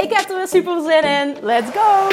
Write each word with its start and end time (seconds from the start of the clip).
Ik 0.00 0.12
heb 0.12 0.30
er 0.30 0.36
weer 0.36 0.48
super 0.48 0.82
zin 0.82 1.02
in. 1.02 1.36
Let's 1.42 1.70
go! 1.70 2.08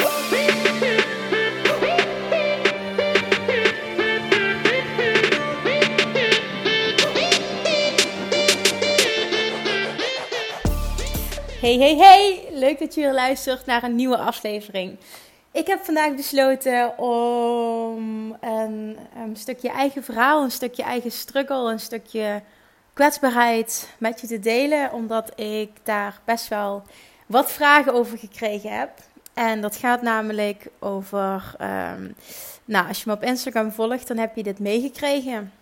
Hey, 11.60 11.76
hey, 11.78 11.96
hey! 11.96 12.48
Leuk 12.50 12.78
dat 12.78 12.94
je 12.94 13.00
weer 13.00 13.12
luistert 13.12 13.66
naar 13.66 13.82
een 13.82 13.94
nieuwe 13.94 14.16
aflevering. 14.16 14.98
Ik 15.52 15.66
heb 15.66 15.84
vandaag 15.84 16.14
besloten 16.14 16.98
om 16.98 18.36
een, 18.40 18.98
een, 19.16 19.36
stukje 19.36 19.68
eigen 19.68 20.04
verhaal, 20.04 20.42
een 20.42 20.50
stukje 20.50 20.82
eigen 20.82 21.12
struggle, 21.12 21.70
een 21.70 21.80
stukje 21.80 22.42
kwetsbaarheid 22.92 23.90
met 23.98 24.20
je 24.20 24.26
te 24.26 24.40
delen. 24.40 24.92
Omdat 24.92 25.40
ik 25.40 25.70
daar 25.82 26.20
best 26.24 26.48
wel 26.48 26.82
wat 27.26 27.52
vragen 27.52 27.94
over 27.94 28.18
gekregen 28.18 28.78
heb. 28.78 28.90
En 29.34 29.60
dat 29.60 29.76
gaat 29.76 30.02
namelijk 30.02 30.66
over. 30.78 31.54
Um, 31.60 32.14
nou, 32.64 32.88
als 32.88 32.98
je 32.98 33.04
me 33.06 33.16
op 33.16 33.22
Instagram 33.22 33.72
volgt, 33.72 34.08
dan 34.08 34.16
heb 34.16 34.36
je 34.36 34.42
dit 34.42 34.58
meegekregen. 34.58 35.52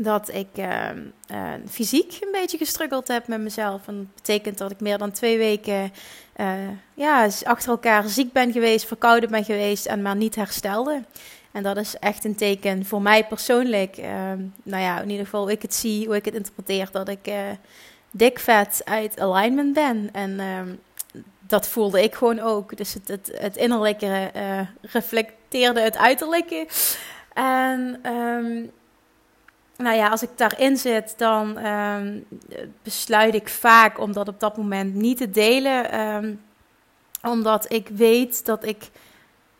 Dat 0.00 0.28
ik 0.28 0.48
uh, 0.58 0.88
uh, 1.30 1.50
fysiek 1.68 2.18
een 2.20 2.32
beetje 2.32 2.58
gestruggeld 2.58 3.08
heb 3.08 3.26
met 3.26 3.40
mezelf. 3.40 3.88
En 3.88 3.96
dat 3.96 4.14
betekent 4.14 4.58
dat 4.58 4.70
ik 4.70 4.80
meer 4.80 4.98
dan 4.98 5.10
twee 5.10 5.38
weken 5.38 5.92
uh, 6.36 6.52
ja, 6.94 7.28
achter 7.44 7.70
elkaar 7.70 8.08
ziek 8.08 8.32
ben 8.32 8.52
geweest, 8.52 8.86
verkouden 8.86 9.30
ben 9.30 9.44
geweest 9.44 9.86
en 9.86 10.02
maar 10.02 10.16
niet 10.16 10.34
herstelde. 10.34 11.02
En 11.52 11.62
dat 11.62 11.76
is 11.76 11.96
echt 11.98 12.24
een 12.24 12.34
teken 12.34 12.84
voor 12.84 13.02
mij 13.02 13.26
persoonlijk. 13.26 13.96
Ehm, 13.96 14.38
nou 14.62 14.82
ja, 14.82 15.00
in 15.00 15.10
ieder 15.10 15.24
geval 15.24 15.42
hoe 15.42 15.50
ik 15.50 15.62
het 15.62 15.74
zie, 15.74 16.06
hoe 16.06 16.16
ik 16.16 16.24
het 16.24 16.34
interpreteer, 16.34 16.88
dat 16.92 17.08
ik 17.08 17.26
eh, 17.26 17.34
dik 18.12 18.38
vet 18.38 18.82
uit 18.84 19.20
alignment 19.20 19.72
ben. 19.72 20.08
En 20.12 20.40
ehm, 20.40 20.74
dat 21.40 21.68
voelde 21.68 22.02
ik 22.02 22.14
gewoon 22.14 22.40
ook. 22.40 22.76
Dus 22.76 22.94
het, 22.94 23.08
het, 23.08 23.32
het 23.34 23.56
innerlijke 23.56 24.30
uh, 24.36 24.60
reflecteerde 24.80 25.80
het 25.80 25.96
uiterlijke. 25.96 26.68
En 27.32 28.00
um, 28.12 28.70
nou 29.76 29.96
ja, 29.96 30.08
als 30.08 30.22
ik 30.22 30.30
daarin 30.36 30.76
zit, 30.76 31.14
dan 31.16 31.66
um, 31.66 32.26
besluit 32.82 33.34
ik 33.34 33.48
vaak 33.48 33.98
om 33.98 34.12
dat 34.12 34.28
op 34.28 34.40
dat 34.40 34.56
moment 34.56 34.94
niet 34.94 35.16
te 35.16 35.30
delen. 35.30 36.38
Omdat 37.22 37.72
ik 37.72 37.88
weet 37.88 38.46
dat 38.46 38.64
ik 38.64 38.90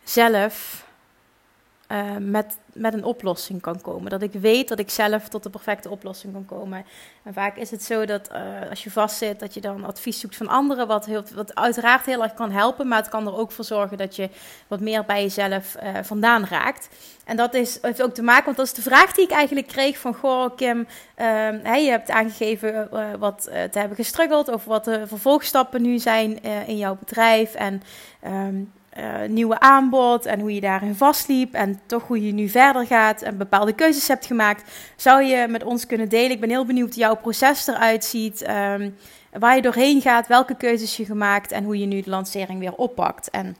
zelf 0.04 0.86
uh, 1.92 2.16
met 2.18 2.56
met 2.72 2.94
een 2.94 3.04
oplossing 3.04 3.60
kan 3.60 3.80
komen. 3.80 4.10
Dat 4.10 4.22
ik 4.22 4.32
weet 4.32 4.68
dat 4.68 4.78
ik 4.78 4.90
zelf 4.90 5.28
tot 5.28 5.42
de 5.42 5.50
perfecte 5.50 5.90
oplossing 5.90 6.32
kan 6.32 6.44
komen. 6.44 6.84
En 7.22 7.32
vaak 7.32 7.56
is 7.56 7.70
het 7.70 7.82
zo 7.82 8.04
dat 8.04 8.30
uh, 8.32 8.70
als 8.70 8.84
je 8.84 8.90
vastzit, 8.90 9.40
dat 9.40 9.54
je 9.54 9.60
dan 9.60 9.84
advies 9.84 10.20
zoekt 10.20 10.36
van 10.36 10.48
anderen, 10.48 10.86
wat, 10.86 11.06
heel, 11.06 11.22
wat 11.34 11.54
uiteraard 11.54 12.06
heel 12.06 12.22
erg 12.22 12.34
kan 12.34 12.50
helpen, 12.50 12.88
maar 12.88 12.98
het 12.98 13.08
kan 13.08 13.26
er 13.26 13.36
ook 13.36 13.52
voor 13.52 13.64
zorgen 13.64 13.96
dat 13.96 14.16
je 14.16 14.28
wat 14.66 14.80
meer 14.80 15.04
bij 15.04 15.22
jezelf 15.22 15.76
uh, 15.82 15.88
vandaan 16.02 16.44
raakt. 16.44 16.88
En 17.24 17.36
dat 17.36 17.54
is, 17.54 17.78
heeft 17.82 18.02
ook 18.02 18.14
te 18.14 18.22
maken, 18.22 18.44
want 18.44 18.56
dat 18.56 18.66
is 18.66 18.72
de 18.72 18.82
vraag 18.82 19.12
die 19.12 19.24
ik 19.24 19.30
eigenlijk 19.30 19.66
kreeg 19.66 19.98
van, 19.98 20.14
goh 20.14 20.56
Kim, 20.56 20.86
hey, 21.14 21.84
je 21.84 21.90
hebt 21.90 22.10
aangegeven 22.10 22.88
uh, 22.92 23.04
wat 23.18 23.42
te 23.42 23.78
hebben 23.78 23.96
gestruggeld, 23.96 24.50
over 24.50 24.68
wat 24.68 24.84
de 24.84 25.06
vervolgstappen 25.06 25.82
nu 25.82 25.98
zijn 25.98 26.42
in 26.66 26.76
jouw 26.76 26.96
bedrijf 27.00 27.54
en... 27.54 27.82
Um, 28.26 28.72
uh, 28.98 29.28
nieuwe 29.28 29.60
aanbod 29.60 30.26
en 30.26 30.40
hoe 30.40 30.54
je 30.54 30.60
daarin 30.60 30.94
vastliep 30.94 31.54
en 31.54 31.80
toch 31.86 32.06
hoe 32.06 32.26
je 32.26 32.32
nu 32.32 32.48
verder 32.48 32.86
gaat 32.86 33.22
en 33.22 33.36
bepaalde 33.36 33.72
keuzes 33.72 34.08
hebt 34.08 34.26
gemaakt, 34.26 34.70
zou 34.96 35.22
je 35.22 35.46
met 35.48 35.64
ons 35.64 35.86
kunnen 35.86 36.08
delen. 36.08 36.30
Ik 36.30 36.40
ben 36.40 36.50
heel 36.50 36.64
benieuwd 36.64 36.94
hoe 36.94 36.98
jouw 36.98 37.16
proces 37.16 37.66
eruit 37.66 38.04
ziet, 38.04 38.48
um, 38.48 38.96
waar 39.32 39.56
je 39.56 39.62
doorheen 39.62 40.00
gaat, 40.00 40.26
welke 40.26 40.56
keuzes 40.56 40.96
je 40.96 41.04
gemaakt 41.04 41.52
en 41.52 41.64
hoe 41.64 41.78
je 41.78 41.86
nu 41.86 42.00
de 42.00 42.10
lancering 42.10 42.58
weer 42.58 42.74
oppakt. 42.74 43.30
En 43.30 43.56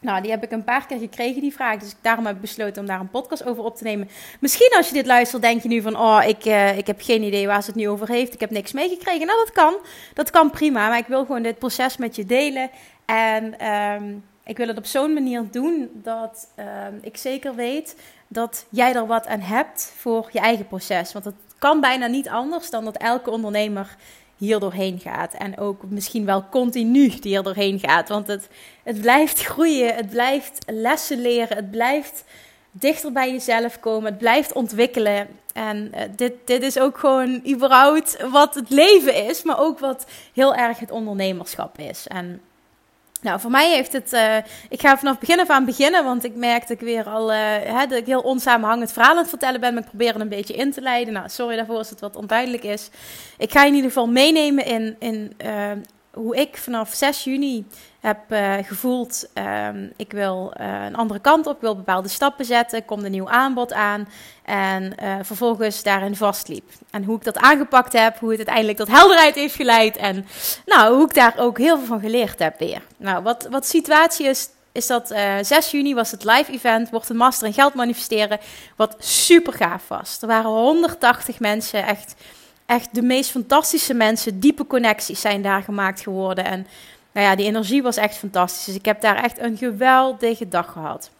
nou, 0.00 0.22
die 0.22 0.30
heb 0.30 0.42
ik 0.42 0.50
een 0.50 0.64
paar 0.64 0.86
keer 0.86 0.98
gekregen, 0.98 1.40
die 1.40 1.54
vraag. 1.54 1.78
Dus 1.78 1.94
daarom 2.00 2.26
heb 2.26 2.34
ik 2.34 2.40
besloten 2.40 2.82
om 2.82 2.88
daar 2.88 3.00
een 3.00 3.10
podcast 3.10 3.44
over 3.44 3.64
op 3.64 3.76
te 3.76 3.84
nemen. 3.84 4.08
Misschien 4.40 4.74
als 4.76 4.88
je 4.88 4.94
dit 4.94 5.06
luistert, 5.06 5.42
denk 5.42 5.62
je 5.62 5.68
nu 5.68 5.80
van... 5.80 5.98
Oh, 5.98 6.22
ik, 6.26 6.44
uh, 6.44 6.78
ik 6.78 6.86
heb 6.86 7.00
geen 7.02 7.22
idee 7.22 7.46
waar 7.46 7.62
ze 7.62 7.70
het 7.70 7.78
nu 7.78 7.88
over 7.88 8.08
heeft. 8.08 8.34
Ik 8.34 8.40
heb 8.40 8.50
niks 8.50 8.72
meegekregen. 8.72 9.26
Nou, 9.26 9.38
dat 9.38 9.52
kan. 9.52 9.76
Dat 10.14 10.30
kan 10.30 10.50
prima. 10.50 10.88
Maar 10.88 10.98
ik 10.98 11.06
wil 11.06 11.24
gewoon 11.24 11.42
dit 11.42 11.58
proces 11.58 11.96
met 11.96 12.16
je 12.16 12.24
delen. 12.24 12.70
En... 13.04 13.66
Um, 13.66 14.24
ik 14.46 14.56
wil 14.56 14.68
het 14.68 14.78
op 14.78 14.86
zo'n 14.86 15.12
manier 15.12 15.44
doen 15.50 15.90
dat 15.92 16.48
uh, 16.58 16.64
ik 17.00 17.16
zeker 17.16 17.54
weet 17.54 17.96
dat 18.28 18.66
jij 18.68 18.94
er 18.94 19.06
wat 19.06 19.26
aan 19.26 19.40
hebt 19.40 19.92
voor 19.96 20.28
je 20.32 20.38
eigen 20.40 20.66
proces. 20.66 21.12
Want 21.12 21.24
het 21.24 21.34
kan 21.58 21.80
bijna 21.80 22.06
niet 22.06 22.28
anders 22.28 22.70
dan 22.70 22.84
dat 22.84 22.96
elke 22.96 23.30
ondernemer 23.30 23.96
hier 24.36 24.58
doorheen 24.58 24.98
gaat. 24.98 25.34
En 25.34 25.58
ook 25.58 25.82
misschien 25.88 26.24
wel 26.24 26.44
continu 26.50 27.12
hier 27.22 27.42
doorheen 27.42 27.78
gaat. 27.78 28.08
Want 28.08 28.26
het, 28.26 28.48
het 28.82 29.00
blijft 29.00 29.42
groeien, 29.44 29.94
het 29.94 30.08
blijft 30.08 30.58
lessen 30.66 31.20
leren, 31.20 31.56
het 31.56 31.70
blijft 31.70 32.24
dichter 32.70 33.12
bij 33.12 33.32
jezelf 33.32 33.80
komen, 33.80 34.10
het 34.10 34.18
blijft 34.18 34.52
ontwikkelen. 34.52 35.28
En 35.52 35.92
uh, 35.94 36.00
dit, 36.16 36.32
dit 36.44 36.62
is 36.62 36.78
ook 36.78 36.98
gewoon 36.98 37.42
überhaupt 37.48 38.28
wat 38.30 38.54
het 38.54 38.70
leven 38.70 39.14
is, 39.14 39.42
maar 39.42 39.60
ook 39.60 39.78
wat 39.78 40.06
heel 40.32 40.54
erg 40.54 40.78
het 40.78 40.90
ondernemerschap 40.90 41.78
is. 41.78 42.06
En 42.06 42.40
nou, 43.26 43.40
voor 43.40 43.50
mij 43.50 43.70
heeft 43.70 43.92
het. 43.92 44.12
Uh, 44.12 44.36
ik 44.68 44.80
ga 44.80 44.98
vanaf 44.98 45.18
begin 45.18 45.40
af 45.40 45.50
aan 45.50 45.64
beginnen, 45.64 46.04
want 46.04 46.24
ik 46.24 46.34
merk 46.34 46.60
dat 46.60 46.70
ik 46.70 46.80
weer 46.80 47.04
al. 47.04 47.32
Uh, 47.32 47.38
hè, 47.62 47.86
dat 47.86 47.98
ik 47.98 48.06
heel 48.06 48.20
onsamenhangend 48.20 48.92
verhaal 48.92 49.10
aan 49.10 49.16
het 49.16 49.28
vertellen 49.28 49.60
ben. 49.60 49.74
Maar 49.74 49.82
ik 49.82 49.88
probeer 49.88 50.12
het 50.12 50.20
een 50.20 50.28
beetje 50.28 50.54
in 50.54 50.72
te 50.72 50.80
leiden. 50.80 51.14
Nou, 51.14 51.28
sorry 51.28 51.56
daarvoor 51.56 51.76
als 51.76 51.90
het 51.90 52.00
wat 52.00 52.16
onduidelijk 52.16 52.62
is. 52.62 52.90
Ik 53.38 53.52
ga 53.52 53.64
in 53.64 53.74
ieder 53.74 53.90
geval 53.90 54.08
meenemen 54.08 54.64
in, 54.64 54.96
in 54.98 55.32
uh, 55.46 55.70
hoe 56.16 56.36
ik 56.36 56.56
vanaf 56.56 56.94
6 56.94 57.24
juni 57.24 57.66
heb 58.00 58.18
uh, 58.28 58.54
gevoeld, 58.62 59.28
uh, 59.34 59.68
ik 59.96 60.12
wil 60.12 60.52
uh, 60.60 60.84
een 60.84 60.96
andere 60.96 61.20
kant 61.20 61.46
op, 61.46 61.54
ik 61.54 61.60
wil 61.60 61.76
bepaalde 61.76 62.08
stappen 62.08 62.44
zetten, 62.44 62.84
komt 62.84 63.04
een 63.04 63.10
nieuw 63.10 63.28
aanbod 63.28 63.72
aan 63.72 64.08
en 64.44 64.94
uh, 65.02 65.14
vervolgens 65.22 65.82
daarin 65.82 66.16
vastliep. 66.16 66.70
En 66.90 67.04
hoe 67.04 67.16
ik 67.16 67.24
dat 67.24 67.36
aangepakt 67.36 67.92
heb, 67.92 68.18
hoe 68.18 68.28
het 68.28 68.38
uiteindelijk 68.38 68.78
tot 68.78 68.88
helderheid 68.88 69.34
heeft 69.34 69.54
geleid 69.54 69.96
en 69.96 70.26
nou, 70.66 70.94
hoe 70.94 71.04
ik 71.04 71.14
daar 71.14 71.34
ook 71.38 71.58
heel 71.58 71.76
veel 71.76 71.86
van 71.86 72.00
geleerd 72.00 72.38
heb 72.38 72.58
weer. 72.58 72.82
Nou, 72.96 73.22
wat, 73.22 73.46
wat 73.50 73.66
situatie 73.66 74.26
is, 74.26 74.48
is 74.72 74.86
dat 74.86 75.14
6 75.40 75.70
juni 75.70 75.94
was 75.94 76.10
het 76.10 76.24
live 76.24 76.52
event, 76.52 76.90
wordt 76.90 77.08
een 77.08 77.16
master 77.16 77.46
in 77.46 77.52
geld 77.52 77.74
manifesteren, 77.74 78.38
wat 78.76 78.96
super 78.98 79.52
gaaf 79.52 79.88
was. 79.88 80.18
Er 80.20 80.28
waren 80.28 80.50
180 80.50 81.40
mensen, 81.40 81.86
echt, 81.86 82.14
echt 82.66 82.94
de 82.94 83.02
meest 83.02 83.30
fantastische 83.30 83.94
mensen, 83.94 84.40
diepe 84.40 84.66
connecties 84.66 85.20
zijn 85.20 85.42
daar 85.42 85.62
gemaakt 85.62 86.00
geworden 86.00 86.44
en 86.44 86.66
nou 87.12 87.28
ja, 87.28 87.36
die 87.36 87.46
energie 87.46 87.82
was 87.82 87.96
echt 87.96 88.16
fantastisch. 88.16 88.64
Dus 88.64 88.74
ik 88.74 88.84
heb 88.84 89.00
daar 89.00 89.22
echt 89.22 89.38
een 89.38 89.56
geweldige 89.56 90.48
dag 90.48 90.72
gehad. 90.72 91.10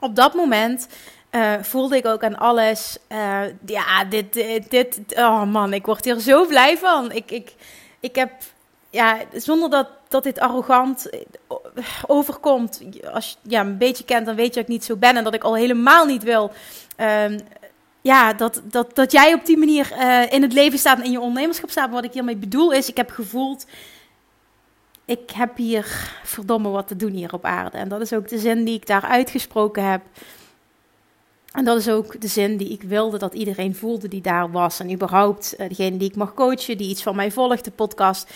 Op 0.00 0.16
dat 0.16 0.34
moment 0.34 0.88
uh, 1.30 1.52
voelde 1.60 1.96
ik 1.96 2.06
ook 2.06 2.24
aan 2.24 2.38
alles. 2.38 2.98
Uh, 3.08 3.40
ja, 3.66 4.04
dit, 4.04 4.32
dit, 4.32 4.70
dit, 4.70 5.00
Oh 5.16 5.44
man, 5.44 5.72
ik 5.72 5.86
word 5.86 6.04
hier 6.04 6.18
zo 6.18 6.46
blij 6.46 6.78
van. 6.78 7.12
Ik, 7.12 7.30
ik, 7.30 7.54
ik 8.00 8.14
heb. 8.14 8.30
Ja, 8.90 9.18
zonder 9.32 9.70
dat, 9.70 9.88
dat 10.08 10.22
dit 10.22 10.40
arrogant 10.40 11.10
overkomt. 12.06 12.82
Als 13.12 13.38
je 13.42 13.50
ja, 13.50 13.60
een 13.60 13.78
beetje 13.78 14.04
kent, 14.04 14.26
dan 14.26 14.34
weet 14.34 14.46
je 14.46 14.54
dat 14.54 14.62
ik 14.62 14.68
niet 14.68 14.84
zo 14.84 14.96
ben. 14.96 15.16
En 15.16 15.24
dat 15.24 15.34
ik 15.34 15.44
al 15.44 15.56
helemaal 15.56 16.06
niet 16.06 16.22
wil. 16.22 16.52
Uh, 16.96 17.24
ja, 18.00 18.32
dat, 18.32 18.62
dat, 18.64 18.94
dat 18.94 19.12
jij 19.12 19.34
op 19.34 19.46
die 19.46 19.58
manier 19.58 19.92
uh, 19.92 20.32
in 20.32 20.42
het 20.42 20.52
leven 20.52 20.78
staat 20.78 20.98
en 20.98 21.04
in 21.04 21.10
je 21.10 21.20
ondernemerschap 21.20 21.70
staat. 21.70 21.90
Wat 21.90 22.04
ik 22.04 22.12
hiermee 22.12 22.36
bedoel 22.36 22.72
is, 22.72 22.88
ik 22.88 22.96
heb 22.96 23.10
gevoeld 23.10 23.66
ik 25.10 25.30
heb 25.30 25.56
hier 25.56 26.12
verdomme 26.24 26.68
wat 26.68 26.88
te 26.88 26.96
doen 26.96 27.12
hier 27.12 27.32
op 27.32 27.44
aarde. 27.44 27.78
En 27.78 27.88
dat 27.88 28.00
is 28.00 28.12
ook 28.12 28.28
de 28.28 28.38
zin 28.38 28.64
die 28.64 28.74
ik 28.74 28.86
daar 28.86 29.02
uitgesproken 29.02 29.90
heb. 29.90 30.02
En 31.52 31.64
dat 31.64 31.78
is 31.78 31.88
ook 31.88 32.20
de 32.20 32.26
zin 32.26 32.56
die 32.56 32.68
ik 32.68 32.82
wilde 32.82 33.18
dat 33.18 33.34
iedereen 33.34 33.74
voelde 33.74 34.08
die 34.08 34.20
daar 34.20 34.50
was. 34.50 34.80
En 34.80 34.92
überhaupt 34.92 35.54
uh, 35.58 35.68
degene 35.68 35.96
die 35.96 36.08
ik 36.08 36.16
mag 36.16 36.34
coachen, 36.34 36.78
die 36.78 36.88
iets 36.88 37.02
van 37.02 37.16
mij 37.16 37.30
volgt, 37.30 37.64
de 37.64 37.70
podcast. 37.70 38.30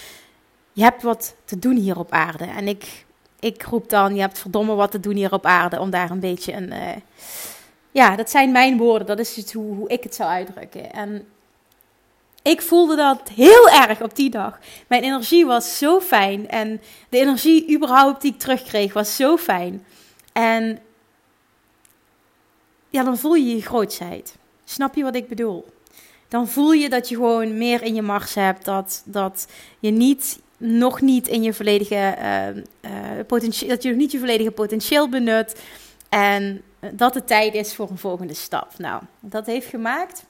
Je 0.72 0.82
hebt 0.82 1.02
wat 1.02 1.34
te 1.44 1.58
doen 1.58 1.76
hier 1.76 1.99
op 1.99 2.12
aarde. 2.12 2.44
En 2.44 2.69
ik, 2.69 3.06
ik 3.40 3.62
roep 3.62 3.88
dan, 3.88 4.14
je 4.14 4.20
hebt 4.20 4.38
verdomme 4.38 4.75
wat 4.75 4.90
te 4.90 5.00
doen 5.00 5.17
hier 5.17 5.32
op 5.32 5.46
aarde. 5.46 5.81
Om 5.81 5.90
daar 5.90 6.10
een 6.10 6.20
beetje 6.20 6.52
een... 6.52 6.72
Uh, 6.72 6.88
ja, 7.94 8.17
dat 8.17 8.31
zijn 8.31 8.52
mijn 8.52 8.76
woorden. 8.76 9.06
Dat 9.06 9.19
is 9.19 9.37
het 9.37 9.52
hoe, 9.52 9.75
hoe 9.75 9.88
ik 9.88 10.02
het 10.02 10.14
zou 10.14 10.31
uitdrukken. 10.31 10.93
En 10.93 11.26
ik 12.43 12.62
voelde 12.62 12.96
dat 12.96 13.29
heel 13.29 13.69
erg 13.69 14.02
op 14.02 14.17
die 14.17 14.31
dag. 14.31 14.58
Mijn 14.88 15.02
energie 15.02 15.46
was 15.46 15.79
zo 15.79 16.00
fijn. 16.00 16.49
En 16.49 16.81
de 17.08 17.19
energie 17.19 17.75
überhaupt 17.75 18.23
die 18.23 18.32
ik 18.32 18.38
terugkreeg 18.38 18.93
was 18.93 19.17
zo 19.17 19.37
fijn. 19.37 19.85
En 20.32 20.79
ja, 22.91 23.05
dan 23.05 23.19
voel 23.19 23.35
je 23.35 23.55
je 23.55 23.62
grootsheid. 23.62 24.37
Snap 24.64 24.94
je 24.94 25.02
wat 25.02 25.14
ik 25.14 25.29
bedoel? 25.29 25.67
Dan 26.29 26.49
voel 26.49 26.73
je 26.73 26.88
dat 26.88 27.08
je 27.08 27.14
gewoon 27.14 27.58
meer 27.58 27.82
in 27.82 27.94
je 27.94 28.02
mars 28.02 28.35
hebt. 28.35 28.64
Dat, 28.64 29.02
dat 29.05 29.46
je 29.79 29.91
niet, 29.91 30.41
nog 30.56 31.00
niet 31.00 31.29
in 31.29 31.43
je 31.43 31.52
volledige 31.52 32.17
uh, 32.85 32.91
potentieel, 33.26 33.70
dat 33.70 33.82
je 33.82 33.88
nog 33.88 33.99
niet 33.99 34.12
je 34.12 34.19
volledige 34.19 34.50
potentieel 34.50 35.08
benut. 35.08 35.61
En 36.08 36.62
dat 36.92 37.14
het 37.14 37.26
tijd 37.26 37.54
is 37.54 37.75
voor 37.75 37.90
een 37.90 37.98
volgende 37.98 38.34
stap. 38.34 38.78
Nou, 38.78 39.02
dat 39.20 39.46
heeft 39.46 39.69
gemaakt 39.69 40.25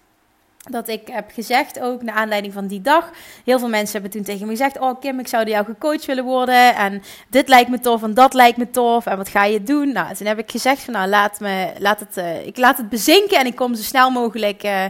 dat 0.71 0.89
ik 0.89 1.09
heb 1.09 1.31
gezegd 1.31 1.81
ook, 1.81 2.03
naar 2.03 2.15
aanleiding 2.15 2.53
van 2.53 2.67
die 2.67 2.81
dag. 2.81 3.11
Heel 3.45 3.59
veel 3.59 3.69
mensen 3.69 3.93
hebben 3.93 4.11
toen 4.11 4.23
tegen 4.23 4.47
me 4.47 4.53
gezegd: 4.53 4.79
Oh, 4.79 5.01
Kim, 5.01 5.19
ik 5.19 5.29
zou 5.29 5.45
door 5.45 5.53
jou 5.53 5.65
gecoacht 5.65 6.05
willen 6.05 6.25
worden. 6.25 6.75
En 6.75 7.03
dit 7.29 7.49
lijkt 7.49 7.71
me 7.71 7.81
tof 7.81 8.03
en 8.03 8.15
dat 8.15 8.35
lijkt 8.35 8.59
me 8.59 8.71
tof. 8.71 9.07
En 9.07 9.17
wat 9.17 9.29
ga 9.29 9.45
je 9.45 9.63
doen? 9.63 9.93
Nou, 9.93 10.15
toen 10.15 10.27
heb 10.27 10.39
ik 10.39 10.51
gezegd: 10.51 10.83
van, 10.83 10.95
Nou, 10.95 11.09
laat, 11.09 11.41
me, 11.41 11.73
laat 11.79 12.01
het, 12.01 12.17
uh, 12.17 12.47
ik 12.47 12.57
laat 12.57 12.77
het 12.77 12.89
bezinken 12.89 13.39
en 13.39 13.47
ik 13.47 13.55
kom 13.55 13.75
zo 13.75 13.83
snel 13.83 14.11
mogelijk. 14.11 14.65
Uh, 14.65 14.85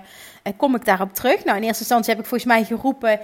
kom 0.56 0.74
ik 0.74 0.84
daarop 0.84 1.14
terug? 1.14 1.44
Nou, 1.44 1.56
in 1.56 1.62
eerste 1.62 1.82
instantie 1.82 2.10
heb 2.10 2.22
ik 2.22 2.28
volgens 2.28 2.52
mij 2.52 2.64
geroepen: 2.64 3.20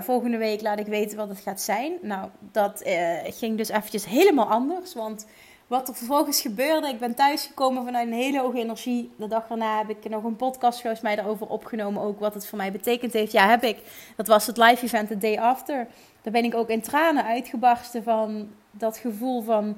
volgende 0.00 0.36
week 0.36 0.60
laat 0.60 0.78
ik 0.78 0.86
weten 0.86 1.16
wat 1.16 1.28
het 1.28 1.40
gaat 1.40 1.60
zijn. 1.60 1.92
Nou, 2.02 2.28
dat 2.52 2.82
ging 3.24 3.56
dus 3.56 3.68
eventjes 3.68 4.04
helemaal 4.04 4.46
anders. 4.46 4.94
Want 4.94 5.26
wat 5.68 5.88
er 5.88 5.94
vervolgens 5.94 6.40
gebeurde, 6.40 6.88
ik 6.88 6.98
ben 6.98 7.14
thuisgekomen 7.14 7.84
vanuit 7.84 8.06
een 8.06 8.12
hele 8.12 8.40
hoge 8.40 8.58
energie. 8.58 9.10
De 9.16 9.28
dag 9.28 9.46
daarna 9.46 9.78
heb 9.78 9.88
ik 9.88 10.10
nog 10.10 10.24
een 10.24 10.36
podcast 10.36 10.80
volgens 10.80 11.02
mij 11.02 11.16
daarover 11.16 11.46
opgenomen. 11.46 12.02
Ook 12.02 12.20
wat 12.20 12.34
het 12.34 12.46
voor 12.46 12.58
mij 12.58 12.72
betekend 12.72 13.12
heeft. 13.12 13.32
Ja, 13.32 13.48
heb 13.48 13.62
ik. 13.62 13.78
Dat 14.16 14.26
was 14.26 14.46
het 14.46 14.56
live 14.56 14.84
event 14.84 15.08
The 15.08 15.18
Day 15.18 15.38
After. 15.38 15.86
Daar 16.22 16.32
ben 16.32 16.44
ik 16.44 16.54
ook 16.54 16.68
in 16.68 16.80
tranen 16.80 17.24
uitgebarsten 17.24 18.02
van 18.02 18.48
dat 18.70 18.96
gevoel 18.96 19.42
van 19.42 19.76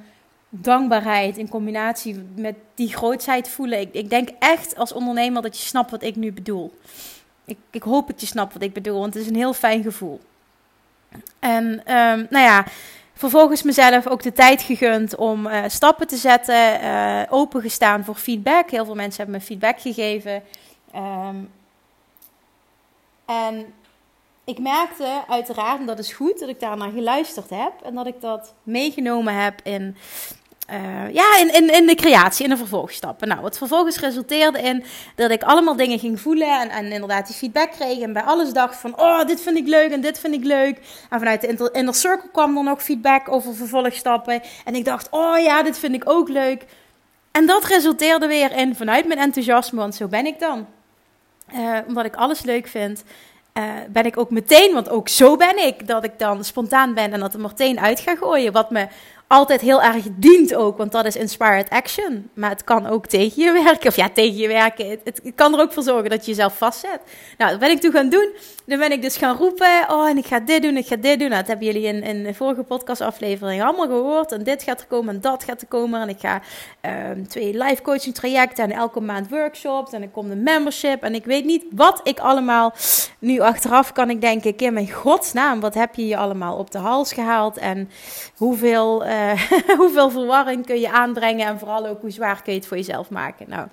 dankbaarheid 0.49 1.37
in 1.37 1.49
combinatie 1.49 2.25
met 2.35 2.55
die 2.75 2.95
grootsheid 2.95 3.49
voelen. 3.49 3.81
Ik, 3.81 3.95
ik 3.95 4.11
denk 4.11 4.29
echt 4.39 4.77
als 4.77 4.93
ondernemer 4.93 5.43
dat 5.43 5.59
je 5.59 5.67
snapt 5.67 5.91
wat 5.91 6.03
ik 6.03 6.17
nu 6.17 6.33
bedoel. 6.33 6.79
Ik, 7.45 7.59
ik 7.71 7.83
hoop 7.83 8.07
dat 8.07 8.21
je 8.21 8.27
snapt 8.27 8.53
wat 8.53 8.63
ik 8.63 8.73
bedoel, 8.73 8.99
want 8.99 9.15
het 9.15 9.23
is 9.23 9.29
een 9.29 9.37
heel 9.37 9.55
fijn 9.55 9.83
gevoel. 9.83 10.21
En 11.39 11.65
um, 11.65 12.27
nou 12.31 12.45
ja, 12.45 12.65
Vervolgens 13.21 13.63
mezelf 13.63 14.07
ook 14.07 14.23
de 14.23 14.33
tijd 14.33 14.63
gegund 14.63 15.17
om 15.17 15.47
uh, 15.47 15.65
stappen 15.67 16.07
te 16.07 16.17
zetten, 16.17 16.83
uh, 16.83 17.23
opengestaan 17.29 18.05
voor 18.05 18.15
feedback. 18.15 18.71
Heel 18.71 18.85
veel 18.85 18.95
mensen 18.95 19.23
hebben 19.23 19.41
me 19.41 19.47
feedback 19.47 19.81
gegeven. 19.81 20.43
Um, 20.97 21.51
en 23.27 23.73
ik 24.45 24.59
merkte 24.59 25.23
uiteraard, 25.29 25.81
en 25.81 25.87
dat 25.87 25.99
is 25.99 26.13
goed, 26.13 26.39
dat 26.39 26.49
ik 26.49 26.61
daar 26.61 26.77
naar 26.77 26.91
geluisterd 26.91 27.51
heb 27.51 27.73
en 27.85 27.95
dat 27.95 28.07
ik 28.07 28.21
dat 28.21 28.55
meegenomen 28.63 29.35
heb 29.35 29.61
in 29.63 29.97
uh, 30.71 31.13
ja, 31.13 31.39
in, 31.39 31.55
in, 31.55 31.75
in 31.75 31.87
de 31.87 31.95
creatie, 31.95 32.45
in 32.45 32.51
de 32.51 32.57
vervolgstappen. 32.57 33.29
Nou, 33.29 33.41
wat 33.41 33.59
vervolgens 33.59 33.99
resulteerde 33.99 34.61
in 34.61 34.85
dat 35.15 35.31
ik 35.31 35.43
allemaal 35.43 35.77
dingen 35.77 35.99
ging 35.99 36.21
voelen 36.21 36.61
en, 36.61 36.71
en 36.71 36.93
inderdaad 36.93 37.27
die 37.27 37.37
feedback 37.37 37.71
kreeg. 37.71 37.99
En 37.99 38.13
bij 38.13 38.23
alles 38.23 38.53
dacht 38.53 38.77
van, 38.77 39.01
oh, 39.01 39.25
dit 39.25 39.41
vind 39.41 39.57
ik 39.57 39.67
leuk 39.67 39.91
en 39.91 40.01
dit 40.01 40.19
vind 40.21 40.35
ik 40.35 40.45
leuk. 40.45 40.79
En 41.11 41.19
vanuit 41.19 41.41
de 41.41 41.47
inner, 41.47 41.75
inner 41.75 41.95
circle 41.95 42.31
kwam 42.33 42.57
er 42.57 42.65
nog 42.65 42.83
feedback 42.83 43.29
over 43.29 43.55
vervolgstappen. 43.55 44.43
En 44.65 44.75
ik 44.75 44.85
dacht, 44.85 45.09
oh 45.11 45.39
ja, 45.39 45.63
dit 45.63 45.79
vind 45.79 45.95
ik 45.95 46.11
ook 46.11 46.29
leuk. 46.29 46.65
En 47.31 47.47
dat 47.47 47.65
resulteerde 47.65 48.27
weer 48.27 48.53
in, 48.53 48.77
vanuit 48.77 49.07
mijn 49.07 49.21
enthousiasme, 49.21 49.79
want 49.79 49.95
zo 49.95 50.09
ben 50.09 50.27
ik 50.27 50.39
dan. 50.39 50.67
Uh, 51.55 51.79
omdat 51.87 52.05
ik 52.05 52.17
alles 52.17 52.43
leuk 52.43 52.67
vind. 52.67 53.05
Uh, 53.55 53.65
ben 53.89 54.05
ik 54.05 54.19
ook 54.19 54.31
meteen, 54.31 54.75
want 54.75 54.89
ook 54.89 55.09
zo 55.09 55.37
ben 55.37 55.67
ik, 55.67 55.87
dat 55.87 56.05
ik 56.05 56.19
dan 56.19 56.45
spontaan 56.45 56.95
ben 56.95 57.13
en 57.13 57.21
dat 57.21 57.35
er 57.35 57.41
meteen 57.41 57.81
uit 57.81 58.01
ga 58.01 58.17
gooien. 58.17 58.53
Wat 58.53 58.71
me 58.71 58.87
altijd 59.31 59.61
heel 59.61 59.83
erg 59.83 60.07
dient 60.13 60.55
ook, 60.55 60.77
want 60.77 60.93
dat 60.93 61.05
is 61.05 61.17
inspired 61.17 61.71
action. 61.71 62.31
Maar 62.35 62.51
het 62.51 62.65
kan 62.65 62.87
ook 62.87 63.07
tegen 63.07 63.43
je 63.43 63.53
werken, 63.53 63.89
of 63.89 63.97
ja, 63.97 64.09
tegen 64.09 64.37
je 64.37 64.49
werken. 64.49 64.89
Het, 65.05 65.23
kan 65.35 65.55
er 65.55 65.61
ook 65.61 65.73
voor 65.73 65.83
zorgen 65.83 66.11
dat 66.11 66.25
je 66.25 66.31
jezelf 66.31 66.57
vastzet. 66.57 67.01
Nou, 67.39 67.51
dat 67.51 67.61
ben 67.61 67.71
ik 67.71 67.81
toen 67.81 67.93
gaan 67.93 68.09
doen. 68.09 68.33
Dan 68.67 68.79
ben 68.79 68.93
ik 68.93 69.03
dus 69.03 69.17
gaan 69.17 69.37
roepen, 69.37 69.85
oh, 69.89 70.09
en 70.09 70.17
ik 70.17 70.27
ga 70.27 70.41
dit 70.41 70.63
doen, 70.63 70.77
ik 70.77 70.87
ga 70.87 70.97
dit 70.97 71.19
doen. 71.19 71.29
Nou, 71.29 71.41
dat 71.41 71.47
hebben 71.47 71.67
jullie 71.67 71.83
in, 71.83 72.03
in 72.03 72.23
de 72.23 72.35
vorige 72.35 72.63
podcastaflevering 72.63 73.63
allemaal 73.63 73.87
gehoord. 73.87 74.33
En 74.33 74.43
dit 74.43 74.63
gaat 74.63 74.81
er 74.81 74.87
komen 74.87 75.15
en 75.15 75.21
dat 75.21 75.45
gaat 75.45 75.61
er 75.61 75.67
komen. 75.67 76.01
En 76.01 76.09
ik 76.09 76.21
ga 76.21 76.41
um, 77.11 77.29
twee 77.29 77.59
live 77.59 77.83
coaching 77.83 78.15
trajecten 78.15 78.65
en 78.65 78.73
elke 78.73 79.01
maand 79.01 79.29
workshops. 79.29 79.93
En 79.93 80.03
er 80.03 80.09
komt 80.09 80.31
een 80.31 80.43
membership. 80.43 81.03
En 81.03 81.15
ik 81.15 81.25
weet 81.25 81.45
niet 81.45 81.65
wat 81.71 82.01
ik 82.03 82.19
allemaal... 82.19 82.73
Nu 83.19 83.41
achteraf 83.41 83.93
kan 83.93 84.11
ik 84.11 84.21
denken, 84.21 84.57
Kim, 84.57 84.77
in 84.77 84.91
godsnaam, 84.91 85.61
wat 85.61 85.75
heb 85.75 85.95
je 85.95 86.07
je 86.07 86.17
allemaal 86.17 86.57
op 86.57 86.71
de 86.71 86.79
hals 86.79 87.13
gehaald? 87.13 87.59
En 87.59 87.91
hoeveel... 88.37 89.07
Uh, 89.07 89.20
uh, 89.21 89.43
hoeveel 89.81 90.11
verwarring 90.11 90.67
kun 90.67 90.81
je 90.81 90.91
aanbrengen 90.91 91.47
en 91.47 91.59
vooral 91.59 91.87
ook 91.87 92.01
hoe 92.01 92.11
zwaar 92.11 92.43
kun 92.43 92.53
je 92.53 92.59
het 92.59 92.69
voor 92.69 92.77
jezelf 92.77 93.11
maken. 93.11 93.47
Nou, 93.49 93.69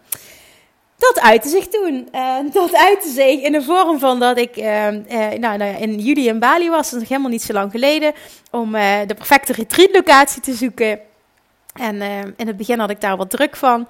dat 0.98 1.20
uitte 1.20 1.50
zich 1.50 1.68
toen. 1.68 2.08
Uh, 2.16 2.38
dat 2.52 2.76
uitte 2.76 3.10
zich 3.10 3.42
in 3.42 3.52
de 3.52 3.62
vorm 3.62 4.00
van 4.00 4.20
dat 4.20 4.38
ik 4.38 4.58
uh, 4.58 4.88
nou, 5.38 5.58
nou, 5.58 5.64
in 5.64 6.00
juli 6.00 6.28
in 6.28 6.40
Bali 6.40 6.70
was, 6.70 6.90
dat 6.90 6.94
is 6.94 7.00
nog 7.00 7.10
helemaal 7.10 7.32
niet 7.32 7.44
zo 7.44 7.54
lang 7.54 7.72
geleden, 7.72 8.14
om 8.52 8.72
de 9.08 9.14
perfecte 9.16 9.54
retreatlocatie 9.54 10.42
te 10.42 10.54
zoeken. 10.54 11.00
En 11.74 12.02
in 12.38 12.48
het 12.48 12.58
begin 12.58 12.80
had 12.80 12.90
ik 12.90 13.02
daar 13.02 13.18
wat 13.18 13.30
druk 13.30 13.56
van. 13.56 13.88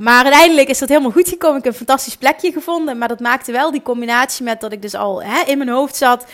maar 0.00 0.24
uiteindelijk 0.24 0.68
is 0.68 0.78
dat 0.78 0.88
helemaal 0.88 1.10
goed 1.10 1.28
gekomen. 1.28 1.58
Ik 1.58 1.64
heb 1.64 1.72
een 1.72 1.86
fantastisch 1.86 2.16
plekje 2.16 2.52
gevonden. 2.52 2.98
Maar 2.98 3.08
dat 3.08 3.20
maakte 3.20 3.52
wel 3.52 3.70
die 3.70 3.82
combinatie 3.82 4.44
met 4.44 4.60
dat 4.60 4.72
ik 4.72 4.82
dus 4.82 4.94
al 4.94 5.22
hè, 5.22 5.42
in 5.46 5.58
mijn 5.58 5.70
hoofd 5.70 5.96
zat 5.96 6.24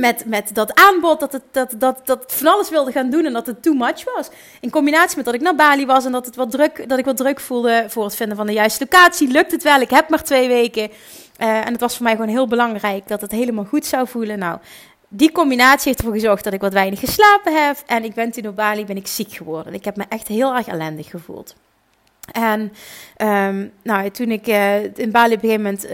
met, 0.00 0.24
met 0.26 0.54
dat 0.54 0.74
aanbod, 0.74 1.20
dat 1.20 1.32
het 1.32 1.42
dat, 1.50 1.74
dat, 1.78 2.00
dat 2.04 2.24
van 2.26 2.52
alles 2.52 2.70
wilde 2.70 2.92
gaan 2.92 3.10
doen 3.10 3.24
en 3.24 3.32
dat 3.32 3.46
het 3.46 3.62
too 3.62 3.74
much 3.74 4.04
was. 4.14 4.28
In 4.60 4.70
combinatie 4.70 5.16
met 5.16 5.24
dat 5.24 5.34
ik 5.34 5.40
naar 5.40 5.54
Bali 5.54 5.86
was 5.86 6.04
en 6.04 6.12
dat, 6.12 6.26
het 6.26 6.36
wat 6.36 6.50
druk, 6.50 6.88
dat 6.88 6.98
ik 6.98 7.04
wat 7.04 7.16
druk 7.16 7.40
voelde 7.40 7.84
voor 7.88 8.04
het 8.04 8.14
vinden 8.14 8.36
van 8.36 8.46
de 8.46 8.52
juiste 8.52 8.86
locatie, 8.90 9.28
lukt 9.28 9.52
het 9.52 9.62
wel. 9.62 9.80
Ik 9.80 9.90
heb 9.90 10.08
maar 10.08 10.22
twee 10.22 10.48
weken. 10.48 10.90
Uh, 11.38 11.66
en 11.66 11.72
het 11.72 11.80
was 11.80 11.94
voor 11.96 12.04
mij 12.04 12.14
gewoon 12.14 12.28
heel 12.28 12.48
belangrijk 12.48 13.08
dat 13.08 13.20
het 13.20 13.30
helemaal 13.30 13.64
goed 13.64 13.86
zou 13.86 14.08
voelen. 14.08 14.38
Nou, 14.38 14.58
die 15.08 15.32
combinatie 15.32 15.86
heeft 15.86 15.98
ervoor 15.98 16.14
gezorgd 16.14 16.44
dat 16.44 16.52
ik 16.52 16.60
wat 16.60 16.72
weinig 16.72 17.00
geslapen 17.00 17.66
heb. 17.66 17.76
En 17.86 18.04
ik 18.04 18.14
ben 18.14 18.30
toen 18.30 18.46
op 18.46 18.56
Bali 18.56 18.84
ben 18.84 18.96
ik 18.96 19.06
ziek 19.06 19.32
geworden. 19.32 19.74
Ik 19.74 19.84
heb 19.84 19.96
me 19.96 20.04
echt 20.08 20.28
heel 20.28 20.54
erg 20.54 20.66
ellendig 20.66 21.10
gevoeld. 21.10 21.54
En 22.32 22.72
um, 23.16 23.72
nou, 23.82 24.10
toen 24.10 24.30
ik 24.30 24.46
uh, 24.46 24.84
in 24.96 25.10
Bali 25.10 25.34
op 25.34 25.42
een 25.42 25.50
gegeven 25.50 25.62
moment 25.62 25.90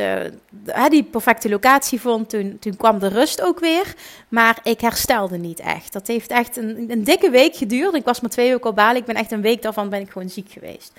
uh, 0.76 0.88
die 0.88 1.04
perfecte 1.04 1.48
locatie 1.48 2.00
vond, 2.00 2.30
toen, 2.30 2.56
toen 2.60 2.76
kwam 2.76 2.98
de 2.98 3.08
rust 3.08 3.42
ook 3.42 3.60
weer. 3.60 3.94
Maar 4.28 4.58
ik 4.62 4.80
herstelde 4.80 5.36
niet 5.36 5.60
echt. 5.60 5.92
Dat 5.92 6.06
heeft 6.06 6.30
echt 6.30 6.56
een, 6.56 6.84
een 6.88 7.04
dikke 7.04 7.30
week 7.30 7.56
geduurd. 7.56 7.94
Ik 7.94 8.04
was 8.04 8.20
maar 8.20 8.30
twee 8.30 8.50
weken 8.50 8.70
op 8.70 8.76
Bali. 8.76 8.98
Ik 8.98 9.04
ben 9.04 9.14
echt 9.14 9.32
een 9.32 9.40
week 9.40 9.62
daarvan 9.62 9.88
ben 9.88 10.00
ik 10.00 10.10
gewoon 10.10 10.28
ziek 10.28 10.50
geweest. 10.50 10.92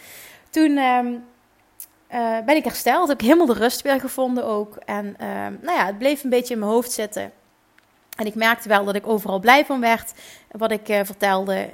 Toen 0.50 0.78
um, 0.78 1.24
ben 2.46 2.56
ik 2.56 2.64
hersteld. 2.64 3.08
Heb 3.08 3.20
ik 3.20 3.26
helemaal 3.26 3.46
de 3.46 3.54
rust 3.54 3.82
weer 3.82 4.00
gevonden 4.00 4.46
ook. 4.46 4.76
En 4.86 5.06
um, 5.06 5.60
nou 5.62 5.78
ja, 5.78 5.86
het 5.86 5.98
bleef 5.98 6.24
een 6.24 6.30
beetje 6.30 6.54
in 6.54 6.60
mijn 6.60 6.72
hoofd 6.72 6.92
zitten. 6.92 7.32
En 8.18 8.26
ik 8.26 8.36
merkte 8.36 8.70
wel 8.70 8.86
dat 8.86 8.96
ik 8.96 9.08
overal 9.08 9.40
blij 9.40 9.66
van 9.66 9.80
werd, 9.80 10.14
wat 10.52 10.72
ik 10.72 10.86
vertelde. 10.86 11.70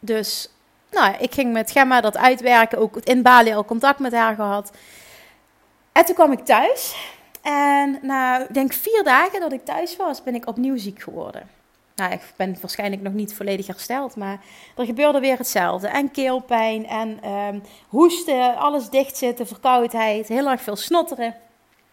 Dus 0.00 0.50
nou, 0.92 1.14
ik 1.18 1.34
ging 1.34 1.52
met 1.52 1.70
Gemma 1.70 2.00
dat 2.00 2.16
uitwerken, 2.16 2.78
ook 2.78 2.96
in 2.96 3.22
Bali 3.22 3.52
al 3.52 3.64
contact 3.64 3.98
met 3.98 4.12
haar 4.12 4.34
gehad. 4.34 4.70
En 5.92 6.04
toen 6.04 6.14
kwam 6.14 6.32
ik 6.32 6.44
thuis. 6.44 6.94
En 7.42 7.98
na, 8.02 8.40
ik 8.40 8.54
denk 8.54 8.72
vier 8.72 9.04
dagen 9.04 9.40
dat 9.40 9.52
ik 9.52 9.64
thuis 9.64 9.96
was, 9.96 10.22
ben 10.22 10.34
ik 10.34 10.48
opnieuw 10.48 10.76
ziek 10.78 11.02
geworden. 11.02 11.48
Nou, 11.94 12.12
ik 12.12 12.20
ben 12.36 12.56
waarschijnlijk 12.60 13.02
nog 13.02 13.12
niet 13.12 13.34
volledig 13.34 13.66
hersteld, 13.66 14.16
maar 14.16 14.40
er 14.76 14.84
gebeurde 14.84 15.20
weer 15.20 15.38
hetzelfde. 15.38 15.88
En 15.88 16.10
keelpijn 16.10 16.86
en 16.86 17.30
um, 17.30 17.62
hoesten, 17.88 18.56
alles 18.56 18.88
dichtzitten, 18.88 19.46
verkoudheid, 19.46 20.28
heel 20.28 20.48
erg 20.50 20.60
veel 20.60 20.76
snotteren. 20.76 21.34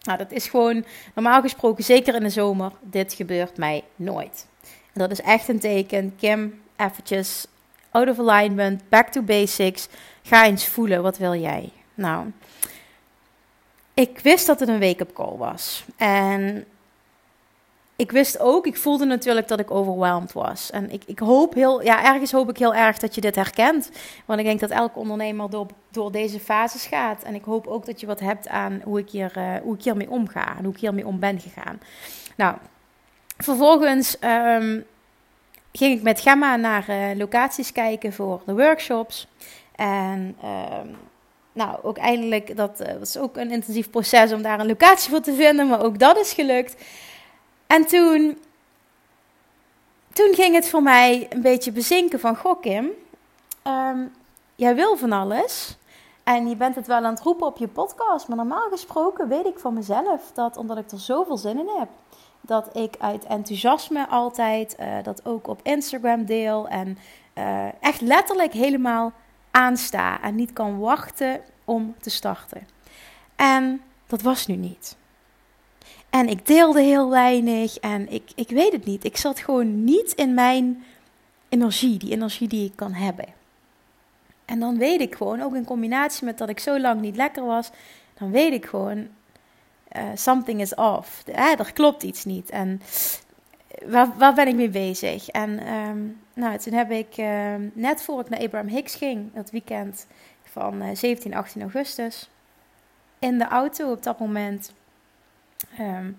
Nou, 0.01 0.17
dat 0.17 0.31
is 0.31 0.47
gewoon 0.47 0.85
normaal 1.15 1.41
gesproken, 1.41 1.83
zeker 1.83 2.15
in 2.15 2.23
de 2.23 2.29
zomer, 2.29 2.71
dit 2.81 3.13
gebeurt 3.13 3.57
mij 3.57 3.83
nooit. 3.95 4.47
En 4.63 4.99
dat 5.01 5.11
is 5.11 5.21
echt 5.21 5.47
een 5.47 5.59
teken, 5.59 6.15
Kim, 6.17 6.61
eventjes 6.77 7.45
out 7.91 8.09
of 8.09 8.19
alignment, 8.19 8.89
back 8.89 9.09
to 9.09 9.21
basics. 9.21 9.87
Ga 10.23 10.45
eens 10.45 10.67
voelen, 10.67 11.01
wat 11.01 11.17
wil 11.17 11.35
jij? 11.35 11.69
Nou, 11.93 12.31
ik 13.93 14.19
wist 14.19 14.47
dat 14.47 14.59
het 14.59 14.69
een 14.69 14.79
wake-up 14.79 15.13
call 15.13 15.37
was. 15.37 15.85
En 15.97 16.65
ik 17.99 18.11
wist 18.11 18.39
ook, 18.39 18.65
ik 18.65 18.77
voelde 18.77 19.05
natuurlijk 19.05 19.47
dat 19.47 19.59
ik 19.59 19.71
overweldigd 19.71 20.33
was. 20.33 20.71
En 20.71 20.91
ik, 20.91 21.03
ik 21.05 21.19
hoop 21.19 21.53
heel, 21.53 21.83
ja, 21.83 22.13
ergens 22.13 22.31
hoop 22.31 22.49
ik 22.49 22.57
heel 22.57 22.75
erg 22.75 22.97
dat 22.97 23.15
je 23.15 23.21
dit 23.21 23.35
herkent. 23.35 23.91
Want 24.25 24.39
ik 24.39 24.45
denk 24.45 24.59
dat 24.59 24.69
elke 24.69 24.99
ondernemer 24.99 25.49
door, 25.49 25.67
door 25.91 26.11
deze 26.11 26.39
fases 26.39 26.85
gaat. 26.85 27.23
En 27.23 27.35
ik 27.35 27.43
hoop 27.43 27.67
ook 27.67 27.85
dat 27.85 27.99
je 27.99 28.05
wat 28.05 28.19
hebt 28.19 28.47
aan 28.47 28.81
hoe 28.83 28.99
ik, 28.99 29.09
hier, 29.09 29.37
uh, 29.37 29.53
hoe 29.61 29.75
ik 29.75 29.83
hiermee 29.83 30.09
omga 30.09 30.57
en 30.57 30.63
hoe 30.63 30.73
ik 30.73 30.79
hiermee 30.79 31.07
om 31.07 31.19
ben 31.19 31.39
gegaan. 31.39 31.81
Nou, 32.35 32.55
vervolgens 33.37 34.17
um, 34.21 34.85
ging 35.71 35.97
ik 35.97 36.01
met 36.01 36.19
Gemma 36.19 36.55
naar 36.55 36.89
uh, 36.89 37.17
locaties 37.17 37.71
kijken 37.71 38.13
voor 38.13 38.41
de 38.45 38.53
workshops. 38.53 39.27
En 39.75 40.37
uh, 40.43 40.79
nou, 41.51 41.79
ook 41.81 41.97
eindelijk, 41.97 42.57
dat 42.57 42.81
uh, 42.81 42.87
was 42.99 43.17
ook 43.17 43.37
een 43.37 43.51
intensief 43.51 43.89
proces 43.89 44.31
om 44.31 44.41
daar 44.41 44.59
een 44.59 44.67
locatie 44.67 45.09
voor 45.09 45.21
te 45.21 45.33
vinden, 45.33 45.67
maar 45.67 45.83
ook 45.83 45.99
dat 45.99 46.17
is 46.17 46.33
gelukt. 46.33 46.83
En 47.67 47.85
toen, 47.85 48.37
toen 50.13 50.33
ging 50.33 50.55
het 50.55 50.69
voor 50.69 50.83
mij 50.83 51.27
een 51.29 51.41
beetje 51.41 51.71
bezinken 51.71 52.19
van, 52.19 52.35
goh 52.35 52.61
Kim, 52.61 52.89
ehm, 53.63 53.99
jij 54.55 54.75
wil 54.75 54.97
van 54.97 55.11
alles 55.11 55.77
en 56.23 56.47
je 56.47 56.55
bent 56.55 56.75
het 56.75 56.87
wel 56.87 57.03
aan 57.03 57.13
het 57.13 57.23
roepen 57.23 57.47
op 57.47 57.57
je 57.57 57.67
podcast, 57.67 58.27
maar 58.27 58.37
normaal 58.37 58.69
gesproken 58.69 59.27
weet 59.27 59.45
ik 59.45 59.59
van 59.59 59.73
mezelf 59.73 60.31
dat 60.33 60.57
omdat 60.57 60.77
ik 60.77 60.91
er 60.91 60.99
zoveel 60.99 61.37
zin 61.37 61.59
in 61.59 61.69
heb, 61.77 61.89
dat 62.41 62.77
ik 62.77 62.95
uit 62.99 63.25
enthousiasme 63.25 64.07
altijd 64.07 64.75
uh, 64.79 65.03
dat 65.03 65.25
ook 65.25 65.47
op 65.47 65.59
Instagram 65.63 66.25
deel 66.25 66.67
en 66.67 66.97
uh, 67.37 67.67
echt 67.81 68.01
letterlijk 68.01 68.53
helemaal 68.53 69.13
aansta 69.51 70.21
en 70.21 70.35
niet 70.35 70.53
kan 70.53 70.79
wachten 70.79 71.41
om 71.65 71.95
te 71.99 72.09
starten. 72.09 72.67
En 73.35 73.81
dat 74.07 74.21
was 74.21 74.47
nu 74.47 74.55
niet. 74.55 74.97
En 76.09 76.27
ik 76.27 76.45
deelde 76.45 76.81
heel 76.81 77.09
weinig 77.09 77.77
en 77.77 78.11
ik, 78.11 78.31
ik 78.35 78.49
weet 78.49 78.71
het 78.71 78.85
niet. 78.85 79.03
Ik 79.03 79.17
zat 79.17 79.39
gewoon 79.39 79.83
niet 79.83 80.11
in 80.11 80.33
mijn 80.33 80.83
energie, 81.49 81.97
die 81.97 82.11
energie 82.11 82.47
die 82.47 82.65
ik 82.65 82.75
kan 82.75 82.93
hebben. 82.93 83.25
En 84.45 84.59
dan 84.59 84.77
weet 84.77 85.01
ik 85.01 85.15
gewoon, 85.15 85.41
ook 85.41 85.55
in 85.55 85.65
combinatie 85.65 86.25
met 86.25 86.37
dat 86.37 86.49
ik 86.49 86.59
zo 86.59 86.79
lang 86.79 87.01
niet 87.01 87.15
lekker 87.15 87.45
was, 87.45 87.69
dan 88.17 88.31
weet 88.31 88.53
ik 88.53 88.65
gewoon, 88.65 89.07
uh, 89.97 90.03
something 90.15 90.61
is 90.61 90.75
off. 90.75 91.23
Eh, 91.25 91.59
er 91.59 91.73
klopt 91.73 92.03
iets 92.03 92.25
niet. 92.25 92.49
En 92.49 92.81
waar, 93.85 94.17
waar 94.17 94.33
ben 94.33 94.47
ik 94.47 94.55
mee 94.55 94.69
bezig? 94.69 95.29
En 95.29 95.73
um, 95.73 96.19
nou, 96.33 96.57
toen 96.57 96.73
heb 96.73 96.91
ik, 96.91 97.17
uh, 97.17 97.53
net 97.73 98.01
voor 98.01 98.19
ik 98.19 98.29
naar 98.29 98.39
Abraham 98.39 98.69
Hicks 98.69 98.95
ging, 98.95 99.33
dat 99.33 99.51
weekend 99.51 100.07
van 100.43 100.81
uh, 100.81 100.95
17, 100.95 101.33
18 101.33 101.61
augustus, 101.61 102.29
in 103.19 103.37
de 103.37 103.47
auto 103.47 103.91
op 103.91 104.03
dat 104.03 104.19
moment, 104.19 104.73
um, 105.79 106.17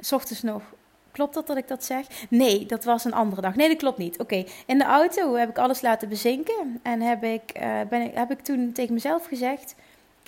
s 0.00 0.12
ochtends 0.12 0.42
nog, 0.42 0.62
klopt 1.10 1.34
dat 1.34 1.46
dat 1.46 1.56
ik 1.56 1.68
dat 1.68 1.84
zeg? 1.84 2.06
Nee, 2.28 2.66
dat 2.66 2.84
was 2.84 3.04
een 3.04 3.12
andere 3.12 3.40
dag. 3.40 3.54
Nee, 3.56 3.68
dat 3.68 3.76
klopt 3.76 3.98
niet. 3.98 4.18
Oké, 4.18 4.44
in 4.66 4.78
de 4.78 4.84
auto 4.84 5.34
heb 5.34 5.48
ik 5.48 5.58
alles 5.58 5.80
laten 5.80 6.08
bezinken 6.08 6.80
en 6.82 7.00
heb 7.00 7.24
ik, 7.24 7.60
uh, 7.60 7.80
ben 7.88 8.02
ik, 8.02 8.14
heb 8.14 8.30
ik 8.30 8.40
toen 8.40 8.72
tegen 8.72 8.94
mezelf 8.94 9.26
gezegd, 9.26 9.74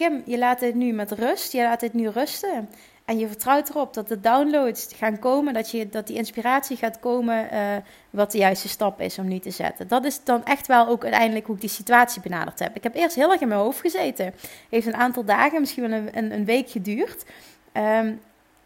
Kim, 0.01 0.23
je 0.25 0.39
laat 0.39 0.61
het 0.61 0.75
nu 0.75 0.93
met 0.93 1.13
rust, 1.13 1.53
je 1.53 1.63
laat 1.63 1.81
het 1.81 1.93
nu 1.93 2.09
rusten. 2.09 2.69
En 3.05 3.19
je 3.19 3.27
vertrouwt 3.27 3.69
erop 3.69 3.95
dat 3.95 4.09
de 4.09 4.21
downloads 4.21 4.89
gaan 4.97 5.19
komen, 5.19 5.55
dat, 5.55 5.71
je, 5.71 5.89
dat 5.89 6.07
die 6.07 6.17
inspiratie 6.17 6.77
gaat 6.77 7.01
komen, 7.01 7.49
uh, 7.53 7.77
wat 8.11 8.33
de 8.33 8.39
juiste 8.39 8.69
stap 8.69 9.01
is 9.01 9.19
om 9.19 9.29
nu 9.29 9.39
te 9.39 9.51
zetten. 9.51 9.89
Dat 9.89 10.05
is 10.05 10.25
dan 10.25 10.45
echt 10.45 10.67
wel 10.67 10.87
ook 10.87 11.03
uiteindelijk 11.03 11.47
hoe 11.47 11.55
ik 11.55 11.61
die 11.61 11.71
situatie 11.71 12.23
benaderd 12.23 12.59
heb. 12.59 12.77
Ik 12.77 12.83
heb 12.83 12.95
eerst 12.95 13.15
heel 13.15 13.31
erg 13.33 13.41
in 13.41 13.49
mijn 13.49 13.61
hoofd 13.61 13.81
gezeten. 13.81 14.35
Heeft 14.69 14.87
een 14.87 14.97
aantal 14.97 15.25
dagen, 15.25 15.61
misschien 15.61 15.89
wel 15.89 16.01
een, 16.13 16.33
een, 16.33 16.45
week 16.45 16.71
geduurd. 16.71 17.25
Um, 17.73 18.21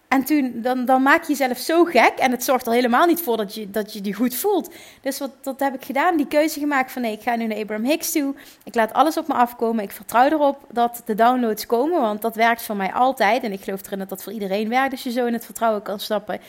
en 0.09 0.25
toen, 0.25 0.53
dan, 0.55 0.85
dan 0.85 1.03
maak 1.03 1.23
je 1.23 1.29
jezelf 1.29 1.59
zo 1.59 1.85
gek. 1.85 2.13
En 2.19 2.31
het 2.31 2.45
zorgt 2.45 2.67
er 2.67 2.73
helemaal 2.73 3.07
niet 3.07 3.21
voor 3.21 3.37
dat 3.37 3.55
je 3.55 3.71
dat 3.71 3.93
je, 3.93 4.01
die 4.01 4.15
goed 4.15 4.35
voelt. 4.35 4.75
Dus 5.01 5.19
wat 5.19 5.31
dat 5.41 5.61
heb 5.61 5.75
ik 5.75 5.85
gedaan. 5.85 6.17
Die 6.17 6.27
keuze 6.27 6.59
gemaakt 6.59 6.93
van 6.93 7.03
nee, 7.03 7.13
ik 7.13 7.23
ga 7.23 7.37
nu 7.37 7.47
naar 7.47 7.59
Abraham 7.59 7.85
Hicks 7.85 8.13
toe. 8.13 8.35
Ik 8.65 8.75
laat 8.75 8.93
alles 8.93 9.17
op 9.17 9.29
me 9.29 9.35
afkomen. 9.35 9.85
Ik 9.85 9.91
vertrouw 9.91 10.25
erop 10.25 10.59
dat 10.71 11.03
de 11.05 11.15
downloads 11.15 11.67
komen. 11.67 12.01
Want 12.01 12.23
dat 12.23 12.37
werkt 12.37 12.63
voor 12.63 12.77
mij 12.77 12.93
altijd. 12.93 13.43
En 13.43 13.53
ik 13.53 13.63
geloof 13.63 13.87
erin 13.87 13.99
dat 13.99 14.09
dat 14.09 14.23
voor 14.23 14.33
iedereen 14.33 14.69
werkt. 14.69 14.91
Dus 14.91 15.03
je 15.03 15.11
zo 15.11 15.27
in 15.27 15.33
het 15.33 15.45
vertrouwen 15.45 15.83
kan 15.83 16.01
stappen. 16.01 16.41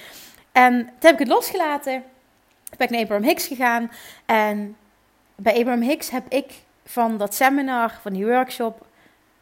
En 0.51 0.73
toen 0.77 0.89
heb 0.99 1.13
ik 1.13 1.19
het 1.19 1.27
losgelaten. 1.27 2.03
Toen 2.63 2.77
ben 2.77 2.87
ik 2.87 2.93
naar 2.93 3.01
Abraham 3.01 3.27
Hicks 3.27 3.47
gegaan. 3.47 3.91
En 4.25 4.75
bij 5.35 5.57
Abraham 5.57 5.81
Hicks 5.81 6.09
heb 6.09 6.23
ik 6.29 6.53
van 6.85 7.17
dat 7.17 7.35
seminar, 7.35 7.99
van 8.01 8.13
die 8.13 8.25
workshop 8.25 8.85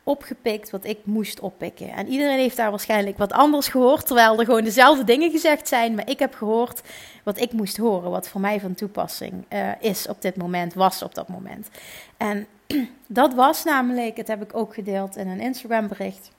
opgepikt 0.04 0.70
wat 0.70 0.86
ik 0.86 1.00
moest 1.04 1.40
oppikken. 1.40 1.90
En 1.90 2.08
iedereen 2.08 2.38
heeft 2.38 2.58
daar 2.58 2.70
waarschijnlijk 2.70 3.18
wat 3.18 3.32
anders 3.32 3.68
gehoord, 3.68 4.06
terwijl 4.06 4.40
er 4.40 4.46
gewoon 4.46 4.64
dezelfde 4.64 5.04
dingen 5.04 5.32
gezegd 5.32 5.68
zijn. 5.68 5.96
Maar 5.96 6.10
ik 6.10 6.20
heb 6.20 6.34
gehoord 6.34 6.82
wat 7.24 7.40
ik 7.40 7.52
moest 7.52 7.78
horen, 7.78 8.12
wat 8.12 8.28
voor 8.28 8.42
mij 8.42 8.60
van 8.60 8.74
toepassing 8.74 9.46
uh, 9.50 9.70
is 9.80 10.08
op 10.08 10.22
dit 10.22 10.36
moment, 10.36 10.74
was 10.74 11.04
op 11.04 11.16
dat 11.16 11.28
moment. 11.28 11.70
En 12.18 12.48
dat 13.08 13.34
was 13.34 13.64
namelijk, 13.64 14.18
het 14.18 14.28
heb 14.28 14.42
ik 14.42 14.56
ook 14.56 14.74
gedeeld 14.74 15.16
in 15.16 15.28
een 15.28 15.40
Instagram 15.40 15.88
bericht. 15.88 16.32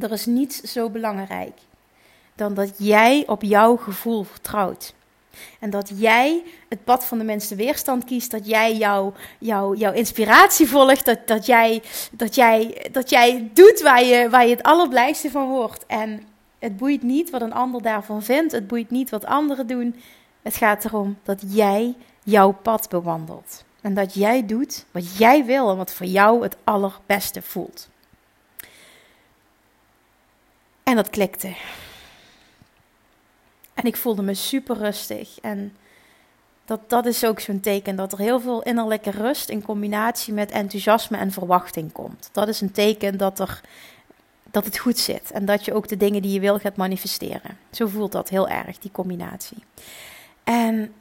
Er 0.00 0.12
is 0.12 0.26
niets 0.26 0.60
zo 0.60 0.90
belangrijk 0.90 1.58
dan 2.34 2.54
dat 2.54 2.74
jij 2.78 3.24
op 3.26 3.42
jouw 3.42 3.76
gevoel 3.76 4.22
vertrouwt. 4.22 4.94
En 5.60 5.70
dat 5.70 5.90
jij 5.94 6.42
het 6.68 6.84
pad 6.84 7.04
van 7.04 7.18
de 7.18 7.24
mensen 7.24 7.56
weerstand 7.56 8.04
kiest. 8.04 8.30
Dat 8.30 8.46
jij 8.46 8.76
jouw 8.76 9.12
jou, 9.38 9.94
inspiratie 9.94 10.68
volgt. 10.68 11.04
Dat, 11.04 11.26
dat, 11.26 11.46
jij, 11.46 11.82
dat, 12.12 12.34
jij, 12.34 12.86
dat 12.92 13.10
jij 13.10 13.50
doet 13.52 13.80
waar 13.80 14.04
je, 14.04 14.30
waar 14.30 14.44
je 14.44 14.54
het 14.54 14.62
allerblijste 14.62 15.30
van 15.30 15.48
wordt. 15.48 15.86
En 15.86 16.22
het 16.58 16.76
boeit 16.76 17.02
niet 17.02 17.30
wat 17.30 17.42
een 17.42 17.52
ander 17.52 17.82
daarvan 17.82 18.22
vindt. 18.22 18.52
Het 18.52 18.66
boeit 18.66 18.90
niet 18.90 19.10
wat 19.10 19.24
anderen 19.24 19.66
doen. 19.66 20.00
Het 20.42 20.54
gaat 20.54 20.84
erom 20.84 21.18
dat 21.22 21.42
jij 21.46 21.94
jouw 22.22 22.52
pad 22.62 22.88
bewandelt. 22.88 23.64
En 23.80 23.94
dat 23.94 24.14
jij 24.14 24.46
doet 24.46 24.84
wat 24.90 25.16
jij 25.16 25.44
wil 25.44 25.70
en 25.70 25.76
wat 25.76 25.92
voor 25.92 26.06
jou 26.06 26.42
het 26.42 26.56
allerbeste 26.64 27.42
voelt. 27.42 27.88
En 30.82 30.96
dat 30.96 31.10
klikte. 31.10 31.54
En 33.74 33.84
ik 33.84 33.96
voelde 33.96 34.22
me 34.22 34.34
super 34.34 34.76
rustig. 34.76 35.40
En 35.40 35.76
dat, 36.64 36.80
dat 36.86 37.06
is 37.06 37.24
ook 37.24 37.40
zo'n 37.40 37.60
teken 37.60 37.96
dat 37.96 38.12
er 38.12 38.18
heel 38.18 38.40
veel 38.40 38.62
innerlijke 38.62 39.10
rust 39.10 39.48
in 39.48 39.62
combinatie 39.62 40.32
met 40.34 40.50
enthousiasme 40.50 41.16
en 41.16 41.32
verwachting 41.32 41.92
komt. 41.92 42.28
Dat 42.32 42.48
is 42.48 42.60
een 42.60 42.72
teken 42.72 43.18
dat, 43.18 43.38
er, 43.38 43.60
dat 44.50 44.64
het 44.64 44.78
goed 44.78 44.98
zit 44.98 45.30
en 45.30 45.44
dat 45.44 45.64
je 45.64 45.74
ook 45.74 45.88
de 45.88 45.96
dingen 45.96 46.22
die 46.22 46.32
je 46.32 46.40
wil 46.40 46.58
gaat 46.58 46.76
manifesteren. 46.76 47.58
Zo 47.70 47.86
voelt 47.86 48.12
dat 48.12 48.28
heel 48.28 48.48
erg, 48.48 48.78
die 48.78 48.90
combinatie. 48.90 49.58
En 50.44 50.94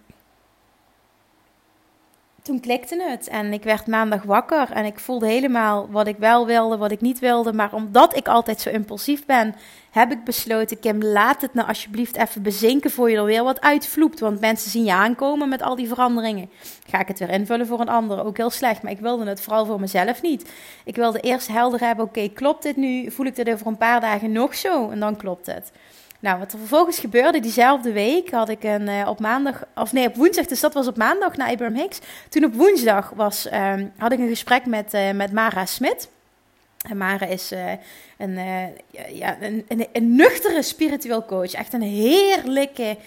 toen 2.44 2.60
klikte 2.60 3.04
het 3.10 3.28
en 3.28 3.54
ik 3.54 3.64
werd 3.64 3.88
maandag 3.88 4.24
wakker 4.24 4.72
en 4.72 4.86
ik 4.86 5.00
voelde 5.00 5.28
helemaal 5.28 5.88
wat 5.90 6.08
ik 6.08 6.18
wel 6.18 6.46
wilde, 6.46 6.78
wat 6.78 6.92
ik 6.92 7.02
niet 7.02 7.20
wilde. 7.20 7.54
Maar 7.54 7.74
omdat 7.74 8.16
ik 8.16 8.28
altijd 8.28 8.62
zo 8.62 8.70
impulsief 8.70 9.26
ben, 9.26 9.56
heb 9.92 10.12
ik 10.12 10.24
besloten, 10.24 10.80
Kim, 10.80 11.04
laat 11.04 11.42
het 11.42 11.54
nou 11.54 11.68
alsjeblieft 11.68 12.18
even 12.18 12.42
bezinken 12.42 12.92
voor 12.92 13.10
je 13.10 13.18
er 13.18 13.26
weer 13.26 13.44
wat 13.44 13.62
uitvloept. 13.62 14.20
Want 14.20 14.40
mensen 14.40 14.72
zien 14.72 14.84
je 14.84 14.94
aankomen 14.94 15.50
met 15.50 15.62
al 15.62 15.76
die 15.76 15.88
veranderingen. 15.88 16.50
Ga 16.88 17.00
ik 17.00 17.08
het 17.08 17.20
weer 17.20 17.30
invullen 17.30 17.68
voor 17.68 17.80
een 17.80 17.90
ander, 17.90 18.26
ook 18.26 18.38
heel 18.38 18.50
slecht. 18.50 18.82
Maar 18.82 18.92
ik 18.92 19.00
wilde 19.00 19.26
het 19.26 19.42
vooral 19.42 19.66
voor 19.66 19.80
mezelf 19.80 20.22
niet. 20.22 20.52
Ik 20.86 20.96
wilde 20.96 21.20
eerst 21.20 21.48
helder 21.48 21.80
hebben, 21.80 22.06
oké, 22.06 22.30
klopt 22.30 22.64
dit 22.64 22.76
nu? 22.76 23.12
Voel 23.12 23.26
ik 23.26 23.36
dit 23.36 23.50
over 23.50 23.68
een 23.68 23.78
paar 23.78 24.02
dagen 24.02 24.32
nog 24.32 24.56
zo? 24.56 24.90
En 24.90 25.00
dan 25.00 25.16
klopt 25.16 25.46
het. 25.46 25.72
Nou, 26.24 26.40
wat 26.40 26.54
er 26.54 26.60
vervolgens 26.60 27.00
gebeurde, 27.00 27.40
diezelfde 27.40 27.92
week 27.92 28.32
had 28.32 28.50
ik 28.50 28.64
een 28.64 28.88
uh, 28.88 29.08
op 29.08 29.20
maandag, 29.20 29.64
of 29.76 29.94
nee, 29.94 30.08
op 30.08 30.16
woensdag, 30.16 30.46
dus 30.46 30.60
dat 30.60 30.74
was 30.74 30.88
op 30.88 30.98
maandag 30.98 31.38
naar 31.38 31.50
Abraham 31.50 31.76
Hicks. 31.76 32.00
Toen 32.30 32.44
op 32.44 32.54
woensdag 32.54 33.12
was, 33.16 33.48
um, 33.54 33.92
had 33.98 34.12
ik 34.12 34.20
een 34.20 34.28
gesprek 34.28 34.66
met, 34.66 34.94
uh, 34.94 35.12
met 35.12 35.32
Mara 35.32 35.66
Smit. 35.66 36.10
En 36.90 36.98
Mara 36.98 37.26
is 37.26 37.52
uh, 37.52 37.72
een, 38.18 38.40
ja, 39.10 39.38
een, 39.42 39.66
een, 39.92 40.16
nuchtere 40.16 40.62
spiritueel 40.62 41.26
coach. 41.26 41.54
Echt 41.54 41.74
een 41.74 41.82
heerlijke, 41.82 42.98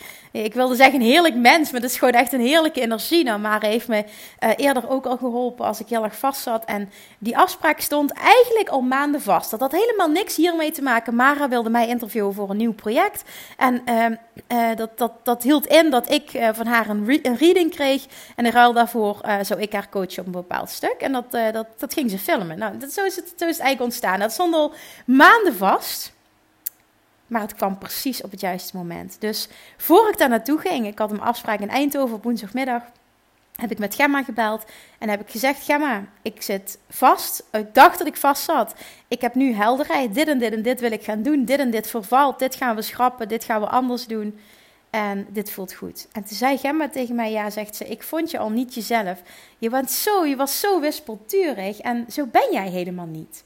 ik 0.44 0.54
wilde 0.54 0.74
zeggen 0.74 1.00
een 1.00 1.06
heerlijk 1.06 1.34
mens, 1.34 1.70
maar 1.70 1.80
het 1.80 1.90
is 1.90 1.98
gewoon 1.98 2.14
echt 2.14 2.32
een 2.32 2.40
heerlijke 2.40 2.80
energie. 2.80 3.24
Nou, 3.24 3.40
Mara 3.40 3.68
heeft 3.68 3.88
me 3.88 4.04
uh, 4.40 4.50
eerder 4.56 4.88
ook 4.88 5.06
al 5.06 5.16
geholpen 5.16 5.66
als 5.66 5.80
ik 5.80 5.88
heel 5.88 6.04
erg 6.04 6.18
vast 6.18 6.42
zat. 6.42 6.64
En 6.64 6.90
die 7.18 7.38
afspraak 7.38 7.80
stond 7.80 8.12
eigenlijk 8.12 8.68
al 8.68 8.80
maanden 8.80 9.22
vast. 9.22 9.50
Dat 9.50 9.60
had 9.60 9.72
helemaal 9.72 10.08
niks 10.08 10.36
hiermee 10.36 10.70
te 10.70 10.82
maken. 10.82 11.14
Mara 11.14 11.48
wilde 11.48 11.70
mij 11.70 11.88
interviewen 11.88 12.34
voor 12.34 12.50
een 12.50 12.56
nieuw 12.56 12.74
project. 12.74 13.22
En 13.56 13.82
uh, 13.88 14.76
dat, 14.76 14.98
dat, 14.98 15.12
dat 15.22 15.42
hield 15.42 15.66
in 15.66 15.90
dat 15.90 16.10
ik 16.10 16.30
van 16.52 16.66
haar 16.66 16.88
een, 16.88 17.20
een, 17.22 17.36
reading 17.36 17.70
kreeg. 17.70 18.06
En 18.36 18.44
in 18.44 18.52
ruil 18.52 18.72
daarvoor 18.72 19.20
zou 19.42 19.60
ik 19.60 19.72
haar 19.72 19.88
coachen 19.88 20.18
op 20.20 20.26
een 20.26 20.32
bepaald 20.32 20.70
stuk. 20.70 20.96
En 20.98 21.12
dat, 21.12 21.30
dat, 21.30 21.66
dat 21.76 21.92
ging 21.92 22.10
ze 22.10 22.18
filmen. 22.18 22.58
Nou, 22.58 22.78
dat, 22.78 22.92
zo, 22.92 23.04
is 23.04 23.16
het, 23.16 23.32
zo 23.36 23.44
is 23.44 23.56
het 23.56 23.60
eigenlijk 23.60 23.80
ontstaan. 23.80 24.20
Dat 24.20 24.32
stond 24.32 24.54
al 24.54 24.72
maanden 25.04 25.54
vast. 25.54 26.14
Maar 27.26 27.40
het 27.40 27.54
kwam 27.54 27.78
precies 27.78 28.22
op 28.22 28.30
het 28.30 28.40
juiste 28.40 28.76
moment. 28.76 29.16
Dus 29.20 29.48
voor 29.76 30.08
ik 30.08 30.18
daar 30.18 30.28
naartoe 30.28 30.58
ging, 30.58 30.86
ik 30.86 30.98
had 30.98 31.10
een 31.10 31.20
afspraak 31.20 31.60
in 31.60 31.70
Eindhoven 31.70 32.16
op 32.16 32.22
woensdagmiddag. 32.22 32.82
Heb 33.56 33.70
ik 33.70 33.78
met 33.78 33.94
Gemma 33.94 34.22
gebeld 34.22 34.64
en 34.98 35.08
heb 35.08 35.20
ik 35.20 35.30
gezegd: 35.30 35.64
Gemma, 35.64 36.04
ik 36.22 36.42
zit 36.42 36.78
vast. 36.88 37.44
Ik 37.52 37.74
dacht 37.74 37.98
dat 37.98 38.06
ik 38.06 38.16
vast 38.16 38.42
zat. 38.42 38.74
Ik 39.08 39.20
heb 39.20 39.34
nu 39.34 39.52
helderheid. 39.52 40.14
Dit 40.14 40.28
en 40.28 40.38
dit 40.38 40.52
en 40.52 40.62
dit 40.62 40.80
wil 40.80 40.92
ik 40.92 41.04
gaan 41.04 41.22
doen. 41.22 41.44
Dit 41.44 41.58
en 41.58 41.70
dit 41.70 41.86
vervalt. 41.86 42.38
Dit 42.38 42.54
gaan 42.54 42.76
we 42.76 42.82
schrappen. 42.82 43.28
Dit 43.28 43.44
gaan 43.44 43.60
we 43.60 43.66
anders 43.66 44.06
doen. 44.06 44.38
En 44.90 45.26
dit 45.30 45.50
voelt 45.50 45.72
goed. 45.72 46.08
En 46.12 46.24
toen 46.24 46.36
zei 46.36 46.58
Gemma 46.58 46.88
tegen 46.88 47.14
mij: 47.14 47.30
Ja, 47.30 47.50
zegt 47.50 47.76
ze, 47.76 47.88
ik 47.88 48.02
vond 48.02 48.30
je 48.30 48.38
al 48.38 48.50
niet 48.50 48.74
jezelf. 48.74 49.22
Je, 49.58 49.70
bent 49.70 49.90
zo, 49.90 50.26
je 50.26 50.36
was 50.36 50.60
zo 50.60 50.80
wispelturig 50.80 51.78
en 51.78 52.06
zo 52.08 52.26
ben 52.26 52.52
jij 52.52 52.68
helemaal 52.68 53.06
niet. 53.06 53.44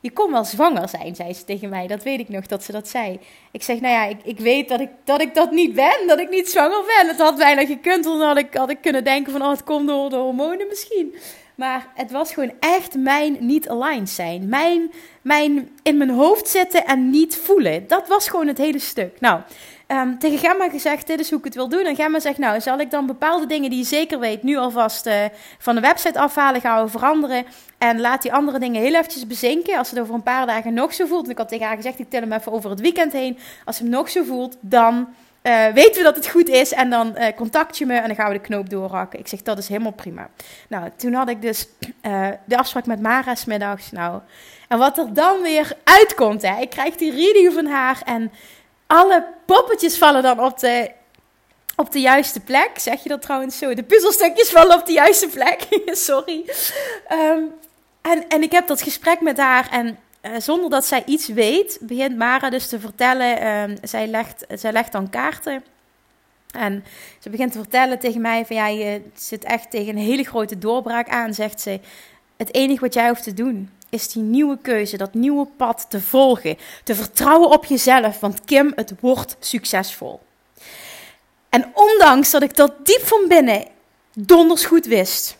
Je 0.00 0.10
kon 0.10 0.32
wel 0.32 0.44
zwanger 0.44 0.88
zijn, 0.88 1.14
zei 1.14 1.34
ze 1.34 1.44
tegen 1.44 1.68
mij. 1.68 1.86
Dat 1.86 2.02
weet 2.02 2.20
ik 2.20 2.28
nog, 2.28 2.46
dat 2.46 2.64
ze 2.64 2.72
dat 2.72 2.88
zei. 2.88 3.18
Ik 3.52 3.62
zeg, 3.62 3.80
nou 3.80 3.94
ja, 3.94 4.04
ik, 4.04 4.16
ik 4.24 4.38
weet 4.38 4.68
dat 4.68 4.80
ik, 4.80 4.88
dat 5.04 5.20
ik 5.20 5.34
dat 5.34 5.50
niet 5.50 5.74
ben. 5.74 6.06
Dat 6.06 6.20
ik 6.20 6.30
niet 6.30 6.50
zwanger 6.50 6.84
ben. 6.86 7.08
Het 7.08 7.18
had 7.18 7.36
bijna 7.36 7.66
gekund. 7.66 8.04
Dan 8.04 8.20
had 8.20 8.36
ik, 8.36 8.54
had 8.54 8.70
ik 8.70 8.80
kunnen 8.80 9.04
denken 9.04 9.32
van, 9.32 9.42
oh, 9.42 9.50
het 9.50 9.64
komt 9.64 9.88
door 9.88 10.10
de 10.10 10.16
hormonen 10.16 10.66
misschien. 10.68 11.14
Maar 11.54 11.86
het 11.94 12.10
was 12.10 12.32
gewoon 12.32 12.52
echt 12.60 12.94
mijn 12.94 13.36
niet 13.40 13.68
aligned 13.68 14.10
zijn. 14.10 14.48
Mijn, 14.48 14.92
mijn 15.22 15.78
in 15.82 15.96
mijn 15.96 16.10
hoofd 16.10 16.48
zitten 16.48 16.86
en 16.86 17.10
niet 17.10 17.36
voelen. 17.36 17.86
Dat 17.86 18.08
was 18.08 18.28
gewoon 18.28 18.46
het 18.46 18.58
hele 18.58 18.78
stuk. 18.78 19.20
Nou, 19.20 19.40
um, 19.92 20.18
tegen 20.18 20.38
Gemma 20.38 20.68
gezegd, 20.68 21.06
dit 21.06 21.20
is 21.20 21.30
hoe 21.30 21.38
ik 21.38 21.44
het 21.44 21.54
wil 21.54 21.68
doen. 21.68 21.84
En 21.84 21.96
Gemma 21.96 22.20
zegt, 22.20 22.38
nou, 22.38 22.60
zal 22.60 22.78
ik 22.78 22.90
dan 22.90 23.06
bepaalde 23.06 23.46
dingen 23.46 23.70
die 23.70 23.78
je 23.78 23.84
zeker 23.84 24.18
weet... 24.18 24.42
nu 24.42 24.56
alvast 24.56 25.06
uh, 25.06 25.14
van 25.58 25.74
de 25.74 25.80
website 25.80 26.18
afhalen, 26.18 26.60
gaan 26.60 26.84
we 26.84 26.90
veranderen... 26.90 27.44
En 27.80 28.00
laat 28.00 28.22
die 28.22 28.32
andere 28.32 28.58
dingen 28.58 28.82
heel 28.82 28.94
eventjes 28.94 29.26
bezinken. 29.26 29.78
Als 29.78 29.90
het 29.90 30.00
over 30.00 30.14
een 30.14 30.22
paar 30.22 30.46
dagen 30.46 30.74
nog 30.74 30.94
zo 30.94 31.06
voelt. 31.06 31.24
En 31.24 31.30
ik 31.30 31.38
had 31.38 31.48
tegen 31.48 31.66
haar 31.66 31.76
gezegd, 31.76 31.98
ik 31.98 32.10
tel 32.10 32.20
hem 32.20 32.32
even 32.32 32.52
over 32.52 32.70
het 32.70 32.80
weekend 32.80 33.12
heen. 33.12 33.38
Als 33.64 33.78
het 33.78 33.88
nog 33.88 34.10
zo 34.10 34.22
voelt, 34.22 34.56
dan 34.60 35.08
uh, 35.42 35.66
weten 35.66 35.96
we 35.96 36.02
dat 36.02 36.16
het 36.16 36.28
goed 36.28 36.48
is 36.48 36.72
en 36.72 36.90
dan 36.90 37.14
uh, 37.18 37.26
contact 37.36 37.78
je 37.78 37.86
me 37.86 37.94
en 37.94 38.06
dan 38.06 38.16
gaan 38.16 38.26
we 38.26 38.38
de 38.38 38.40
knoop 38.40 38.70
doorhakken. 38.70 39.18
Ik 39.18 39.28
zeg, 39.28 39.42
dat 39.42 39.58
is 39.58 39.68
helemaal 39.68 39.92
prima. 39.92 40.28
Nou, 40.68 40.90
toen 40.96 41.12
had 41.12 41.28
ik 41.28 41.42
dus 41.42 41.68
de 42.44 42.56
afspraak 42.56 42.86
met 42.86 43.00
Mara 43.00 43.34
smiddags. 43.34 43.90
Nou, 43.90 44.20
en 44.68 44.78
wat 44.78 44.98
er 44.98 45.14
dan 45.14 45.42
weer 45.42 45.72
uitkomt, 45.84 46.42
hè. 46.42 46.60
Ik 46.60 46.70
krijg 46.70 46.96
die 46.96 47.14
reading 47.14 47.52
van 47.52 47.66
haar 47.66 48.02
en 48.04 48.32
alle 48.90 49.26
poppetjes 49.46 49.98
vallen 49.98 50.22
dan 50.22 50.40
op 50.40 50.58
de, 50.58 50.90
op 51.76 51.92
de 51.92 52.00
juiste 52.00 52.40
plek. 52.40 52.70
Zeg 52.74 53.02
je 53.02 53.08
dat 53.08 53.22
trouwens 53.22 53.58
zo? 53.58 53.74
De 53.74 53.82
puzzelstukjes 53.82 54.50
vallen 54.50 54.78
op 54.78 54.86
de 54.86 54.92
juiste 54.92 55.28
plek. 55.28 55.66
Sorry. 56.08 56.44
Um, 57.12 57.52
en, 58.02 58.28
en 58.28 58.42
ik 58.42 58.52
heb 58.52 58.66
dat 58.66 58.82
gesprek 58.82 59.20
met 59.20 59.38
haar 59.38 59.68
en 59.70 59.98
uh, 60.22 60.32
zonder 60.38 60.70
dat 60.70 60.84
zij 60.84 61.02
iets 61.06 61.28
weet, 61.28 61.78
begint 61.80 62.16
Mara 62.16 62.50
dus 62.50 62.68
te 62.68 62.80
vertellen. 62.80 63.42
Uh, 63.70 63.76
zij, 63.82 64.06
legt, 64.06 64.44
zij 64.54 64.72
legt 64.72 64.92
dan 64.92 65.10
kaarten. 65.10 65.64
En 66.50 66.84
ze 67.18 67.30
begint 67.30 67.52
te 67.52 67.58
vertellen 67.58 67.98
tegen 67.98 68.20
mij: 68.20 68.46
van 68.46 68.56
ja, 68.56 68.66
je 68.66 69.02
zit 69.14 69.44
echt 69.44 69.70
tegen 69.70 69.96
een 69.96 70.02
hele 70.02 70.24
grote 70.24 70.58
doorbraak 70.58 71.08
aan, 71.08 71.34
zegt 71.34 71.60
ze. 71.60 71.80
Het 72.36 72.54
enige 72.54 72.80
wat 72.80 72.94
jij 72.94 73.08
hoeft 73.08 73.22
te 73.22 73.34
doen, 73.34 73.70
is 73.90 74.08
die 74.08 74.22
nieuwe 74.22 74.58
keuze, 74.62 74.96
dat 74.96 75.14
nieuwe 75.14 75.46
pad 75.56 75.86
te 75.88 76.00
volgen. 76.00 76.58
Te 76.84 76.94
vertrouwen 76.94 77.50
op 77.50 77.64
jezelf, 77.64 78.20
want 78.20 78.44
Kim, 78.44 78.72
het 78.74 78.94
wordt 79.00 79.36
succesvol. 79.38 80.20
En 81.48 81.70
ondanks 81.74 82.30
dat 82.30 82.42
ik 82.42 82.56
dat 82.56 82.86
diep 82.86 83.02
van 83.02 83.28
binnen 83.28 83.66
donders 84.14 84.64
goed 84.64 84.86
wist, 84.86 85.38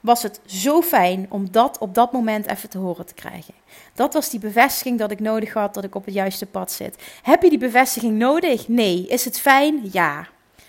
was 0.00 0.22
het 0.22 0.40
zo 0.46 0.82
fijn 0.82 1.26
om 1.28 1.50
dat 1.50 1.78
op 1.78 1.94
dat 1.94 2.12
moment 2.12 2.46
even 2.46 2.68
te 2.68 2.78
horen 2.78 3.06
te 3.06 3.14
krijgen. 3.14 3.54
Dat 3.94 4.12
was 4.12 4.30
die 4.30 4.40
bevestiging 4.40 4.98
dat 4.98 5.10
ik 5.10 5.20
nodig 5.20 5.52
had 5.52 5.74
dat 5.74 5.84
ik 5.84 5.94
op 5.94 6.04
het 6.04 6.14
juiste 6.14 6.46
pad 6.46 6.72
zit. 6.72 7.02
Heb 7.22 7.42
je 7.42 7.48
die 7.48 7.58
bevestiging 7.58 8.18
nodig? 8.18 8.68
Nee. 8.68 9.06
Is 9.06 9.24
het 9.24 9.40
fijn? 9.40 9.80
Ja. 9.92 10.28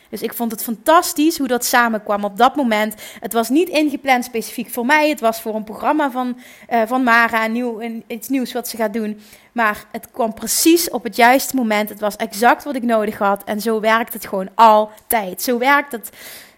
Dus 0.09 0.21
ik 0.21 0.33
vond 0.33 0.51
het 0.51 0.63
fantastisch 0.63 1.37
hoe 1.37 1.47
dat 1.47 1.65
samenkwam 1.65 2.23
op 2.23 2.37
dat 2.37 2.55
moment. 2.55 2.95
Het 3.19 3.33
was 3.33 3.49
niet 3.49 3.69
ingepland 3.69 4.23
specifiek 4.23 4.69
voor 4.69 4.85
mij. 4.85 5.09
Het 5.09 5.19
was 5.19 5.41
voor 5.41 5.55
een 5.55 5.63
programma 5.63 6.11
van, 6.11 6.37
uh, 6.69 6.81
van 6.85 7.03
Mara, 7.03 7.47
nieuw, 7.47 7.81
iets 8.07 8.29
nieuws 8.29 8.53
wat 8.53 8.67
ze 8.67 8.77
gaat 8.77 8.93
doen. 8.93 9.21
Maar 9.51 9.85
het 9.91 10.11
kwam 10.11 10.33
precies 10.33 10.89
op 10.89 11.03
het 11.03 11.15
juiste 11.15 11.55
moment. 11.55 11.89
Het 11.89 11.99
was 11.99 12.15
exact 12.15 12.63
wat 12.63 12.75
ik 12.75 12.83
nodig 12.83 13.17
had. 13.17 13.43
En 13.43 13.61
zo 13.61 13.79
werkt 13.79 14.13
het 14.13 14.27
gewoon 14.27 14.49
altijd. 14.55 15.41
Zo 15.41 15.57
werkt 15.57 15.91
het 15.91 16.09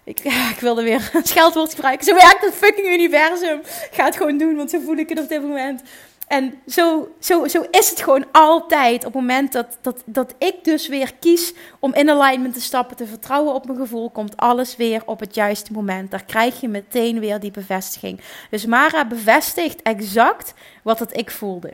ik, 0.04 0.20
ik 0.54 0.60
wilde 0.60 0.82
weer 0.82 1.10
een 1.12 1.26
scheldwoord 1.26 1.74
gebruiken. 1.74 2.06
Zo 2.06 2.14
werkt 2.14 2.44
het 2.44 2.54
fucking 2.54 2.86
universum. 2.86 3.60
Ga 3.90 4.04
het 4.04 4.16
gewoon 4.16 4.38
doen, 4.38 4.56
want 4.56 4.70
zo 4.70 4.80
voel 4.84 4.96
ik 4.96 5.08
het 5.08 5.20
op 5.20 5.28
dit 5.28 5.42
moment. 5.42 5.82
En 6.30 6.54
zo, 6.66 7.08
zo, 7.18 7.46
zo 7.48 7.64
is 7.70 7.90
het 7.90 8.00
gewoon 8.02 8.24
altijd. 8.32 8.96
Op 8.96 9.12
het 9.12 9.14
moment 9.14 9.52
dat, 9.52 9.78
dat, 9.80 10.02
dat 10.06 10.34
ik 10.38 10.64
dus 10.64 10.88
weer 10.88 11.14
kies 11.20 11.54
om 11.78 11.94
in 11.94 12.10
alignment 12.10 12.54
te 12.54 12.60
stappen, 12.60 12.96
te 12.96 13.06
vertrouwen 13.06 13.54
op 13.54 13.66
mijn 13.66 13.78
gevoel, 13.78 14.10
komt 14.10 14.36
alles 14.36 14.76
weer 14.76 15.02
op 15.06 15.20
het 15.20 15.34
juiste 15.34 15.72
moment. 15.72 16.10
Daar 16.10 16.24
krijg 16.24 16.60
je 16.60 16.68
meteen 16.68 17.20
weer 17.20 17.40
die 17.40 17.50
bevestiging. 17.50 18.20
Dus 18.50 18.66
Mara 18.66 19.06
bevestigt 19.06 19.82
exact 19.82 20.54
wat 20.82 20.98
het 20.98 21.16
ik 21.16 21.30
voelde. 21.30 21.72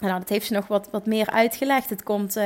Nou, 0.00 0.18
dat 0.18 0.28
heeft 0.28 0.46
ze 0.46 0.52
nog 0.52 0.66
wat, 0.66 0.88
wat 0.90 1.06
meer 1.06 1.30
uitgelegd. 1.30 1.90
Het 1.90 2.02
komt, 2.02 2.36
uh, 2.36 2.44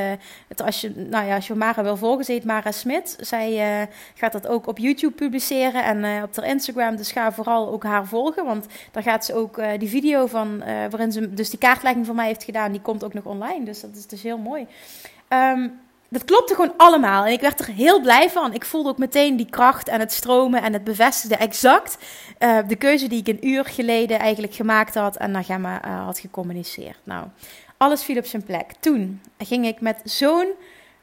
het, 0.49 0.63
als, 0.63 0.81
je, 0.81 0.93
nou 0.97 1.27
ja, 1.27 1.35
als 1.35 1.47
je 1.47 1.55
Mara 1.55 1.83
wil 1.83 1.97
volgen, 1.97 2.25
ze 2.25 2.41
Mara 2.45 2.73
Smit. 2.73 3.17
Zij 3.21 3.81
uh, 3.81 3.87
gaat 4.15 4.33
dat 4.33 4.47
ook 4.47 4.67
op 4.67 4.79
YouTube 4.79 5.15
publiceren 5.15 5.85
en 5.85 6.05
uh, 6.05 6.23
op 6.23 6.37
haar 6.37 6.47
Instagram. 6.47 6.97
Dus 6.97 7.13
ga 7.13 7.33
vooral 7.33 7.73
ook 7.73 7.85
haar 7.85 8.07
volgen, 8.07 8.45
want 8.45 8.67
daar 8.91 9.03
gaat 9.03 9.25
ze 9.25 9.35
ook 9.35 9.63
die 9.79 9.89
video 9.89 10.27
van, 10.27 10.59
waarin 10.65 11.13
ze 11.13 11.35
dus 11.35 11.51
die 11.51 11.59
kaartlegging 11.59 12.07
voor 12.07 12.15
mij 12.15 12.27
heeft 12.27 12.45
gedaan, 12.45 12.73
die 12.73 12.81
komt 12.81 13.05
ook 13.05 13.15
nog 13.15 13.25
online. 13.25 13.65
Dus 13.65 13.81
dat 13.81 13.97
is 13.97 14.07
dus 14.07 14.23
heel 14.23 14.39
mooi. 14.39 14.67
Um, 15.29 15.81
dat 16.09 16.25
klopte 16.25 16.55
gewoon 16.55 16.75
allemaal. 16.77 17.25
En 17.25 17.33
ik 17.33 17.41
werd 17.41 17.61
er 17.61 17.67
heel 17.67 18.01
blij 18.01 18.31
van. 18.31 18.53
Ik 18.55 18.65
voelde 18.65 18.89
ook 18.89 18.99
meteen 18.99 19.37
die 19.37 19.51
kracht 19.51 19.89
en 19.89 20.01
het 20.01 20.13
stromen 20.13 20.63
en 20.63 20.73
het 20.73 20.85
bevestigde 20.85 21.37
exact 21.37 21.99
uh, 22.39 22.59
de 22.67 22.77
keuze 22.77 23.09
die 23.09 23.21
ik 23.21 23.29
een 23.29 23.49
uur 23.49 23.65
geleden 23.65 24.19
eigenlijk 24.19 24.55
gemaakt 24.55 24.95
had 24.95 25.17
en 25.17 25.31
naar 25.31 25.45
Gemma 25.45 25.85
uh, 25.85 26.05
had 26.05 26.19
gecommuniceerd. 26.19 26.99
Nou, 27.05 27.27
alles 27.77 28.05
viel 28.05 28.17
op 28.17 28.27
zijn 28.27 28.45
plek. 28.45 28.73
Toen 28.81 29.21
ging 29.39 29.67
ik 29.67 29.81
met 29.81 30.01
zo'n 30.05 30.53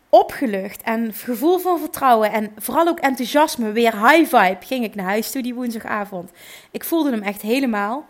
opgelucht 0.10 0.82
en 0.82 1.14
gevoel 1.14 1.58
van 1.58 1.80
vertrouwen 1.80 2.32
en 2.32 2.52
vooral 2.58 2.88
ook 2.88 3.00
enthousiasme, 3.00 3.72
weer 3.72 4.08
high 4.08 4.36
vibe, 4.36 4.66
ging 4.66 4.84
ik 4.84 4.96
naar 4.96 5.06
huis 5.06 5.32
toe 5.32 5.42
die 5.42 5.54
woensdagavond. 5.54 6.32
Ik 6.72 6.84
voelde 6.84 7.12
hem 7.12 7.22
echt 7.22 7.42
helemaal. 7.42 8.06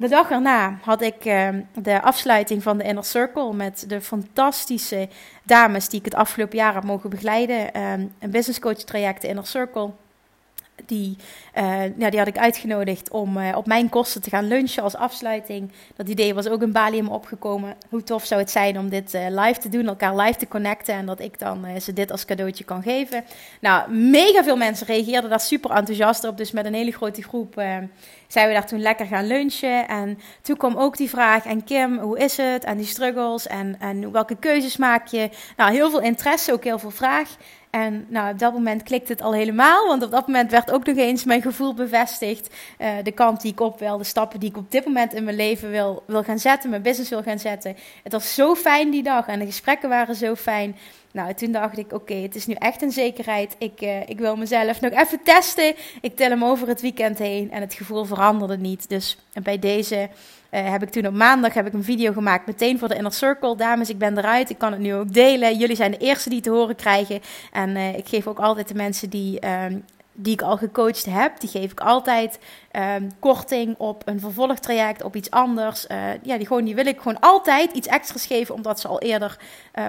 De 0.00 0.08
dag 0.08 0.30
erna 0.30 0.78
had 0.82 1.02
ik 1.02 1.24
uh, 1.24 1.48
de 1.74 2.02
afsluiting 2.02 2.62
van 2.62 2.78
de 2.78 2.84
Inner 2.84 3.04
Circle 3.04 3.52
met 3.52 3.84
de 3.88 4.00
fantastische 4.00 5.08
dames 5.42 5.88
die 5.88 5.98
ik 5.98 6.04
het 6.04 6.14
afgelopen 6.14 6.56
jaar 6.56 6.74
heb 6.74 6.84
mogen 6.84 7.10
begeleiden. 7.10 7.82
Um, 7.82 8.12
een 8.18 8.30
business 8.30 8.58
coach 8.58 8.76
traject, 8.76 9.22
de 9.22 9.28
Inner 9.28 9.46
Circle. 9.46 9.90
Die, 10.86 11.16
uh, 11.58 11.98
ja, 11.98 12.10
die 12.10 12.18
had 12.18 12.28
ik 12.28 12.38
uitgenodigd 12.38 13.10
om 13.10 13.36
uh, 13.36 13.56
op 13.56 13.66
mijn 13.66 13.88
kosten 13.88 14.22
te 14.22 14.30
gaan 14.30 14.48
lunchen 14.48 14.82
als 14.82 14.96
afsluiting. 14.96 15.72
Dat 15.96 16.08
idee 16.08 16.34
was 16.34 16.48
ook 16.48 16.62
in 16.62 16.72
Bali 16.72 17.02
me 17.02 17.10
opgekomen. 17.10 17.76
Hoe 17.88 18.02
tof 18.02 18.24
zou 18.24 18.40
het 18.40 18.50
zijn 18.50 18.78
om 18.78 18.88
dit 18.88 19.14
uh, 19.14 19.26
live 19.28 19.60
te 19.60 19.68
doen, 19.68 19.86
elkaar 19.86 20.16
live 20.16 20.38
te 20.38 20.48
connecten. 20.48 20.94
En 20.94 21.06
dat 21.06 21.20
ik 21.20 21.38
dan 21.38 21.66
ze 21.80 21.92
dit 21.92 22.10
als 22.10 22.24
cadeautje 22.24 22.64
kan 22.64 22.82
geven. 22.82 23.24
Nou, 23.60 23.92
mega 23.92 24.44
veel 24.44 24.56
mensen 24.56 24.86
reageerden 24.86 25.30
daar 25.30 25.40
super 25.40 25.70
enthousiast 25.70 26.24
op. 26.24 26.36
Dus 26.36 26.50
met 26.50 26.64
een 26.64 26.74
hele 26.74 26.92
grote 26.92 27.22
groep 27.22 27.62
zijn 28.32 28.48
we 28.48 28.52
daar 28.52 28.66
toen 28.66 28.80
lekker 28.80 29.06
gaan 29.06 29.26
lunchen. 29.26 29.88
En 29.88 30.18
toen 30.42 30.56
kwam 30.56 30.76
ook 30.76 30.96
die 30.96 31.08
vraag: 31.08 31.44
En 31.44 31.64
Kim, 31.64 31.98
hoe 31.98 32.18
is 32.18 32.36
het? 32.36 32.64
En 32.64 32.76
die 32.76 32.86
struggles. 32.86 33.46
En, 33.46 33.76
en 33.78 34.12
welke 34.12 34.36
keuzes 34.36 34.76
maak 34.76 35.06
je? 35.06 35.30
Nou, 35.56 35.72
heel 35.72 35.90
veel 35.90 36.00
interesse, 36.00 36.52
ook 36.52 36.64
heel 36.64 36.78
veel 36.78 36.90
vraag. 36.90 37.28
En 37.70 38.06
nou, 38.08 38.32
op 38.32 38.38
dat 38.38 38.52
moment 38.52 38.82
klikte 38.82 39.12
het 39.12 39.22
al 39.22 39.34
helemaal. 39.34 39.86
Want 39.86 40.02
op 40.02 40.10
dat 40.10 40.26
moment 40.26 40.50
werd 40.50 40.70
ook 40.70 40.86
nog 40.86 40.96
eens 40.96 41.24
mijn 41.24 41.42
gevoel 41.42 41.74
bevestigd. 41.74 42.54
Uh, 42.78 42.88
de 43.02 43.12
kant 43.12 43.40
die 43.40 43.52
ik 43.52 43.60
op 43.60 43.78
wil, 43.78 43.98
de 43.98 44.04
stappen 44.04 44.40
die 44.40 44.48
ik 44.48 44.56
op 44.56 44.70
dit 44.70 44.84
moment 44.84 45.14
in 45.14 45.24
mijn 45.24 45.36
leven 45.36 45.70
wil, 45.70 46.02
wil 46.06 46.22
gaan 46.22 46.38
zetten, 46.38 46.70
mijn 46.70 46.82
business 46.82 47.10
wil 47.10 47.22
gaan 47.22 47.38
zetten. 47.38 47.76
Het 48.02 48.12
was 48.12 48.34
zo 48.34 48.54
fijn 48.54 48.90
die 48.90 49.02
dag 49.02 49.26
en 49.26 49.38
de 49.38 49.46
gesprekken 49.46 49.88
waren 49.88 50.14
zo 50.14 50.34
fijn. 50.34 50.76
Nou, 51.12 51.34
toen 51.34 51.52
dacht 51.52 51.78
ik, 51.78 51.92
oké, 51.92 52.14
het 52.14 52.34
is 52.34 52.46
nu 52.46 52.54
echt 52.54 52.82
een 52.82 52.90
zekerheid. 52.90 53.56
Ik, 53.58 53.82
uh, 53.82 54.08
ik 54.08 54.18
wil 54.18 54.36
mezelf 54.36 54.80
nog 54.80 54.92
even 54.92 55.22
testen. 55.22 55.74
Ik 56.00 56.16
tel 56.16 56.30
hem 56.30 56.44
over 56.44 56.68
het 56.68 56.80
weekend 56.80 57.18
heen 57.18 57.50
en 57.50 57.60
het 57.60 57.74
gevoel 57.74 58.04
veranderde 58.04 58.58
niet. 58.58 58.88
Dus 58.88 59.18
bij 59.42 59.58
deze 59.58 60.08
uh, 60.50 60.70
heb 60.70 60.82
ik 60.82 60.90
toen 60.90 61.06
op 61.06 61.14
maandag 61.14 61.54
heb 61.54 61.66
ik 61.66 61.72
een 61.72 61.84
video 61.84 62.12
gemaakt, 62.12 62.46
meteen 62.46 62.78
voor 62.78 62.88
de 62.88 62.94
Inner 62.94 63.12
Circle. 63.12 63.56
Dames, 63.56 63.90
ik 63.90 63.98
ben 63.98 64.18
eruit. 64.18 64.50
Ik 64.50 64.58
kan 64.58 64.72
het 64.72 64.80
nu 64.80 64.94
ook 64.94 65.12
delen. 65.12 65.58
Jullie 65.58 65.76
zijn 65.76 65.90
de 65.90 65.98
eerste 65.98 66.28
die 66.30 66.40
te 66.40 66.50
horen 66.50 66.76
krijgen. 66.76 67.20
En 67.52 67.76
ik 67.76 68.08
geef 68.08 68.26
ook 68.26 68.38
altijd 68.38 68.68
de 68.68 68.74
mensen 68.74 69.10
die, 69.10 69.46
um, 69.46 69.84
die 70.12 70.32
ik 70.32 70.42
al 70.42 70.56
gecoacht 70.56 71.06
heb, 71.06 71.40
die 71.40 71.48
geef 71.48 71.72
ik 71.72 71.80
altijd 71.80 72.38
um, 72.72 73.10
korting 73.18 73.74
op 73.78 74.02
een 74.04 74.20
vervolgtraject, 74.20 75.02
op 75.02 75.16
iets 75.16 75.30
anders. 75.30 75.86
Uh, 75.88 75.96
ja, 76.22 76.36
die, 76.36 76.46
gewoon, 76.46 76.64
die 76.64 76.74
wil 76.74 76.86
ik 76.86 77.00
gewoon 77.00 77.20
altijd 77.20 77.72
iets 77.72 77.86
extra's 77.86 78.26
geven, 78.26 78.54
omdat 78.54 78.80
ze 78.80 78.88
al 78.88 79.00
eerder 79.00 79.38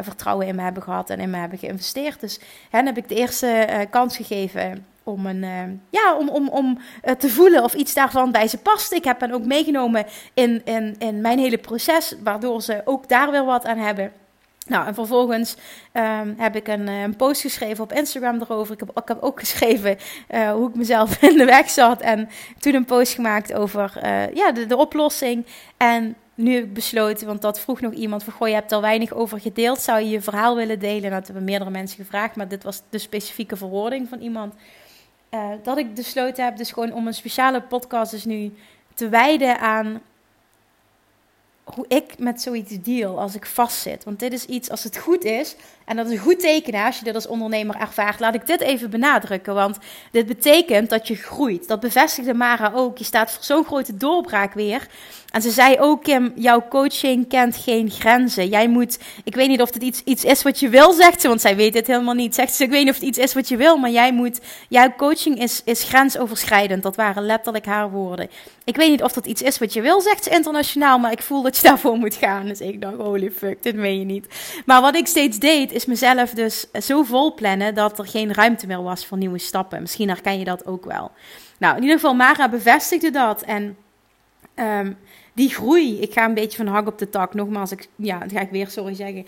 vertrouwen 0.02 0.48
in 0.48 0.56
me 0.56 0.62
hebben 0.62 0.84
gehad 0.84 1.10
en 1.10 1.20
in 1.20 1.30
me 1.30 1.38
hebben 1.38 1.60
geïnvesteerd. 1.60 2.20
Dus 2.20 2.40
hen 2.70 2.86
heb 2.86 2.98
ik 2.98 3.10
de 3.10 3.16
eerste 3.16 3.88
kans 3.90 4.16
gegeven 4.16 4.86
om, 5.04 5.26
een, 5.26 5.82
ja, 5.90 6.16
om, 6.18 6.30
om, 6.30 6.50
om 6.50 6.78
te 7.18 7.30
voelen 7.30 7.64
of 7.64 7.74
iets 7.74 7.94
daarvan 7.94 8.32
bij 8.32 8.48
ze 8.48 8.58
past. 8.58 8.92
Ik 8.92 9.04
heb 9.04 9.20
hen 9.20 9.32
ook 9.32 9.46
meegenomen 9.46 10.06
in, 10.34 10.62
in, 10.66 10.96
in 10.98 11.22
mijn 11.22 11.40
hele 11.40 11.58
proces, 11.58 12.16
waardoor 12.24 12.62
ze 12.62 12.82
ook 12.86 13.10
daar 13.10 13.32
weer 13.32 13.46
wat 13.46 13.66
aan 13.66 13.78
hebben. 13.78 14.12
Nou, 14.72 14.88
en 14.88 14.94
vervolgens 14.94 15.56
um, 15.94 16.36
heb 16.38 16.56
ik 16.56 16.68
een, 16.68 16.88
eh, 16.88 17.02
een, 17.02 17.16
post 17.16 17.42
geschreven 17.42 17.84
op 17.84 17.94
Instagram 17.94 18.42
erover. 18.42 18.74
Ik 18.74 18.84
heb, 19.06 19.18
ook 19.22 19.40
geschreven 19.46 19.98
uh, 20.30 20.52
hoe 20.52 20.70
ik 20.70 20.76
mezelf 20.76 21.22
in 21.30 21.38
de 21.38 21.46
weg 21.46 21.70
zat. 21.70 22.02
En 22.02 22.30
toen 22.60 22.74
een 22.74 22.86
post 22.86 23.14
gemaakt 23.14 23.54
over 23.54 23.94
uh, 24.04 24.34
ja, 24.34 24.52
de, 24.52 24.78
oplossing. 24.78 25.46
En 25.78 26.16
nu 26.36 26.54
heb 26.54 26.64
ik 26.64 26.74
besloten, 26.74 27.28
want 27.28 27.42
dat 27.42 27.60
vroeg 27.60 27.82
nog 27.82 27.94
iemand 27.94 28.24
van... 28.24 28.34
Goh, 28.34 28.48
je 28.48 28.54
hebt 28.54 28.72
er 28.72 28.82
weinig 28.82 29.14
over 29.14 29.40
gedeeld. 29.40 29.80
Zou 29.80 30.00
je 30.00 30.10
je 30.10 30.22
verhaal 30.22 30.56
willen 30.56 30.80
delen? 30.80 31.12
Dat 31.12 31.26
hebben 31.26 31.44
meerdere 31.44 31.72
mensen 31.72 32.04
gevraagd. 32.04 32.36
Maar 32.36 32.48
dit 32.48 32.64
was 32.64 32.82
de 32.90 32.98
specifieke 32.98 33.56
verwoording 33.56 34.10
van 34.10 34.20
iemand. 34.20 34.54
Dat 35.64 35.78
ik 35.78 35.94
besloten 35.94 36.44
heb, 36.44 36.58
dus 36.58 36.72
gewoon 36.72 36.94
om 36.94 37.08
een 37.08 37.14
speciale 37.14 37.62
podcast 37.62 38.12
dus 38.12 38.26
nu 38.26 38.54
te 38.94 39.10
wijden 39.10 39.60
aan 39.60 40.02
hoe 41.76 41.86
ik 41.88 42.20
met 42.20 42.42
zoiets 42.42 42.82
deal 42.82 43.20
als 43.20 43.36
ik 43.36 43.46
vastzit. 43.46 44.04
Want 44.04 44.20
dit 44.20 44.34
is 44.34 44.46
iets, 44.46 44.70
als 44.70 44.84
het 44.84 44.98
goed 44.98 45.24
is, 45.24 45.56
en 45.92 45.98
dat 45.98 46.06
is 46.06 46.12
een 46.12 46.18
goed 46.18 46.40
teken 46.40 46.74
als 46.74 46.98
je 46.98 47.04
dit 47.04 47.16
als 47.16 47.28
ondernemer 47.28 47.76
ervaart, 47.76 48.20
laat 48.20 48.36
ik 48.36 48.48
dit 48.48 48.62
even 48.62 48.90
benadrukken. 48.90 49.54
Want 49.54 49.78
dit 50.12 50.26
betekent 50.26 50.90
dat 50.90 51.08
je 51.08 51.16
groeit. 51.16 51.68
Dat 51.68 51.80
bevestigde 51.80 52.34
Mara 52.34 52.72
ook. 52.76 52.98
Je 52.98 53.04
staat 53.04 53.32
voor 53.32 53.44
zo'n 53.44 53.66
grote 53.66 53.98
doorbraak 53.98 54.54
weer. 54.54 54.88
En 55.32 55.42
ze 55.42 55.52
zei 55.52 55.80
ook, 55.80 56.04
Kim, 56.04 56.32
jouw 56.36 56.68
coaching 56.70 57.28
kent 57.28 57.58
geen 57.58 57.90
grenzen. 57.90 58.48
Jij 58.48 58.68
moet, 58.68 59.00
ik 59.24 59.36
weet 59.36 59.48
niet 59.48 59.62
of 59.62 59.74
het 59.74 59.84
iets, 59.84 60.02
iets 60.04 60.24
is 60.24 60.44
wat 60.44 60.60
je 60.60 60.70
wil, 60.70 60.94
zegt 60.94 61.22
ze, 61.22 61.28
want 61.28 61.42
zij 61.42 61.56
weet 61.56 61.74
het 61.74 61.88
helemaal 61.88 62.14
niet. 62.14 62.36
Zegt 62.36 62.54
ze, 62.54 62.64
ik 62.64 62.70
weet 62.70 62.84
niet 62.84 62.94
of 62.94 63.00
het 63.00 63.08
iets 63.08 63.18
is 63.18 63.34
wat 63.34 63.48
je 63.48 63.58
wil, 63.58 63.78
maar 63.78 63.90
jij 63.90 64.14
moet, 64.14 64.40
jouw 64.70 64.94
coaching 64.98 65.42
is, 65.42 65.62
is 65.66 65.84
grensoverschrijdend. 65.84 66.84
Dat 66.84 66.96
waren 66.96 67.26
letterlijk 67.26 67.66
haar 67.66 67.92
woorden. 67.92 68.30
Ik 68.64 68.76
weet 68.76 68.90
niet 68.90 69.04
of 69.04 69.12
dat 69.12 69.26
iets 69.26 69.42
is 69.42 69.58
wat 69.58 69.74
je 69.74 69.82
wil, 69.82 70.02
zegt 70.02 70.24
ze 70.24 70.30
internationaal, 70.30 71.00
maar 71.00 71.12
ik 71.12 71.22
voel 71.22 71.42
dat 71.42 71.58
je 71.58 71.64
daarvoor 71.68 71.98
moet 71.98 72.16
gaan. 72.16 72.46
Dus 72.46 72.60
ik 72.60 72.82
dacht, 72.82 72.96
holy 72.96 73.32
fuck, 73.32 73.64
dit 73.64 73.76
meen 73.76 74.00
je 74.00 74.06
niet. 74.06 74.26
Maar 74.66 74.82
wat 74.82 74.96
ik 74.96 75.08
steeds 75.08 75.40
deed, 75.40 75.72
is 75.72 75.81
mezelf 75.86 76.30
dus 76.30 76.65
zo 76.72 77.04
vol 77.04 77.34
plannen 77.34 77.76
dat 77.76 78.00
er 78.00 78.08
geen 78.08 78.34
ruimte 78.34 78.67
meer 78.67 78.84
was 78.84 79.06
voor 79.06 79.17
nieuwe 79.17 79.38
stappen. 79.38 79.82
Misschien 79.82 80.10
herken 80.10 80.39
je 80.39 80.46
dat 80.46 80.65
ook 80.65 80.86
wel. 80.86 81.12
Nou, 81.60 81.76
in 81.76 81.82
ieder 81.82 81.96
geval, 81.96 82.13
Mara 82.13 82.50
bevestigde 82.50 83.10
dat 83.10 83.41
en... 83.41 83.78
Um, 84.56 84.98
die 85.34 85.50
groei. 85.50 86.02
Ik 86.02 86.13
ga 86.13 86.26
een 86.26 86.34
beetje 86.34 86.58
van 86.58 86.67
hak 86.67 86.88
op 86.88 86.98
de 86.98 87.10
tak. 87.10 87.34
Nogmaals, 87.34 87.72
ik, 87.72 87.88
ja, 87.96 88.20
dat 88.20 88.32
ga 88.32 88.39
ik 88.39 88.50
weer 88.50 88.67
sorry 88.67 88.94
zeggen. 88.94 89.26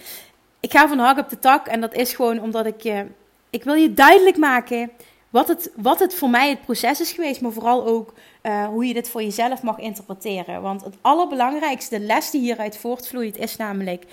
Ik 0.60 0.72
ga 0.72 0.88
van 0.88 1.00
hak 1.00 1.18
op 1.18 1.30
de 1.30 1.40
tak 1.40 1.68
en 1.68 1.82
dat 1.82 1.94
is 1.94 2.14
gewoon 2.14 2.42
omdat 2.42 2.66
ik 2.66 2.82
je. 2.82 3.06
ik 3.50 3.64
wil 3.64 3.74
je 3.74 3.94
duidelijk 3.94 4.38
maken 4.38 4.92
wat 5.30 5.48
het, 5.48 5.72
wat 5.76 6.00
het 6.00 6.16
voor 6.16 6.30
mij 6.30 6.50
het 6.50 6.62
proces 6.62 7.02
is 7.02 7.12
geweest, 7.12 7.42
maar 7.42 7.52
vooral 7.52 7.86
ook 7.86 8.14
uh, 8.44 8.66
hoe 8.66 8.86
je 8.86 8.94
dit 8.94 9.10
voor 9.10 9.24
jezelf 9.24 9.62
mag 9.62 9.78
interpreteren. 9.78 10.62
Want 10.62 10.84
het 10.84 10.96
allerbelangrijkste, 11.02 12.00
les 12.00 12.32
die 12.32 12.42
hieruit 12.42 12.78
voortvloeit, 12.78 13.38
is 13.38 13.56
namelijk: 13.56 14.06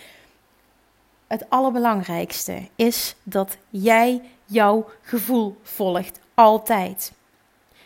het 1.30 1.44
allerbelangrijkste 1.48 2.68
is 2.76 3.14
dat 3.22 3.56
jij 3.68 4.20
jouw 4.44 4.86
gevoel 5.02 5.56
volgt, 5.62 6.20
altijd. 6.34 7.12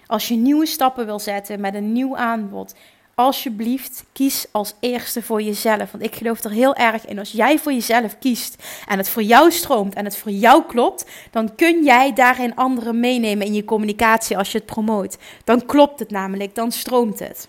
Als 0.06 0.28
je 0.28 0.34
nieuwe 0.34 0.66
stappen 0.66 1.06
wil 1.06 1.18
zetten 1.18 1.60
met 1.60 1.74
een 1.74 1.92
nieuw 1.92 2.16
aanbod, 2.16 2.74
alsjeblieft 3.14 4.04
kies 4.12 4.46
als 4.52 4.74
eerste 4.80 5.22
voor 5.22 5.42
jezelf. 5.42 5.90
Want 5.90 6.04
ik 6.04 6.14
geloof 6.14 6.44
er 6.44 6.50
heel 6.50 6.74
erg 6.74 7.06
in. 7.06 7.18
Als 7.18 7.32
jij 7.32 7.58
voor 7.58 7.72
jezelf 7.72 8.18
kiest 8.18 8.62
en 8.88 8.98
het 8.98 9.08
voor 9.08 9.22
jou 9.22 9.50
stroomt 9.50 9.94
en 9.94 10.04
het 10.04 10.16
voor 10.16 10.32
jou 10.32 10.62
klopt, 10.62 11.06
dan 11.30 11.54
kun 11.54 11.84
jij 11.84 12.12
daarin 12.12 12.56
anderen 12.56 13.00
meenemen 13.00 13.46
in 13.46 13.54
je 13.54 13.64
communicatie 13.64 14.38
als 14.38 14.52
je 14.52 14.58
het 14.58 14.66
promoot. 14.66 15.16
Dan 15.44 15.66
klopt 15.66 15.98
het 15.98 16.10
namelijk, 16.10 16.54
dan 16.54 16.72
stroomt 16.72 17.18
het. 17.18 17.48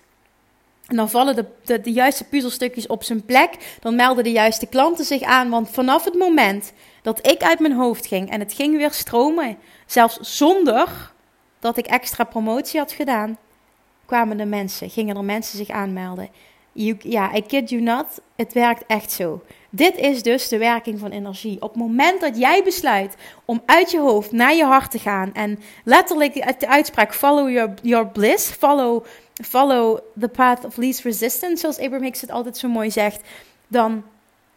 En 0.86 0.96
dan 0.96 1.10
vallen 1.10 1.36
de, 1.36 1.44
de, 1.64 1.80
de 1.80 1.92
juiste 1.92 2.24
puzzelstukjes 2.24 2.86
op 2.86 3.02
zijn 3.02 3.24
plek. 3.24 3.76
Dan 3.80 3.96
melden 3.96 4.24
de 4.24 4.30
juiste 4.30 4.66
klanten 4.66 5.04
zich 5.04 5.22
aan. 5.22 5.50
Want 5.50 5.70
vanaf 5.70 6.04
het 6.04 6.14
moment 6.14 6.72
dat 7.02 7.26
ik 7.26 7.42
uit 7.42 7.58
mijn 7.58 7.72
hoofd 7.72 8.06
ging 8.06 8.30
en 8.30 8.40
het 8.40 8.52
ging 8.52 8.76
weer 8.76 8.92
stromen, 8.92 9.58
zelfs 9.86 10.18
zonder 10.20 11.12
dat 11.58 11.76
ik 11.76 11.86
extra 11.86 12.24
promotie 12.24 12.80
had 12.80 12.92
gedaan, 12.92 13.38
kwamen 14.04 14.40
er 14.40 14.48
mensen, 14.48 14.90
gingen 14.90 15.16
er 15.16 15.24
mensen 15.24 15.58
zich 15.58 15.68
aanmelden. 15.68 16.28
ja, 16.98 17.34
I 17.34 17.42
kid 17.42 17.70
you 17.70 17.82
not, 17.82 18.06
het 18.36 18.52
werkt 18.52 18.84
echt 18.86 19.12
zo. 19.12 19.42
Dit 19.70 19.96
is 19.96 20.22
dus 20.22 20.48
de 20.48 20.58
werking 20.58 20.98
van 20.98 21.10
energie. 21.10 21.62
Op 21.62 21.68
het 21.68 21.82
moment 21.82 22.20
dat 22.20 22.38
jij 22.38 22.62
besluit 22.62 23.14
om 23.44 23.62
uit 23.66 23.90
je 23.90 23.98
hoofd 23.98 24.32
naar 24.32 24.54
je 24.54 24.64
hart 24.64 24.90
te 24.90 24.98
gaan 24.98 25.34
en 25.34 25.58
letterlijk 25.84 26.58
de 26.60 26.68
uitspraak 26.68 27.14
follow 27.14 27.50
your, 27.50 27.74
your 27.82 28.06
bliss, 28.06 28.50
follow, 28.50 29.04
follow 29.44 29.98
the 30.18 30.28
path 30.28 30.64
of 30.64 30.76
least 30.76 31.04
resistance, 31.04 31.56
zoals 31.56 31.78
Abraham 31.78 32.02
Hicks 32.02 32.20
het 32.20 32.30
altijd 32.30 32.58
zo 32.58 32.68
mooi 32.68 32.90
zegt, 32.90 33.20
dan 33.68 34.04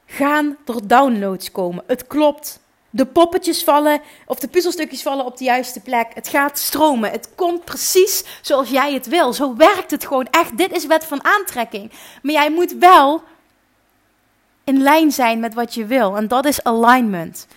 gaan 0.05 0.57
er 0.65 0.87
downloads 0.87 1.51
komen. 1.51 1.83
Het 1.87 2.07
klopt 2.07 2.59
de 2.89 3.05
poppetjes 3.05 3.63
vallen 3.63 4.01
of 4.25 4.39
de 4.39 4.47
puzzelstukjes 4.47 5.01
vallen 5.01 5.25
op 5.25 5.37
de 5.37 5.43
juiste 5.43 5.79
plek. 5.79 6.07
Het 6.13 6.27
gaat 6.27 6.59
stromen. 6.59 7.11
Het 7.11 7.29
komt 7.35 7.65
precies 7.65 8.23
zoals 8.41 8.69
jij 8.69 8.93
het 8.93 9.07
wil. 9.07 9.33
Zo 9.33 9.55
werkt 9.55 9.91
het 9.91 10.05
gewoon 10.05 10.27
echt. 10.31 10.57
Dit 10.57 10.71
is 10.71 10.85
wet 10.85 11.05
van 11.05 11.23
aantrekking. 11.23 11.91
Maar 12.21 12.33
jij 12.33 12.51
moet 12.51 12.71
wel 12.71 13.23
in 14.63 14.81
lijn 14.81 15.11
zijn 15.11 15.39
met 15.39 15.53
wat 15.53 15.73
je 15.73 15.85
wil. 15.85 16.17
En 16.17 16.27
dat 16.27 16.45
is 16.45 16.63
alignment. 16.63 17.47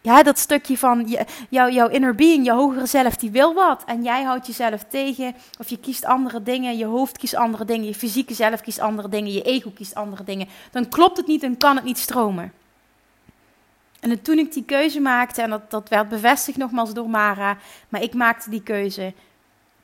Ja, 0.00 0.22
dat 0.22 0.38
stukje 0.38 0.78
van 0.78 1.08
je, 1.08 1.24
jouw, 1.48 1.68
jouw 1.68 1.88
inner 1.88 2.14
being, 2.14 2.44
je 2.44 2.52
hogere 2.52 2.86
zelf, 2.86 3.16
die 3.16 3.30
wil 3.30 3.54
wat. 3.54 3.82
En 3.86 4.02
jij 4.02 4.22
houdt 4.22 4.46
jezelf 4.46 4.84
tegen. 4.88 5.34
Of 5.58 5.68
je 5.68 5.78
kiest 5.78 6.04
andere 6.04 6.42
dingen. 6.42 6.76
Je 6.76 6.84
hoofd 6.84 7.18
kiest 7.18 7.34
andere 7.34 7.64
dingen. 7.64 7.86
Je 7.86 7.94
fysieke 7.94 8.34
zelf 8.34 8.60
kiest 8.60 8.80
andere 8.80 9.08
dingen. 9.08 9.32
Je 9.32 9.42
ego 9.42 9.70
kiest 9.70 9.94
andere 9.94 10.24
dingen. 10.24 10.48
Dan 10.70 10.88
klopt 10.88 11.16
het 11.16 11.26
niet 11.26 11.42
en 11.42 11.56
kan 11.56 11.76
het 11.76 11.84
niet 11.84 11.98
stromen. 11.98 12.52
En 14.00 14.22
toen 14.22 14.38
ik 14.38 14.52
die 14.52 14.64
keuze 14.64 15.00
maakte, 15.00 15.42
en 15.42 15.50
dat, 15.50 15.70
dat 15.70 15.88
werd 15.88 16.08
bevestigd 16.08 16.58
nogmaals 16.58 16.92
door 16.92 17.10
Mara, 17.10 17.56
maar 17.88 18.02
ik 18.02 18.14
maakte 18.14 18.50
die 18.50 18.62
keuze, 18.62 19.12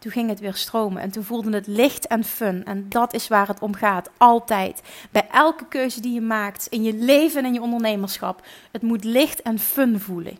toen 0.05 0.13
ging 0.13 0.29
het 0.29 0.41
weer 0.41 0.55
stromen. 0.55 1.03
En 1.03 1.11
toen 1.11 1.25
voelde 1.25 1.53
het 1.53 1.67
licht 1.67 2.07
en 2.07 2.25
fun. 2.25 2.65
En 2.65 2.89
dat 2.89 3.15
is 3.15 3.29
waar 3.29 3.49
het 3.49 3.61
om 3.61 3.75
gaat, 3.75 4.11
altijd. 4.17 4.83
Bij 5.11 5.29
elke 5.31 5.67
keuze 5.69 6.01
die 6.01 6.13
je 6.13 6.21
maakt, 6.21 6.67
in 6.67 6.83
je 6.83 6.95
leven 6.95 7.41
en 7.41 7.47
in 7.47 7.53
je 7.53 7.63
ondernemerschap, 7.63 8.47
het 8.73 8.83
moet 8.83 9.05
licht 9.05 9.43
en 9.43 9.59
fun 9.59 10.01
voelen. 10.01 10.39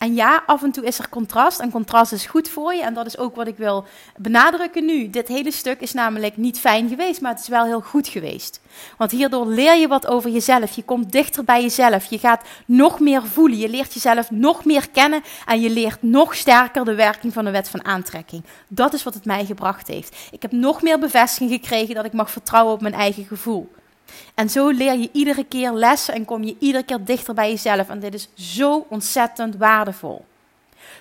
En 0.00 0.14
ja, 0.14 0.42
af 0.46 0.62
en 0.62 0.70
toe 0.72 0.84
is 0.84 0.98
er 0.98 1.08
contrast. 1.08 1.60
En 1.60 1.70
contrast 1.70 2.12
is 2.12 2.26
goed 2.26 2.48
voor 2.48 2.74
je. 2.74 2.82
En 2.82 2.94
dat 2.94 3.06
is 3.06 3.18
ook 3.18 3.34
wat 3.34 3.46
ik 3.46 3.56
wil 3.56 3.84
benadrukken 4.16 4.84
nu. 4.84 5.10
Dit 5.10 5.28
hele 5.28 5.50
stuk 5.50 5.80
is 5.80 5.92
namelijk 5.92 6.36
niet 6.36 6.58
fijn 6.58 6.88
geweest, 6.88 7.20
maar 7.20 7.30
het 7.30 7.40
is 7.40 7.48
wel 7.48 7.64
heel 7.64 7.80
goed 7.80 8.08
geweest. 8.08 8.60
Want 8.96 9.10
hierdoor 9.10 9.46
leer 9.46 9.76
je 9.76 9.88
wat 9.88 10.06
over 10.06 10.30
jezelf. 10.30 10.72
Je 10.72 10.82
komt 10.82 11.12
dichter 11.12 11.44
bij 11.44 11.62
jezelf. 11.62 12.04
Je 12.04 12.18
gaat 12.18 12.44
nog 12.66 13.00
meer 13.00 13.22
voelen. 13.22 13.58
Je 13.58 13.68
leert 13.68 13.94
jezelf 13.94 14.30
nog 14.30 14.64
meer 14.64 14.90
kennen. 14.90 15.22
En 15.46 15.60
je 15.60 15.70
leert 15.70 16.02
nog 16.02 16.34
sterker 16.34 16.84
de 16.84 16.94
werking 16.94 17.32
van 17.32 17.44
de 17.44 17.50
wet 17.50 17.68
van 17.68 17.84
aantrekking. 17.84 18.44
Dat 18.68 18.94
is 18.94 19.02
wat 19.02 19.14
het 19.14 19.24
mij 19.24 19.44
gebracht 19.44 19.88
heeft. 19.88 20.16
Ik 20.30 20.42
heb 20.42 20.52
nog 20.52 20.82
meer 20.82 20.98
bevestiging 20.98 21.50
gekregen 21.50 21.94
dat 21.94 22.04
ik 22.04 22.12
mag 22.12 22.30
vertrouwen 22.30 22.74
op 22.74 22.80
mijn 22.80 22.94
eigen 22.94 23.24
gevoel. 23.24 23.70
En 24.34 24.50
zo 24.50 24.68
leer 24.68 24.98
je 24.98 25.08
iedere 25.12 25.44
keer 25.44 25.72
lessen 25.72 26.14
en 26.14 26.24
kom 26.24 26.44
je 26.44 26.56
iedere 26.58 26.84
keer 26.84 27.04
dichter 27.04 27.34
bij 27.34 27.50
jezelf. 27.50 27.88
En 27.88 28.00
dit 28.00 28.14
is 28.14 28.28
zo 28.34 28.86
ontzettend 28.88 29.56
waardevol. 29.56 30.24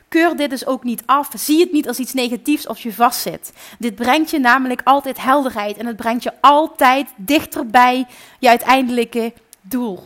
Keur 0.08 0.36
dit 0.36 0.50
dus 0.50 0.66
ook 0.66 0.84
niet 0.84 1.04
af. 1.06 1.30
Zie 1.36 1.60
het 1.60 1.72
niet 1.72 1.88
als 1.88 2.00
iets 2.00 2.14
negatiefs 2.14 2.68
als 2.68 2.84
je 2.84 2.94
vastzit. 2.94 3.54
Dit 3.80 3.96
brengt 3.96 4.30
je 4.30 4.40
namelijk 4.40 4.82
altijd 4.84 5.22
helderheid 5.22 5.78
en 5.78 5.86
het 5.86 5.96
brengt 5.96 6.24
je 6.24 6.34
altijd 6.42 7.10
dichter 7.16 7.68
bij 7.68 8.06
je 8.40 8.50
uiteindelijke 8.50 9.34
doel. 9.62 10.04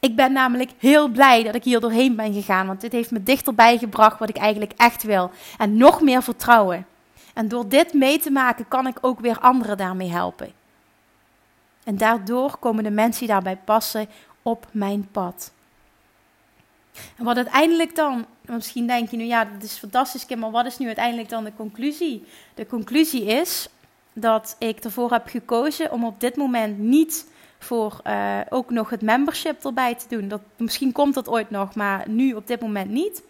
Ik 0.00 0.16
ben 0.16 0.32
namelijk 0.32 0.70
heel 0.78 1.08
blij 1.08 1.42
dat 1.42 1.54
ik 1.54 1.64
hier 1.64 1.80
doorheen 1.80 2.16
ben 2.16 2.32
gegaan, 2.32 2.66
want 2.66 2.80
dit 2.80 2.92
heeft 2.92 3.10
me 3.10 3.22
dichterbij 3.22 3.78
gebracht 3.78 4.18
wat 4.18 4.28
ik 4.28 4.36
eigenlijk 4.36 4.72
echt 4.76 5.02
wil. 5.02 5.30
En 5.58 5.76
nog 5.76 6.00
meer 6.00 6.22
vertrouwen. 6.22 6.86
En 7.34 7.48
door 7.48 7.68
dit 7.68 7.92
mee 7.92 8.18
te 8.18 8.30
maken 8.30 8.68
kan 8.68 8.86
ik 8.86 8.98
ook 9.00 9.20
weer 9.20 9.38
anderen 9.40 9.76
daarmee 9.76 10.10
helpen. 10.10 10.52
En 11.88 11.96
daardoor 11.96 12.58
komen 12.58 12.84
de 12.84 12.90
mensen 12.90 13.18
die 13.18 13.28
daarbij 13.28 13.56
passen 13.56 14.08
op 14.42 14.66
mijn 14.70 15.08
pad. 15.10 15.52
En 17.16 17.24
wat 17.24 17.36
uiteindelijk 17.36 17.94
dan, 17.94 18.26
misschien 18.46 18.86
denk 18.86 19.10
je 19.10 19.16
nu 19.16 19.24
ja, 19.24 19.44
dat 19.44 19.62
is 19.62 19.78
fantastisch, 19.78 20.26
maar 20.36 20.50
wat 20.50 20.66
is 20.66 20.78
nu 20.78 20.86
uiteindelijk 20.86 21.28
dan 21.28 21.44
de 21.44 21.52
conclusie? 21.56 22.24
De 22.54 22.66
conclusie 22.66 23.24
is 23.24 23.68
dat 24.12 24.56
ik 24.58 24.84
ervoor 24.84 25.12
heb 25.12 25.26
gekozen 25.26 25.92
om 25.92 26.04
op 26.04 26.20
dit 26.20 26.36
moment 26.36 26.78
niet 26.78 27.26
voor 27.58 28.00
uh, 28.06 28.40
ook 28.48 28.70
nog 28.70 28.90
het 28.90 29.02
membership 29.02 29.64
erbij 29.64 29.94
te 29.94 30.06
doen. 30.08 30.28
Dat, 30.28 30.40
misschien 30.56 30.92
komt 30.92 31.14
dat 31.14 31.28
ooit 31.28 31.50
nog, 31.50 31.74
maar 31.74 32.08
nu 32.08 32.32
op 32.32 32.46
dit 32.46 32.60
moment 32.60 32.90
niet. 32.90 33.22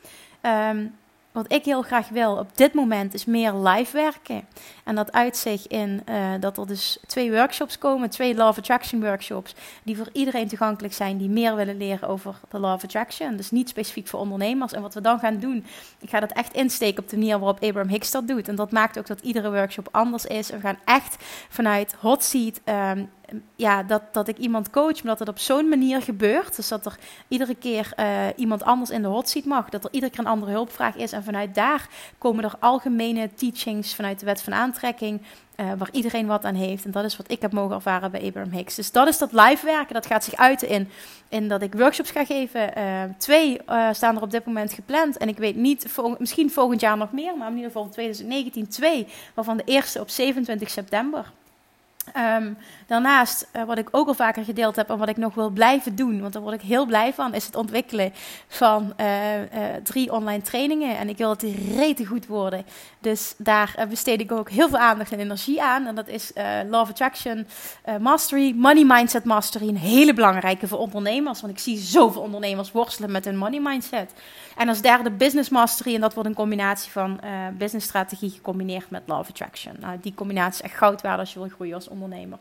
Um, 0.42 0.94
wat 1.32 1.52
ik 1.52 1.64
heel 1.64 1.82
graag 1.82 2.08
wil 2.08 2.36
op 2.36 2.56
dit 2.56 2.74
moment 2.74 3.14
is 3.14 3.24
meer 3.24 3.54
live 3.54 3.96
werken. 3.96 4.48
En 4.84 4.94
dat 4.94 5.12
uit 5.12 5.36
zich 5.36 5.66
in 5.66 6.02
uh, 6.08 6.32
dat 6.40 6.58
er 6.58 6.66
dus 6.66 6.98
twee 7.06 7.30
workshops 7.30 7.78
komen, 7.78 8.10
twee 8.10 8.42
of 8.42 8.58
Attraction 8.58 9.00
workshops, 9.00 9.54
die 9.82 9.96
voor 9.96 10.08
iedereen 10.12 10.48
toegankelijk 10.48 10.94
zijn 10.94 11.18
die 11.18 11.28
meer 11.28 11.56
willen 11.56 11.76
leren 11.76 12.08
over 12.08 12.40
de 12.48 12.58
of 12.58 12.84
Attraction. 12.84 13.36
Dus 13.36 13.50
niet 13.50 13.68
specifiek 13.68 14.06
voor 14.06 14.20
ondernemers. 14.20 14.72
En 14.72 14.82
wat 14.82 14.94
we 14.94 15.00
dan 15.00 15.18
gaan 15.18 15.38
doen, 15.38 15.64
ik 16.00 16.10
ga 16.10 16.20
dat 16.20 16.32
echt 16.32 16.52
insteken 16.52 17.02
op 17.02 17.08
de 17.08 17.16
manier 17.16 17.38
waarop 17.38 17.62
Abraham 17.62 17.90
Hicks 17.90 18.10
dat 18.10 18.28
doet. 18.28 18.48
En 18.48 18.54
dat 18.54 18.72
maakt 18.72 18.98
ook 18.98 19.06
dat 19.06 19.20
iedere 19.20 19.50
workshop 19.50 19.88
anders 19.90 20.26
is. 20.26 20.50
we 20.50 20.60
gaan 20.60 20.78
echt 20.84 21.24
vanuit 21.48 21.94
hot 22.00 22.24
seat 22.24 22.60
um, 22.64 23.10
ja, 23.56 23.82
dat, 23.82 24.02
dat 24.12 24.28
ik 24.28 24.38
iemand 24.38 24.70
coach, 24.70 25.02
maar 25.02 25.16
dat 25.16 25.18
het 25.18 25.28
op 25.28 25.38
zo'n 25.38 25.68
manier 25.68 26.02
gebeurt. 26.02 26.56
Dus 26.56 26.68
dat 26.68 26.86
er 26.86 26.98
iedere 27.28 27.54
keer 27.54 27.92
uh, 27.96 28.26
iemand 28.36 28.62
anders 28.62 28.90
in 28.90 29.02
de 29.02 29.08
hot 29.08 29.28
seat 29.28 29.44
mag. 29.44 29.68
Dat 29.68 29.84
er 29.84 29.92
iedere 29.92 30.12
keer 30.12 30.20
een 30.20 30.30
andere 30.30 30.52
hulpvraag 30.52 30.96
is. 30.96 31.12
En 31.12 31.24
vanuit 31.24 31.54
daar 31.54 31.88
komen 32.18 32.44
er 32.44 32.54
algemene 32.58 33.30
teachings 33.34 33.94
vanuit 33.94 34.20
de 34.20 34.26
wet 34.26 34.42
van 34.42 34.54
aantrekking. 34.54 35.20
Uh, 35.56 35.72
waar 35.78 35.88
iedereen 35.92 36.26
wat 36.26 36.44
aan 36.44 36.54
heeft. 36.54 36.84
En 36.84 36.90
dat 36.90 37.04
is 37.04 37.16
wat 37.16 37.30
ik 37.30 37.42
heb 37.42 37.52
mogen 37.52 37.76
ervaren 37.76 38.10
bij 38.10 38.22
Abraham 38.24 38.52
Hicks. 38.52 38.74
Dus 38.74 38.92
dat 38.92 39.08
is 39.08 39.18
dat 39.18 39.32
live 39.32 39.66
werken. 39.66 39.94
Dat 39.94 40.06
gaat 40.06 40.24
zich 40.24 40.36
uiten 40.36 40.68
in, 40.68 40.88
in 41.28 41.48
dat 41.48 41.62
ik 41.62 41.74
workshops 41.74 42.10
ga 42.10 42.24
geven. 42.24 42.78
Uh, 42.78 43.02
twee 43.18 43.60
staan 43.92 44.16
er 44.16 44.22
op 44.22 44.30
dit 44.30 44.44
moment 44.44 44.72
gepland. 44.72 45.16
En 45.16 45.28
ik 45.28 45.38
weet 45.38 45.56
niet, 45.56 45.96
misschien 46.18 46.50
volgend 46.50 46.80
jaar 46.80 46.96
nog 46.96 47.12
meer. 47.12 47.36
Maar 47.36 47.48
in 47.48 47.56
ieder 47.56 47.70
geval 47.70 47.88
2019 47.88 48.68
twee. 48.68 49.06
Waarvan 49.34 49.56
de 49.56 49.62
eerste 49.64 50.00
op 50.00 50.08
27 50.08 50.70
september. 50.70 51.32
Um, 52.16 52.56
daarnaast, 52.88 53.48
uh, 53.56 53.64
wat 53.64 53.78
ik 53.78 53.88
ook 53.90 54.08
al 54.08 54.14
vaker 54.14 54.44
gedeeld 54.44 54.76
heb 54.76 54.90
en 54.90 54.98
wat 54.98 55.08
ik 55.08 55.16
nog 55.16 55.34
wil 55.34 55.50
blijven 55.50 55.96
doen, 55.96 56.20
want 56.20 56.32
daar 56.32 56.42
word 56.42 56.54
ik 56.54 56.68
heel 56.68 56.86
blij 56.86 57.12
van, 57.12 57.34
is 57.34 57.46
het 57.46 57.56
ontwikkelen 57.56 58.12
van 58.48 58.92
uh, 59.00 59.40
uh, 59.40 59.46
drie 59.82 60.12
online 60.12 60.42
trainingen. 60.42 60.98
En 60.98 61.08
ik 61.08 61.16
wil 61.16 61.28
dat 61.28 61.40
die 61.40 61.74
rete 61.76 62.06
goed 62.06 62.26
worden. 62.26 62.64
Dus 63.00 63.34
daar 63.38 63.86
besteed 63.88 64.20
ik 64.20 64.32
ook 64.32 64.50
heel 64.50 64.68
veel 64.68 64.78
aandacht 64.78 65.12
en 65.12 65.18
energie 65.18 65.62
aan. 65.62 65.86
En 65.86 65.94
dat 65.94 66.08
is 66.08 66.32
Law 66.68 66.80
of 66.80 66.88
Attraction 66.88 67.46
Mastery, 68.00 68.54
Money 68.56 68.84
Mindset 68.84 69.24
Mastery. 69.24 69.68
Een 69.68 69.76
hele 69.76 70.14
belangrijke 70.14 70.68
voor 70.68 70.78
ondernemers, 70.78 71.40
want 71.40 71.52
ik 71.52 71.58
zie 71.58 71.78
zoveel 71.78 72.22
ondernemers 72.22 72.72
worstelen 72.72 73.10
met 73.10 73.24
hun 73.24 73.36
money 73.36 73.60
mindset. 73.60 74.12
En 74.56 74.68
als 74.68 74.80
derde 74.80 75.10
Business 75.10 75.48
Mastery, 75.48 75.94
en 75.94 76.00
dat 76.00 76.14
wordt 76.14 76.28
een 76.28 76.34
combinatie 76.34 76.92
van 76.92 77.20
business 77.58 77.86
strategie 77.86 78.30
gecombineerd 78.30 78.90
met 78.90 79.02
of 79.06 79.28
Attraction. 79.28 79.76
Nou, 79.80 79.98
die 80.00 80.14
combinatie 80.14 80.64
is 80.64 80.70
echt 80.70 80.78
goud 80.78 81.02
waard 81.02 81.18
als 81.18 81.32
je 81.32 81.38
wil 81.38 81.48
groeien 81.48 81.74
als 81.74 81.88
ondernemer. 81.88 82.38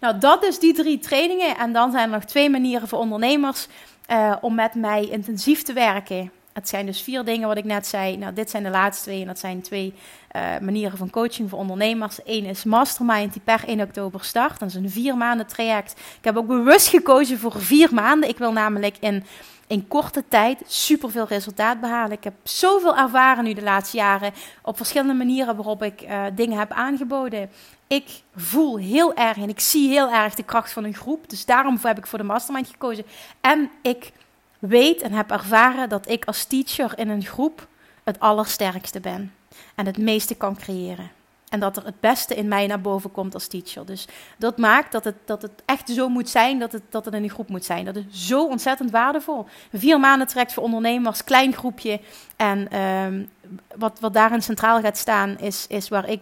Nou, 0.00 0.18
dat 0.18 0.40
dus 0.40 0.58
die 0.58 0.74
drie 0.74 0.98
trainingen. 0.98 1.56
En 1.56 1.72
dan 1.72 1.90
zijn 1.90 2.04
er 2.04 2.14
nog 2.14 2.24
twee 2.24 2.50
manieren 2.50 2.88
voor 2.88 2.98
ondernemers 2.98 3.66
uh, 4.10 4.36
om 4.40 4.54
met 4.54 4.74
mij 4.74 5.08
intensief 5.08 5.62
te 5.62 5.72
werken. 5.72 6.30
Het 6.52 6.68
zijn 6.68 6.86
dus 6.86 7.02
vier 7.02 7.24
dingen 7.24 7.48
wat 7.48 7.56
ik 7.56 7.64
net 7.64 7.86
zei. 7.86 8.16
Nou, 8.16 8.32
dit 8.32 8.50
zijn 8.50 8.62
de 8.62 8.70
laatste 8.70 9.04
twee. 9.04 9.20
En 9.20 9.26
dat 9.26 9.38
zijn 9.38 9.62
twee 9.62 9.94
uh, 10.36 10.42
manieren 10.60 10.98
van 10.98 11.10
coaching 11.10 11.50
voor 11.50 11.58
ondernemers. 11.58 12.18
Eén 12.24 12.44
is 12.44 12.64
Mastermind, 12.64 13.32
die 13.32 13.42
per 13.44 13.62
1 13.66 13.80
oktober 13.80 14.24
start. 14.24 14.58
Dat 14.58 14.68
is 14.68 14.74
een 14.74 14.90
vier 14.90 15.16
maanden 15.16 15.46
traject. 15.46 15.92
Ik 15.92 16.24
heb 16.24 16.36
ook 16.36 16.46
bewust 16.46 16.88
gekozen 16.88 17.38
voor 17.38 17.60
vier 17.60 17.94
maanden. 17.94 18.28
Ik 18.28 18.38
wil 18.38 18.52
namelijk 18.52 18.96
in 19.00 19.24
in 19.70 19.88
korte 19.88 20.24
tijd 20.28 20.62
superveel 20.66 21.26
resultaat 21.26 21.80
behalen. 21.80 22.12
Ik 22.12 22.24
heb 22.24 22.34
zoveel 22.42 22.96
ervaren 22.96 23.44
nu 23.44 23.52
de 23.52 23.62
laatste 23.62 23.96
jaren 23.96 24.32
op 24.62 24.76
verschillende 24.76 25.14
manieren 25.14 25.56
waarop 25.56 25.82
ik 25.82 26.02
uh, 26.02 26.22
dingen 26.34 26.58
heb 26.58 26.70
aangeboden. 26.70 27.50
Ik 27.92 28.22
voel 28.36 28.78
heel 28.78 29.14
erg 29.14 29.36
en 29.36 29.48
ik 29.48 29.60
zie 29.60 29.88
heel 29.88 30.10
erg 30.10 30.34
de 30.34 30.42
kracht 30.42 30.72
van 30.72 30.84
een 30.84 30.94
groep. 30.94 31.30
Dus 31.30 31.44
daarom 31.44 31.78
heb 31.82 31.98
ik 31.98 32.06
voor 32.06 32.18
de 32.18 32.24
mastermind 32.24 32.68
gekozen. 32.68 33.04
En 33.40 33.70
ik 33.82 34.12
weet 34.58 35.02
en 35.02 35.12
heb 35.12 35.30
ervaren 35.30 35.88
dat 35.88 36.08
ik 36.08 36.24
als 36.24 36.44
teacher 36.44 36.98
in 36.98 37.08
een 37.08 37.24
groep 37.24 37.66
het 38.04 38.20
allersterkste 38.20 39.00
ben 39.00 39.34
en 39.74 39.86
het 39.86 39.98
meeste 39.98 40.34
kan 40.34 40.56
creëren. 40.56 41.10
En 41.48 41.60
dat 41.60 41.76
er 41.76 41.84
het 41.84 42.00
beste 42.00 42.34
in 42.34 42.48
mij 42.48 42.66
naar 42.66 42.80
boven 42.80 43.12
komt 43.12 43.34
als 43.34 43.46
teacher. 43.46 43.86
Dus 43.86 44.08
dat 44.38 44.58
maakt 44.58 44.92
dat 44.92 45.04
het, 45.04 45.16
dat 45.24 45.42
het 45.42 45.62
echt 45.64 45.88
zo 45.88 46.08
moet 46.08 46.28
zijn 46.28 46.58
dat 46.58 46.72
het, 46.72 46.82
dat 46.90 47.06
in 47.06 47.22
een 47.22 47.30
groep 47.30 47.48
moet 47.48 47.64
zijn. 47.64 47.84
Dat 47.84 47.96
is 47.96 48.04
zo 48.10 48.46
ontzettend 48.46 48.90
waardevol. 48.90 49.46
Vier 49.72 50.00
maanden 50.00 50.26
trekt 50.26 50.52
voor 50.52 50.62
ondernemers, 50.62 51.24
klein 51.24 51.54
groepje. 51.54 52.00
En 52.36 52.80
um, 52.80 53.30
wat, 53.76 54.00
wat 54.00 54.14
daarin 54.14 54.42
centraal 54.42 54.80
gaat 54.80 54.96
staan, 54.96 55.38
is, 55.38 55.66
is 55.68 55.88
waar 55.88 56.08
ik 56.08 56.20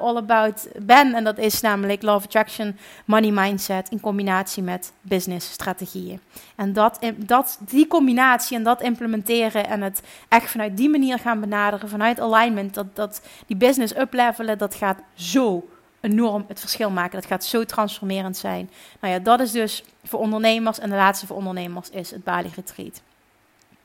all 0.00 0.16
about 0.16 0.68
ben. 0.82 1.14
En 1.14 1.24
dat 1.24 1.38
is 1.38 1.60
namelijk 1.60 2.02
Love 2.02 2.26
Attraction, 2.26 2.78
Money 3.04 3.30
Mindset 3.30 3.88
in 3.88 4.00
combinatie 4.00 4.62
met 4.62 4.92
business 5.00 5.50
strategieën. 5.50 6.20
En 6.56 6.72
dat, 6.72 6.98
dat, 7.16 7.58
die 7.60 7.86
combinatie 7.86 8.56
en 8.56 8.62
dat 8.62 8.82
implementeren 8.82 9.66
en 9.66 9.82
het 9.82 10.02
echt 10.28 10.50
vanuit 10.50 10.76
die 10.76 10.88
manier 10.88 11.18
gaan 11.18 11.40
benaderen, 11.40 11.88
vanuit 11.88 12.20
alignment, 12.20 12.74
dat, 12.74 12.96
dat 12.96 13.22
die 13.46 13.56
business 13.56 13.96
uplevelen, 13.96 14.58
dat 14.58 14.74
gaat 14.74 14.98
zo 15.14 15.68
enorm 16.00 16.44
het 16.48 16.60
verschil 16.60 16.90
maken. 16.90 17.20
Dat 17.20 17.26
gaat 17.26 17.44
zo 17.44 17.64
transformerend 17.64 18.36
zijn. 18.36 18.70
Nou 19.00 19.14
ja, 19.14 19.20
dat 19.20 19.40
is 19.40 19.52
dus 19.52 19.84
voor 20.04 20.20
ondernemers. 20.20 20.78
En 20.78 20.90
de 20.90 20.96
laatste 20.96 21.26
voor 21.26 21.36
ondernemers 21.36 21.90
is 21.90 22.10
het 22.10 22.24
Bali 22.24 22.50
Retreat. 22.54 23.02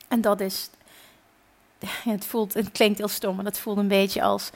En 0.08 0.22
dat 0.22 0.40
is 0.40 0.70
het, 2.16 2.26
voelt, 2.26 2.54
het 2.54 2.72
klinkt 2.72 2.98
heel 2.98 3.08
stom, 3.08 3.36
maar 3.36 3.44
dat 3.44 3.60
voelt 3.60 3.78
een 3.78 3.88
beetje 3.88 4.22
als. 4.22 4.50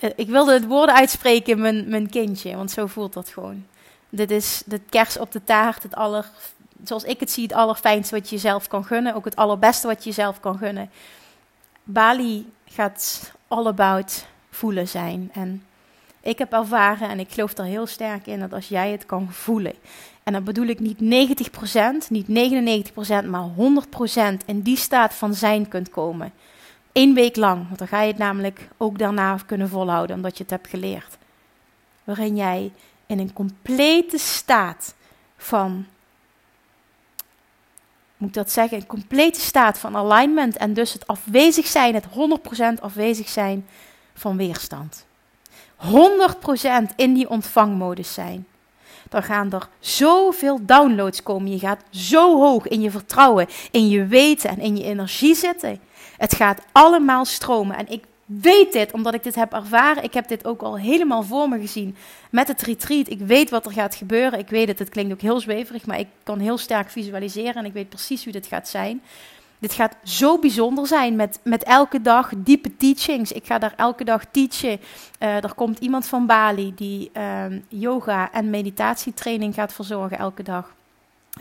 Uh, 0.00 0.10
ik 0.16 0.28
wilde 0.28 0.52
het 0.52 0.66
woorden 0.66 0.94
uitspreken, 0.94 1.60
mijn, 1.60 1.88
mijn 1.88 2.10
kindje, 2.10 2.56
want 2.56 2.70
zo 2.70 2.86
voelt 2.86 3.12
dat 3.12 3.28
gewoon. 3.28 3.66
Dit 4.08 4.30
is 4.30 4.62
de 4.66 4.80
kers 4.88 5.18
op 5.18 5.32
de 5.32 5.44
taart, 5.44 5.82
het 5.82 5.94
aller, 5.94 6.30
zoals 6.84 7.04
ik 7.04 7.20
het 7.20 7.30
zie, 7.30 7.42
het 7.42 7.52
allerfijnste 7.52 8.14
wat 8.14 8.28
je 8.28 8.34
jezelf 8.34 8.68
kan 8.68 8.84
gunnen. 8.84 9.14
Ook 9.14 9.24
het 9.24 9.36
allerbeste 9.36 9.86
wat 9.86 9.98
je 9.98 10.08
jezelf 10.08 10.40
kan 10.40 10.58
gunnen. 10.58 10.90
Bali 11.82 12.52
gaat 12.64 13.32
all 13.48 13.66
about 13.66 14.26
voelen 14.50 14.88
zijn. 14.88 15.30
En 15.32 15.64
ik 16.20 16.38
heb 16.38 16.52
ervaren, 16.52 17.08
en 17.08 17.20
ik 17.20 17.32
geloof 17.32 17.58
er 17.58 17.64
heel 17.64 17.86
sterk 17.86 18.26
in, 18.26 18.40
dat 18.40 18.52
als 18.52 18.68
jij 18.68 18.90
het 18.90 19.06
kan 19.06 19.32
voelen. 19.32 19.74
En 20.24 20.32
dan 20.32 20.44
bedoel 20.44 20.66
ik 20.66 20.80
niet 20.80 20.98
90%, 20.98 22.08
niet 22.08 22.26
99%, 23.24 23.28
maar 23.28 23.48
100% 24.42 24.44
in 24.46 24.60
die 24.60 24.76
staat 24.76 25.14
van 25.14 25.34
zijn 25.34 25.68
kunt 25.68 25.90
komen. 25.90 26.32
Eén 26.92 27.14
week 27.14 27.36
lang, 27.36 27.66
want 27.66 27.78
dan 27.78 27.88
ga 27.88 28.00
je 28.00 28.08
het 28.08 28.18
namelijk 28.18 28.68
ook 28.76 28.98
daarna 28.98 29.38
kunnen 29.46 29.68
volhouden, 29.68 30.16
omdat 30.16 30.36
je 30.36 30.42
het 30.42 30.52
hebt 30.52 30.68
geleerd. 30.68 31.16
Waarin 32.04 32.36
jij 32.36 32.72
in 33.06 33.18
een 33.18 33.32
complete 33.32 34.18
staat 34.18 34.94
van, 35.36 35.86
moet 38.16 38.28
ik 38.28 38.34
dat 38.34 38.50
zeggen, 38.50 38.78
een 38.78 38.86
complete 38.86 39.40
staat 39.40 39.78
van 39.78 39.96
alignment 39.96 40.56
en 40.56 40.74
dus 40.74 40.92
het 40.92 41.06
afwezig 41.06 41.66
zijn, 41.66 41.94
het 41.94 42.06
100% 42.78 42.80
afwezig 42.80 43.28
zijn 43.28 43.66
van 44.14 44.36
weerstand. 44.36 45.06
100% 45.76 46.94
in 46.96 47.14
die 47.14 47.28
ontvangmodus 47.28 48.14
zijn. 48.14 48.46
Dan 49.08 49.22
gaan 49.22 49.52
er 49.52 49.68
zoveel 49.78 50.58
downloads 50.62 51.22
komen. 51.22 51.50
Je 51.50 51.58
gaat 51.58 51.82
zo 51.90 52.40
hoog 52.40 52.68
in 52.68 52.80
je 52.80 52.90
vertrouwen, 52.90 53.46
in 53.70 53.88
je 53.88 54.06
weten 54.06 54.50
en 54.50 54.58
in 54.58 54.76
je 54.76 54.84
energie 54.84 55.34
zitten. 55.34 55.80
Het 56.16 56.34
gaat 56.34 56.62
allemaal 56.72 57.24
stromen. 57.24 57.76
En 57.76 57.88
ik 57.88 58.04
weet 58.24 58.72
dit 58.72 58.92
omdat 58.92 59.14
ik 59.14 59.22
dit 59.22 59.34
heb 59.34 59.52
ervaren. 59.52 60.04
Ik 60.04 60.14
heb 60.14 60.28
dit 60.28 60.46
ook 60.46 60.62
al 60.62 60.78
helemaal 60.78 61.22
voor 61.22 61.48
me 61.48 61.60
gezien 61.60 61.96
met 62.30 62.48
het 62.48 62.62
retreat. 62.62 63.08
Ik 63.08 63.20
weet 63.20 63.50
wat 63.50 63.66
er 63.66 63.72
gaat 63.72 63.94
gebeuren. 63.94 64.38
Ik 64.38 64.48
weet 64.48 64.68
het, 64.68 64.78
het 64.78 64.88
klinkt 64.88 65.12
ook 65.12 65.20
heel 65.20 65.40
zweverig, 65.40 65.86
maar 65.86 65.98
ik 65.98 66.08
kan 66.22 66.38
heel 66.38 66.58
sterk 66.58 66.90
visualiseren 66.90 67.54
en 67.54 67.64
ik 67.64 67.72
weet 67.72 67.88
precies 67.88 68.24
hoe 68.24 68.32
dit 68.32 68.46
gaat 68.46 68.68
zijn. 68.68 69.02
Dit 69.64 69.72
gaat 69.72 69.96
zo 70.02 70.38
bijzonder 70.38 70.86
zijn 70.86 71.16
met, 71.16 71.40
met 71.42 71.62
elke 71.62 72.00
dag 72.00 72.30
diepe 72.36 72.76
teachings. 72.76 73.32
Ik 73.32 73.46
ga 73.46 73.58
daar 73.58 73.74
elke 73.76 74.04
dag 74.04 74.24
teachen. 74.30 74.80
Uh, 75.20 75.44
er 75.44 75.54
komt 75.54 75.78
iemand 75.78 76.06
van 76.06 76.26
Bali 76.26 76.72
die 76.74 77.10
uh, 77.16 77.44
yoga 77.68 78.32
en 78.32 78.50
meditatietraining 78.50 79.54
gaat 79.54 79.72
verzorgen 79.72 80.18
elke 80.18 80.42
dag. 80.42 80.74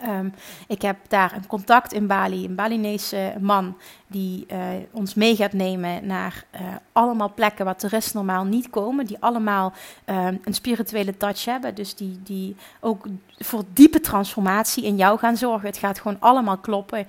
Um, 0.07 0.33
ik 0.67 0.81
heb 0.81 0.97
daar 1.07 1.33
een 1.35 1.47
contact 1.47 1.93
in 1.93 2.07
Bali, 2.07 2.45
een 2.45 2.55
Balinese 2.55 3.33
man, 3.39 3.77
die 4.07 4.45
uh, 4.51 4.57
ons 4.91 5.13
mee 5.13 5.35
gaat 5.35 5.53
nemen 5.53 6.05
naar 6.05 6.45
uh, 6.55 6.61
allemaal 6.91 7.33
plekken 7.33 7.65
waar 7.65 7.75
toeristen 7.75 8.15
normaal 8.15 8.43
niet 8.43 8.69
komen, 8.69 9.05
die 9.05 9.17
allemaal 9.19 9.73
uh, 10.05 10.25
een 10.25 10.53
spirituele 10.53 11.17
touch 11.17 11.45
hebben, 11.45 11.75
dus 11.75 11.95
die, 11.95 12.19
die 12.23 12.55
ook 12.79 13.05
voor 13.37 13.63
diepe 13.73 13.99
transformatie 13.99 14.83
in 14.83 14.95
jou 14.95 15.19
gaan 15.19 15.37
zorgen. 15.37 15.67
Het 15.67 15.77
gaat 15.77 15.99
gewoon 15.99 16.19
allemaal 16.19 16.57
kloppen. 16.57 17.07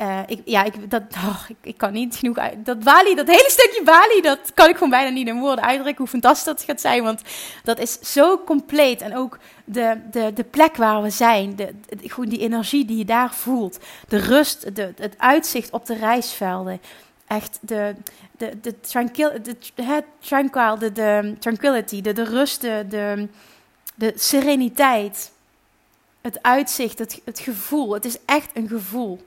Uh, 0.00 0.18
ik, 0.26 0.40
ja, 0.44 0.64
ik, 0.64 0.90
dat, 0.90 1.02
oh, 1.14 1.42
ik, 1.62 1.76
kan 1.78 1.92
niet 1.92 2.16
genoeg 2.16 2.36
uit. 2.36 2.64
Dat 2.64 2.84
Bali, 2.84 3.14
dat 3.14 3.26
hele 3.26 3.50
stukje 3.50 3.82
Bali, 3.84 4.20
dat 4.20 4.54
kan 4.54 4.68
ik 4.68 4.74
gewoon 4.74 4.90
bijna 4.90 5.10
niet 5.10 5.26
in 5.26 5.40
woorden 5.40 5.64
uitdrukken 5.64 5.96
hoe 5.96 6.06
fantastisch 6.06 6.44
dat 6.44 6.62
gaat 6.62 6.80
zijn. 6.80 7.02
Want 7.02 7.22
dat 7.64 7.78
is 7.78 8.00
zo 8.00 8.38
compleet. 8.44 9.00
En 9.00 9.16
ook 9.16 9.38
de, 9.64 10.00
de, 10.10 10.32
de 10.32 10.44
plek 10.44 10.76
waar 10.76 11.02
we 11.02 11.10
zijn, 11.10 11.56
de, 11.56 11.74
gewoon 11.88 12.28
die 12.28 12.38
energie 12.38 12.84
die 12.84 12.96
je 12.96 13.04
daar 13.04 13.34
voelt. 13.34 13.78
De 14.08 14.16
rust, 14.16 14.76
de, 14.76 14.92
het 14.96 15.14
uitzicht 15.18 15.70
op 15.70 15.86
de 15.86 15.94
reisvelden. 15.94 16.80
Echt 17.26 17.58
de, 17.60 17.94
de, 18.36 18.60
de, 18.60 18.80
tranquil, 18.80 19.30
de, 19.42 19.56
tranquil, 20.18 20.78
de, 20.78 20.92
de 20.92 21.34
tranquility, 21.38 22.00
de, 22.00 22.12
de 22.12 22.24
rust, 22.24 22.60
de, 22.60 22.84
de, 22.88 23.28
de 23.94 24.12
sereniteit. 24.16 25.30
Het 26.20 26.42
uitzicht, 26.42 26.98
het, 26.98 27.20
het 27.24 27.38
gevoel. 27.38 27.94
Het 27.94 28.04
is 28.04 28.16
echt 28.24 28.50
een 28.54 28.68
gevoel. 28.68 29.20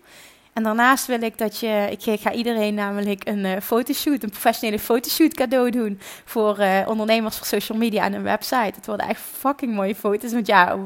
En 0.53 0.63
daarnaast 0.63 1.05
wil 1.05 1.21
ik 1.21 1.37
dat 1.37 1.59
je, 1.59 1.97
ik 1.99 2.19
ga 2.21 2.31
iedereen 2.31 2.73
namelijk 2.73 3.27
een 3.27 3.45
uh, 3.45 3.51
fotoshoot, 3.61 4.23
een 4.23 4.29
professionele 4.29 4.79
fotoshoot 4.79 5.33
cadeau 5.33 5.69
doen 5.69 5.99
voor 6.25 6.59
uh, 6.59 6.79
ondernemers 6.87 7.37
voor 7.37 7.45
social 7.45 7.77
media 7.77 8.03
en 8.03 8.13
een 8.13 8.23
website. 8.23 8.73
Het 8.75 8.85
worden 8.85 9.07
echt 9.07 9.21
fucking 9.21 9.73
mooie 9.73 9.95
foto's. 9.95 10.31
Want 10.31 10.47
ja, 10.47 10.77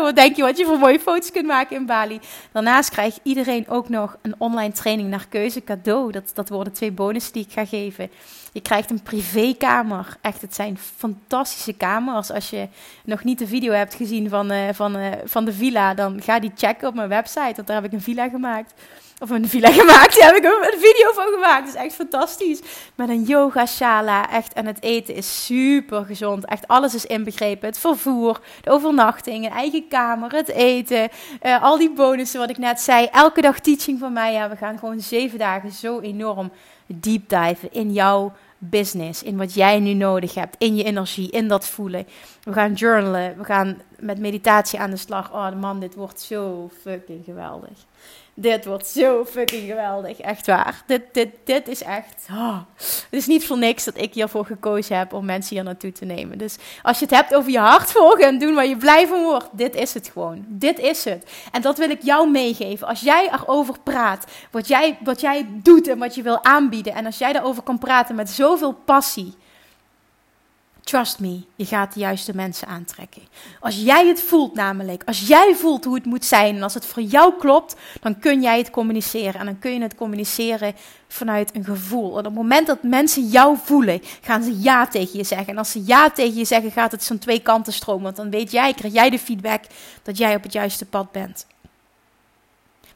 wat 0.00 0.16
denk 0.16 0.36
je 0.36 0.42
wat 0.42 0.58
je 0.58 0.64
voor 0.64 0.78
mooie 0.78 1.00
foto's 1.00 1.30
kunt 1.30 1.46
maken 1.46 1.76
in 1.76 1.86
Bali? 1.86 2.20
Daarnaast 2.52 2.90
krijgt 2.90 3.20
iedereen 3.22 3.68
ook 3.68 3.88
nog 3.88 4.16
een 4.22 4.34
online 4.38 4.72
training 4.72 5.08
naar 5.08 5.26
keuze 5.28 5.64
cadeau. 5.64 6.12
Dat, 6.12 6.30
dat 6.34 6.48
worden 6.48 6.72
twee 6.72 6.92
bonussen 6.92 7.32
die 7.32 7.44
ik 7.44 7.52
ga 7.52 7.64
geven. 7.64 8.10
Je 8.52 8.60
krijgt 8.60 8.90
een 8.90 9.02
privékamer. 9.02 10.16
Echt, 10.20 10.42
het 10.42 10.54
zijn 10.54 10.78
fantastische 10.78 11.72
kamers. 11.72 12.30
Als 12.30 12.50
je 12.50 12.68
nog 13.04 13.24
niet 13.24 13.38
de 13.38 13.46
video 13.46 13.72
hebt 13.72 13.94
gezien 13.94 14.28
van, 14.28 14.52
uh, 14.52 14.68
van, 14.72 14.96
uh, 14.96 15.06
van 15.24 15.44
de 15.44 15.52
villa, 15.52 15.94
dan 15.94 16.22
ga 16.22 16.40
die 16.40 16.52
checken 16.54 16.88
op 16.88 16.94
mijn 16.94 17.08
website. 17.08 17.52
Want 17.54 17.66
daar 17.66 17.76
heb 17.76 17.84
ik 17.84 17.92
een 17.92 18.00
villa 18.00 18.28
gemaakt. 18.28 18.72
Of 19.20 19.30
een 19.30 19.48
villa 19.48 19.70
gemaakt, 19.80 20.18
daar 20.18 20.34
heb 20.34 20.36
ik 20.36 20.44
een, 20.44 20.80
video 20.80 21.12
van 21.12 21.32
gemaakt. 21.32 21.66
Het 21.66 21.74
is 21.74 21.80
echt 21.80 21.94
fantastisch. 21.94 22.60
Met 22.94 23.08
een 23.08 23.22
yoga 23.22 23.66
shala, 23.66 24.30
echt. 24.30 24.52
En 24.52 24.66
het 24.66 24.82
eten 24.82 25.14
is 25.14 25.44
super 25.44 26.04
gezond. 26.04 26.44
Echt, 26.44 26.68
alles 26.68 26.94
is 26.94 27.06
inbegrepen. 27.06 27.68
Het 27.68 27.78
vervoer, 27.78 28.40
de 28.62 28.70
overnachting, 28.70 29.44
een 29.44 29.50
eigen 29.50 29.88
kamer, 29.88 30.32
het 30.32 30.48
eten. 30.48 31.08
Uh, 31.42 31.62
al 31.62 31.78
die 31.78 31.92
bonussen 31.92 32.40
wat 32.40 32.50
ik 32.50 32.58
net 32.58 32.80
zei. 32.80 33.08
Elke 33.12 33.40
dag 33.40 33.60
teaching 33.60 33.98
van 33.98 34.12
mij. 34.12 34.32
Ja, 34.32 34.48
we 34.48 34.56
gaan 34.56 34.78
gewoon 34.78 35.00
zeven 35.00 35.38
dagen 35.38 35.72
zo 35.72 36.00
enorm 36.00 36.50
deep 36.86 37.28
dive 37.28 37.68
in 37.70 37.92
jouw 37.92 38.32
business, 38.58 39.22
in 39.22 39.36
wat 39.36 39.54
jij 39.54 39.80
nu 39.80 39.94
nodig 39.94 40.34
hebt, 40.34 40.56
in 40.58 40.76
je 40.76 40.84
energie, 40.84 41.30
in 41.30 41.48
dat 41.48 41.66
voelen. 41.66 42.06
We 42.42 42.52
gaan 42.52 42.72
journalen, 42.72 43.38
we 43.38 43.44
gaan 43.44 43.82
met 43.98 44.18
meditatie 44.18 44.78
aan 44.78 44.90
de 44.90 44.96
slag. 44.96 45.32
Oh 45.32 45.60
man, 45.60 45.80
dit 45.80 45.94
wordt 45.94 46.20
zo 46.20 46.70
fucking 46.80 47.24
geweldig. 47.24 47.86
Dit 48.34 48.64
wordt 48.64 48.86
zo 48.86 49.24
fucking 49.24 49.68
geweldig. 49.68 50.20
Echt 50.20 50.46
waar. 50.46 50.82
Dit, 50.86 51.02
dit, 51.12 51.28
dit 51.44 51.68
is 51.68 51.82
echt. 51.82 52.26
Oh. 52.30 52.58
Het 52.76 53.06
is 53.10 53.26
niet 53.26 53.46
voor 53.46 53.58
niks 53.58 53.84
dat 53.84 53.98
ik 53.98 54.14
hiervoor 54.14 54.44
gekozen 54.44 54.98
heb 54.98 55.12
om 55.12 55.24
mensen 55.24 55.54
hier 55.54 55.64
naartoe 55.64 55.92
te 55.92 56.04
nemen. 56.04 56.38
Dus 56.38 56.56
als 56.82 56.98
je 56.98 57.04
het 57.04 57.14
hebt 57.14 57.34
over 57.34 57.50
je 57.50 57.58
hart 57.58 57.90
volgen 57.90 58.26
en 58.26 58.38
doen 58.38 58.54
waar 58.54 58.66
je 58.66 58.76
blij 58.76 59.06
van 59.06 59.22
wordt, 59.22 59.48
dit 59.52 59.74
is 59.74 59.94
het 59.94 60.10
gewoon. 60.12 60.44
Dit 60.48 60.78
is 60.78 61.04
het. 61.04 61.30
En 61.52 61.62
dat 61.62 61.78
wil 61.78 61.90
ik 61.90 62.02
jou 62.02 62.30
meegeven. 62.30 62.86
Als 62.86 63.00
jij 63.00 63.30
erover 63.32 63.74
praat, 63.82 64.24
wat 64.50 64.68
jij, 64.68 64.98
wat 65.04 65.20
jij 65.20 65.46
doet 65.50 65.88
en 65.88 65.98
wat 65.98 66.14
je 66.14 66.22
wil 66.22 66.44
aanbieden. 66.44 66.94
En 66.94 67.06
als 67.06 67.18
jij 67.18 67.32
daarover 67.32 67.62
kan 67.62 67.78
praten 67.78 68.14
met 68.14 68.30
zoveel 68.30 68.72
passie 68.72 69.34
Trust 70.84 71.18
me, 71.18 71.42
je 71.56 71.64
gaat 71.64 71.94
de 71.94 72.00
juiste 72.00 72.34
mensen 72.34 72.68
aantrekken. 72.68 73.22
Als 73.60 73.76
jij 73.76 74.06
het 74.06 74.22
voelt 74.22 74.54
namelijk, 74.54 75.02
als 75.06 75.26
jij 75.26 75.54
voelt 75.54 75.84
hoe 75.84 75.94
het 75.94 76.04
moet 76.04 76.24
zijn 76.24 76.56
en 76.56 76.62
als 76.62 76.74
het 76.74 76.86
voor 76.86 77.02
jou 77.02 77.34
klopt, 77.38 77.76
dan 78.00 78.18
kun 78.18 78.42
jij 78.42 78.58
het 78.58 78.70
communiceren. 78.70 79.40
En 79.40 79.46
dan 79.46 79.58
kun 79.58 79.72
je 79.72 79.82
het 79.82 79.94
communiceren 79.94 80.74
vanuit 81.08 81.54
een 81.54 81.64
gevoel. 81.64 82.12
En 82.12 82.18
op 82.18 82.24
het 82.24 82.34
moment 82.34 82.66
dat 82.66 82.82
mensen 82.82 83.26
jou 83.26 83.56
voelen, 83.64 84.02
gaan 84.20 84.42
ze 84.42 84.60
ja 84.60 84.86
tegen 84.86 85.18
je 85.18 85.24
zeggen. 85.24 85.46
En 85.46 85.58
als 85.58 85.70
ze 85.70 85.82
ja 85.84 86.10
tegen 86.10 86.38
je 86.38 86.44
zeggen, 86.44 86.70
gaat 86.70 86.92
het 86.92 87.02
zo'n 87.02 87.18
twee 87.18 87.40
kanten 87.40 87.72
stromen. 87.72 88.02
Want 88.02 88.16
dan 88.16 88.30
weet 88.30 88.50
jij, 88.50 88.74
krijg 88.74 88.92
jij 88.92 89.10
de 89.10 89.18
feedback 89.18 89.64
dat 90.02 90.18
jij 90.18 90.34
op 90.34 90.42
het 90.42 90.52
juiste 90.52 90.86
pad 90.86 91.12
bent. 91.12 91.46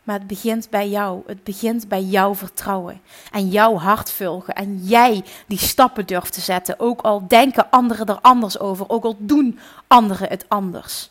Maar 0.05 0.19
het 0.19 0.27
begint 0.27 0.71
bij 0.71 0.89
jou. 0.89 1.23
Het 1.27 1.45
begint 1.45 1.89
bij 1.89 2.03
jouw 2.03 2.35
vertrouwen. 2.35 3.01
En 3.33 3.49
jouw 3.49 3.77
hart 3.77 4.11
volgen. 4.11 4.55
En 4.55 4.85
jij 4.85 5.25
die 5.47 5.59
stappen 5.59 6.07
durft 6.07 6.33
te 6.33 6.41
zetten. 6.41 6.81
Ook 6.81 7.01
al 7.01 7.29
denken 7.29 7.71
anderen 7.71 8.07
er 8.07 8.21
anders 8.21 8.59
over. 8.59 8.89
Ook 8.89 9.05
al 9.05 9.17
doen 9.19 9.59
anderen 9.87 10.29
het 10.29 10.45
anders. 10.49 11.11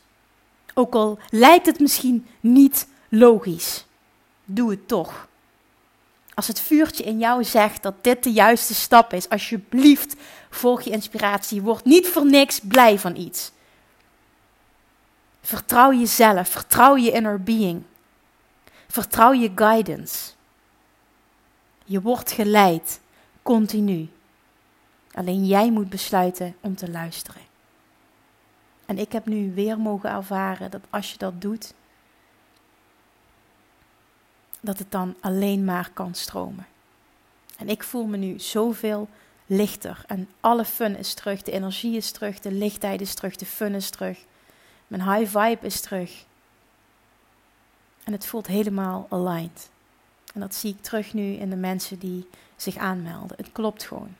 Ook 0.73 0.93
al 0.93 1.19
lijkt 1.29 1.65
het 1.65 1.79
misschien 1.79 2.27
niet 2.39 2.87
logisch. 3.09 3.85
Doe 4.45 4.69
het 4.69 4.87
toch. 4.87 5.27
Als 6.33 6.47
het 6.47 6.59
vuurtje 6.59 7.03
in 7.03 7.19
jou 7.19 7.43
zegt 7.43 7.83
dat 7.83 7.93
dit 8.01 8.23
de 8.23 8.31
juiste 8.31 8.73
stap 8.73 9.13
is, 9.13 9.29
alsjeblieft 9.29 10.15
volg 10.49 10.81
je 10.81 10.89
inspiratie. 10.89 11.61
Word 11.61 11.85
niet 11.85 12.07
voor 12.07 12.25
niks 12.25 12.59
blij 12.59 12.99
van 12.99 13.15
iets. 13.15 13.51
Vertrouw 15.41 15.93
jezelf, 15.93 16.49
vertrouw 16.49 16.95
je 16.95 17.11
inner 17.11 17.43
being. 17.43 17.83
Vertrouw 18.93 19.33
je 19.33 19.51
guidance. 19.55 20.31
Je 21.85 22.01
wordt 22.01 22.31
geleid, 22.31 23.01
continu. 23.41 24.09
Alleen 25.11 25.45
jij 25.45 25.71
moet 25.71 25.89
besluiten 25.89 26.55
om 26.61 26.75
te 26.75 26.91
luisteren. 26.91 27.41
En 28.85 28.97
ik 28.97 29.11
heb 29.11 29.25
nu 29.25 29.53
weer 29.53 29.79
mogen 29.79 30.09
ervaren 30.09 30.71
dat 30.71 30.81
als 30.89 31.11
je 31.11 31.17
dat 31.17 31.41
doet, 31.41 31.73
dat 34.59 34.79
het 34.79 34.91
dan 34.91 35.15
alleen 35.19 35.65
maar 35.65 35.89
kan 35.93 36.13
stromen. 36.13 36.67
En 37.57 37.69
ik 37.69 37.83
voel 37.83 38.05
me 38.05 38.17
nu 38.17 38.39
zoveel 38.39 39.09
lichter. 39.45 40.03
En 40.07 40.29
alle 40.39 40.65
fun 40.65 40.97
is 40.97 41.13
terug, 41.13 41.41
de 41.41 41.51
energie 41.51 41.95
is 41.95 42.11
terug, 42.11 42.39
de 42.39 42.51
lichtheid 42.51 43.01
is 43.01 43.13
terug, 43.13 43.35
de 43.35 43.45
fun 43.45 43.73
is 43.73 43.89
terug. 43.89 44.25
Mijn 44.87 45.13
high 45.13 45.37
vibe 45.37 45.65
is 45.65 45.81
terug. 45.81 46.25
En 48.03 48.11
het 48.11 48.25
voelt 48.25 48.47
helemaal 48.47 49.07
aligned. 49.09 49.69
En 50.33 50.39
dat 50.39 50.55
zie 50.55 50.73
ik 50.73 50.81
terug 50.81 51.13
nu 51.13 51.33
in 51.33 51.49
de 51.49 51.55
mensen 51.55 51.99
die 51.99 52.29
zich 52.55 52.77
aanmelden. 52.77 53.37
Het 53.37 53.51
klopt 53.51 53.83
gewoon. 53.83 54.15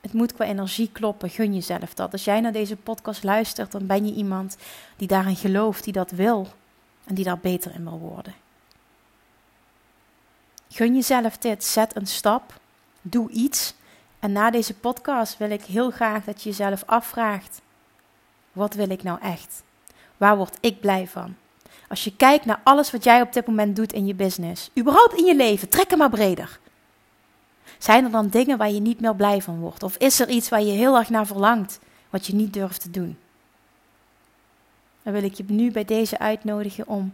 Het 0.00 0.12
moet 0.12 0.32
qua 0.32 0.44
energie 0.44 0.90
kloppen. 0.92 1.30
Gun 1.30 1.54
jezelf 1.54 1.94
dat. 1.94 2.12
Als 2.12 2.24
jij 2.24 2.40
naar 2.40 2.52
deze 2.52 2.76
podcast 2.76 3.22
luistert, 3.22 3.72
dan 3.72 3.86
ben 3.86 4.06
je 4.06 4.12
iemand 4.12 4.56
die 4.96 5.08
daarin 5.08 5.36
gelooft, 5.36 5.84
die 5.84 5.92
dat 5.92 6.10
wil 6.10 6.48
en 7.04 7.14
die 7.14 7.24
daar 7.24 7.38
beter 7.38 7.74
in 7.74 7.84
wil 7.84 7.98
worden. 7.98 8.34
Gun 10.68 10.94
jezelf 10.94 11.38
dit. 11.38 11.64
Zet 11.64 11.96
een 11.96 12.06
stap. 12.06 12.60
Doe 13.02 13.30
iets. 13.30 13.74
En 14.18 14.32
na 14.32 14.50
deze 14.50 14.74
podcast 14.74 15.38
wil 15.38 15.50
ik 15.50 15.62
heel 15.62 15.90
graag 15.90 16.24
dat 16.24 16.42
je 16.42 16.48
jezelf 16.48 16.82
afvraagt: 16.86 17.60
wat 18.52 18.74
wil 18.74 18.90
ik 18.90 19.02
nou 19.02 19.20
echt? 19.20 19.62
Waar 20.16 20.36
word 20.36 20.58
ik 20.60 20.80
blij 20.80 21.08
van? 21.08 21.36
Als 21.90 22.04
je 22.04 22.16
kijkt 22.16 22.44
naar 22.44 22.60
alles 22.64 22.90
wat 22.90 23.04
jij 23.04 23.20
op 23.20 23.32
dit 23.32 23.46
moment 23.46 23.76
doet 23.76 23.92
in 23.92 24.06
je 24.06 24.14
business, 24.14 24.70
überhaupt 24.78 25.14
in 25.14 25.24
je 25.24 25.36
leven, 25.36 25.68
trek 25.68 25.90
hem 25.90 25.98
maar 25.98 26.10
breder. 26.10 26.58
Zijn 27.78 28.04
er 28.04 28.10
dan 28.10 28.28
dingen 28.28 28.58
waar 28.58 28.70
je 28.70 28.80
niet 28.80 29.00
meer 29.00 29.14
blij 29.14 29.42
van 29.42 29.60
wordt? 29.60 29.82
Of 29.82 29.96
is 29.96 30.20
er 30.20 30.28
iets 30.28 30.48
waar 30.48 30.62
je 30.62 30.72
heel 30.72 30.96
erg 30.96 31.10
naar 31.10 31.26
verlangt, 31.26 31.78
wat 32.10 32.26
je 32.26 32.34
niet 32.34 32.52
durft 32.52 32.80
te 32.80 32.90
doen? 32.90 33.18
Dan 35.02 35.12
wil 35.12 35.22
ik 35.22 35.34
je 35.34 35.44
nu 35.46 35.70
bij 35.70 35.84
deze 35.84 36.18
uitnodigen 36.18 36.88
om 36.88 37.12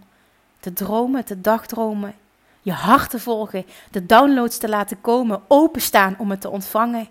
te 0.60 0.72
dromen, 0.72 1.24
te 1.24 1.40
dagdromen, 1.40 2.14
je 2.62 2.72
hart 2.72 3.10
te 3.10 3.20
volgen, 3.20 3.66
de 3.90 4.06
downloads 4.06 4.58
te 4.58 4.68
laten 4.68 5.00
komen, 5.00 5.42
openstaan 5.48 6.14
om 6.18 6.30
het 6.30 6.40
te 6.40 6.50
ontvangen 6.50 7.08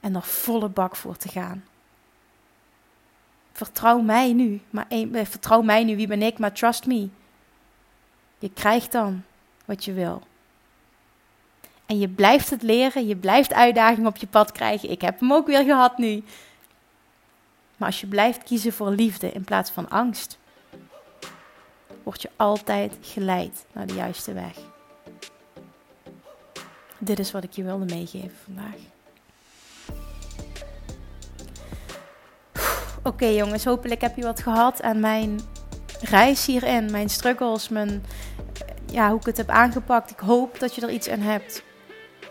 en 0.00 0.14
er 0.14 0.22
volle 0.22 0.68
bak 0.68 0.96
voor 0.96 1.16
te 1.16 1.28
gaan. 1.28 1.64
Vertrouw 3.58 4.00
mij 4.00 4.32
nu. 4.32 4.60
Maar 4.70 4.86
eh, 4.88 5.06
vertrouw 5.24 5.62
mij 5.62 5.84
nu, 5.84 5.96
wie 5.96 6.06
ben 6.06 6.22
ik? 6.22 6.38
Maar 6.38 6.52
trust 6.52 6.86
me. 6.86 7.08
Je 8.38 8.50
krijgt 8.50 8.92
dan 8.92 9.22
wat 9.64 9.84
je 9.84 9.92
wil. 9.92 10.22
En 11.86 11.98
je 11.98 12.08
blijft 12.08 12.50
het 12.50 12.62
leren, 12.62 13.06
je 13.06 13.16
blijft 13.16 13.52
uitdagingen 13.52 14.08
op 14.08 14.16
je 14.16 14.26
pad 14.26 14.52
krijgen. 14.52 14.90
Ik 14.90 15.00
heb 15.00 15.20
hem 15.20 15.32
ook 15.32 15.46
weer 15.46 15.64
gehad 15.64 15.98
nu. 15.98 16.24
Maar 17.76 17.88
als 17.88 18.00
je 18.00 18.06
blijft 18.06 18.42
kiezen 18.42 18.72
voor 18.72 18.90
liefde 18.90 19.32
in 19.32 19.44
plaats 19.44 19.70
van 19.70 19.88
angst, 19.88 20.38
word 22.02 22.22
je 22.22 22.30
altijd 22.36 22.96
geleid 23.00 23.66
naar 23.72 23.86
de 23.86 23.94
juiste 23.94 24.32
weg. 24.32 24.56
Dit 26.98 27.18
is 27.18 27.30
wat 27.30 27.44
ik 27.44 27.52
je 27.52 27.62
wilde 27.62 27.94
meegeven 27.94 28.36
vandaag. 28.44 28.97
Oké 33.08 33.26
jongens, 33.26 33.64
hopelijk 33.64 34.00
heb 34.00 34.16
je 34.16 34.22
wat 34.22 34.42
gehad 34.42 34.82
aan 34.82 35.00
mijn 35.00 35.40
reis 36.00 36.46
hierin, 36.46 36.90
mijn 36.90 37.08
struggles, 37.08 37.68
mijn, 37.68 38.04
ja, 38.92 39.08
hoe 39.10 39.20
ik 39.20 39.26
het 39.26 39.36
heb 39.36 39.48
aangepakt. 39.48 40.10
Ik 40.10 40.18
hoop 40.18 40.58
dat 40.58 40.74
je 40.74 40.80
er 40.80 40.90
iets 40.90 41.08
aan 41.08 41.20
hebt. 41.20 41.62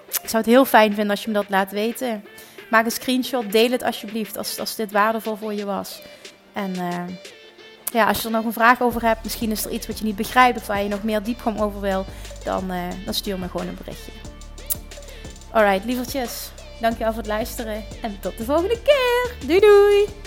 Ik 0.07 0.29
zou 0.29 0.37
het 0.37 0.45
heel 0.45 0.65
fijn 0.65 0.93
vinden 0.93 1.09
als 1.09 1.21
je 1.21 1.27
me 1.27 1.33
dat 1.33 1.49
laat 1.49 1.71
weten. 1.71 2.23
Maak 2.69 2.85
een 2.85 2.91
screenshot, 2.91 3.51
deel 3.51 3.71
het 3.71 3.83
alsjeblieft 3.83 4.37
als, 4.37 4.59
als 4.59 4.75
dit 4.75 4.91
waardevol 4.91 5.35
voor 5.35 5.53
je 5.53 5.65
was. 5.65 6.01
En 6.53 6.75
uh, 6.75 7.03
ja, 7.93 8.07
als 8.07 8.21
je 8.21 8.25
er 8.27 8.33
nog 8.33 8.45
een 8.45 8.53
vraag 8.53 8.81
over 8.81 9.05
hebt, 9.05 9.23
misschien 9.23 9.51
is 9.51 9.65
er 9.65 9.71
iets 9.71 9.87
wat 9.87 9.99
je 9.99 10.05
niet 10.05 10.15
begrijpt 10.15 10.57
of 10.57 10.67
waar 10.67 10.83
je 10.83 10.89
nog 10.89 11.03
meer 11.03 11.23
diepgang 11.23 11.61
over 11.61 11.81
wil, 11.81 12.05
dan, 12.43 12.71
uh, 12.71 12.83
dan 13.05 13.13
stuur 13.13 13.39
me 13.39 13.47
gewoon 13.49 13.67
een 13.67 13.77
berichtje. 13.77 14.11
Alright, 15.51 15.85
lievertjes. 15.85 16.51
Dankjewel 16.81 17.13
voor 17.13 17.21
het 17.21 17.31
luisteren 17.31 17.83
en 18.01 18.19
tot 18.19 18.37
de 18.37 18.43
volgende 18.43 18.81
keer. 18.81 19.47
Doei 19.47 19.59
doei! 19.59 20.26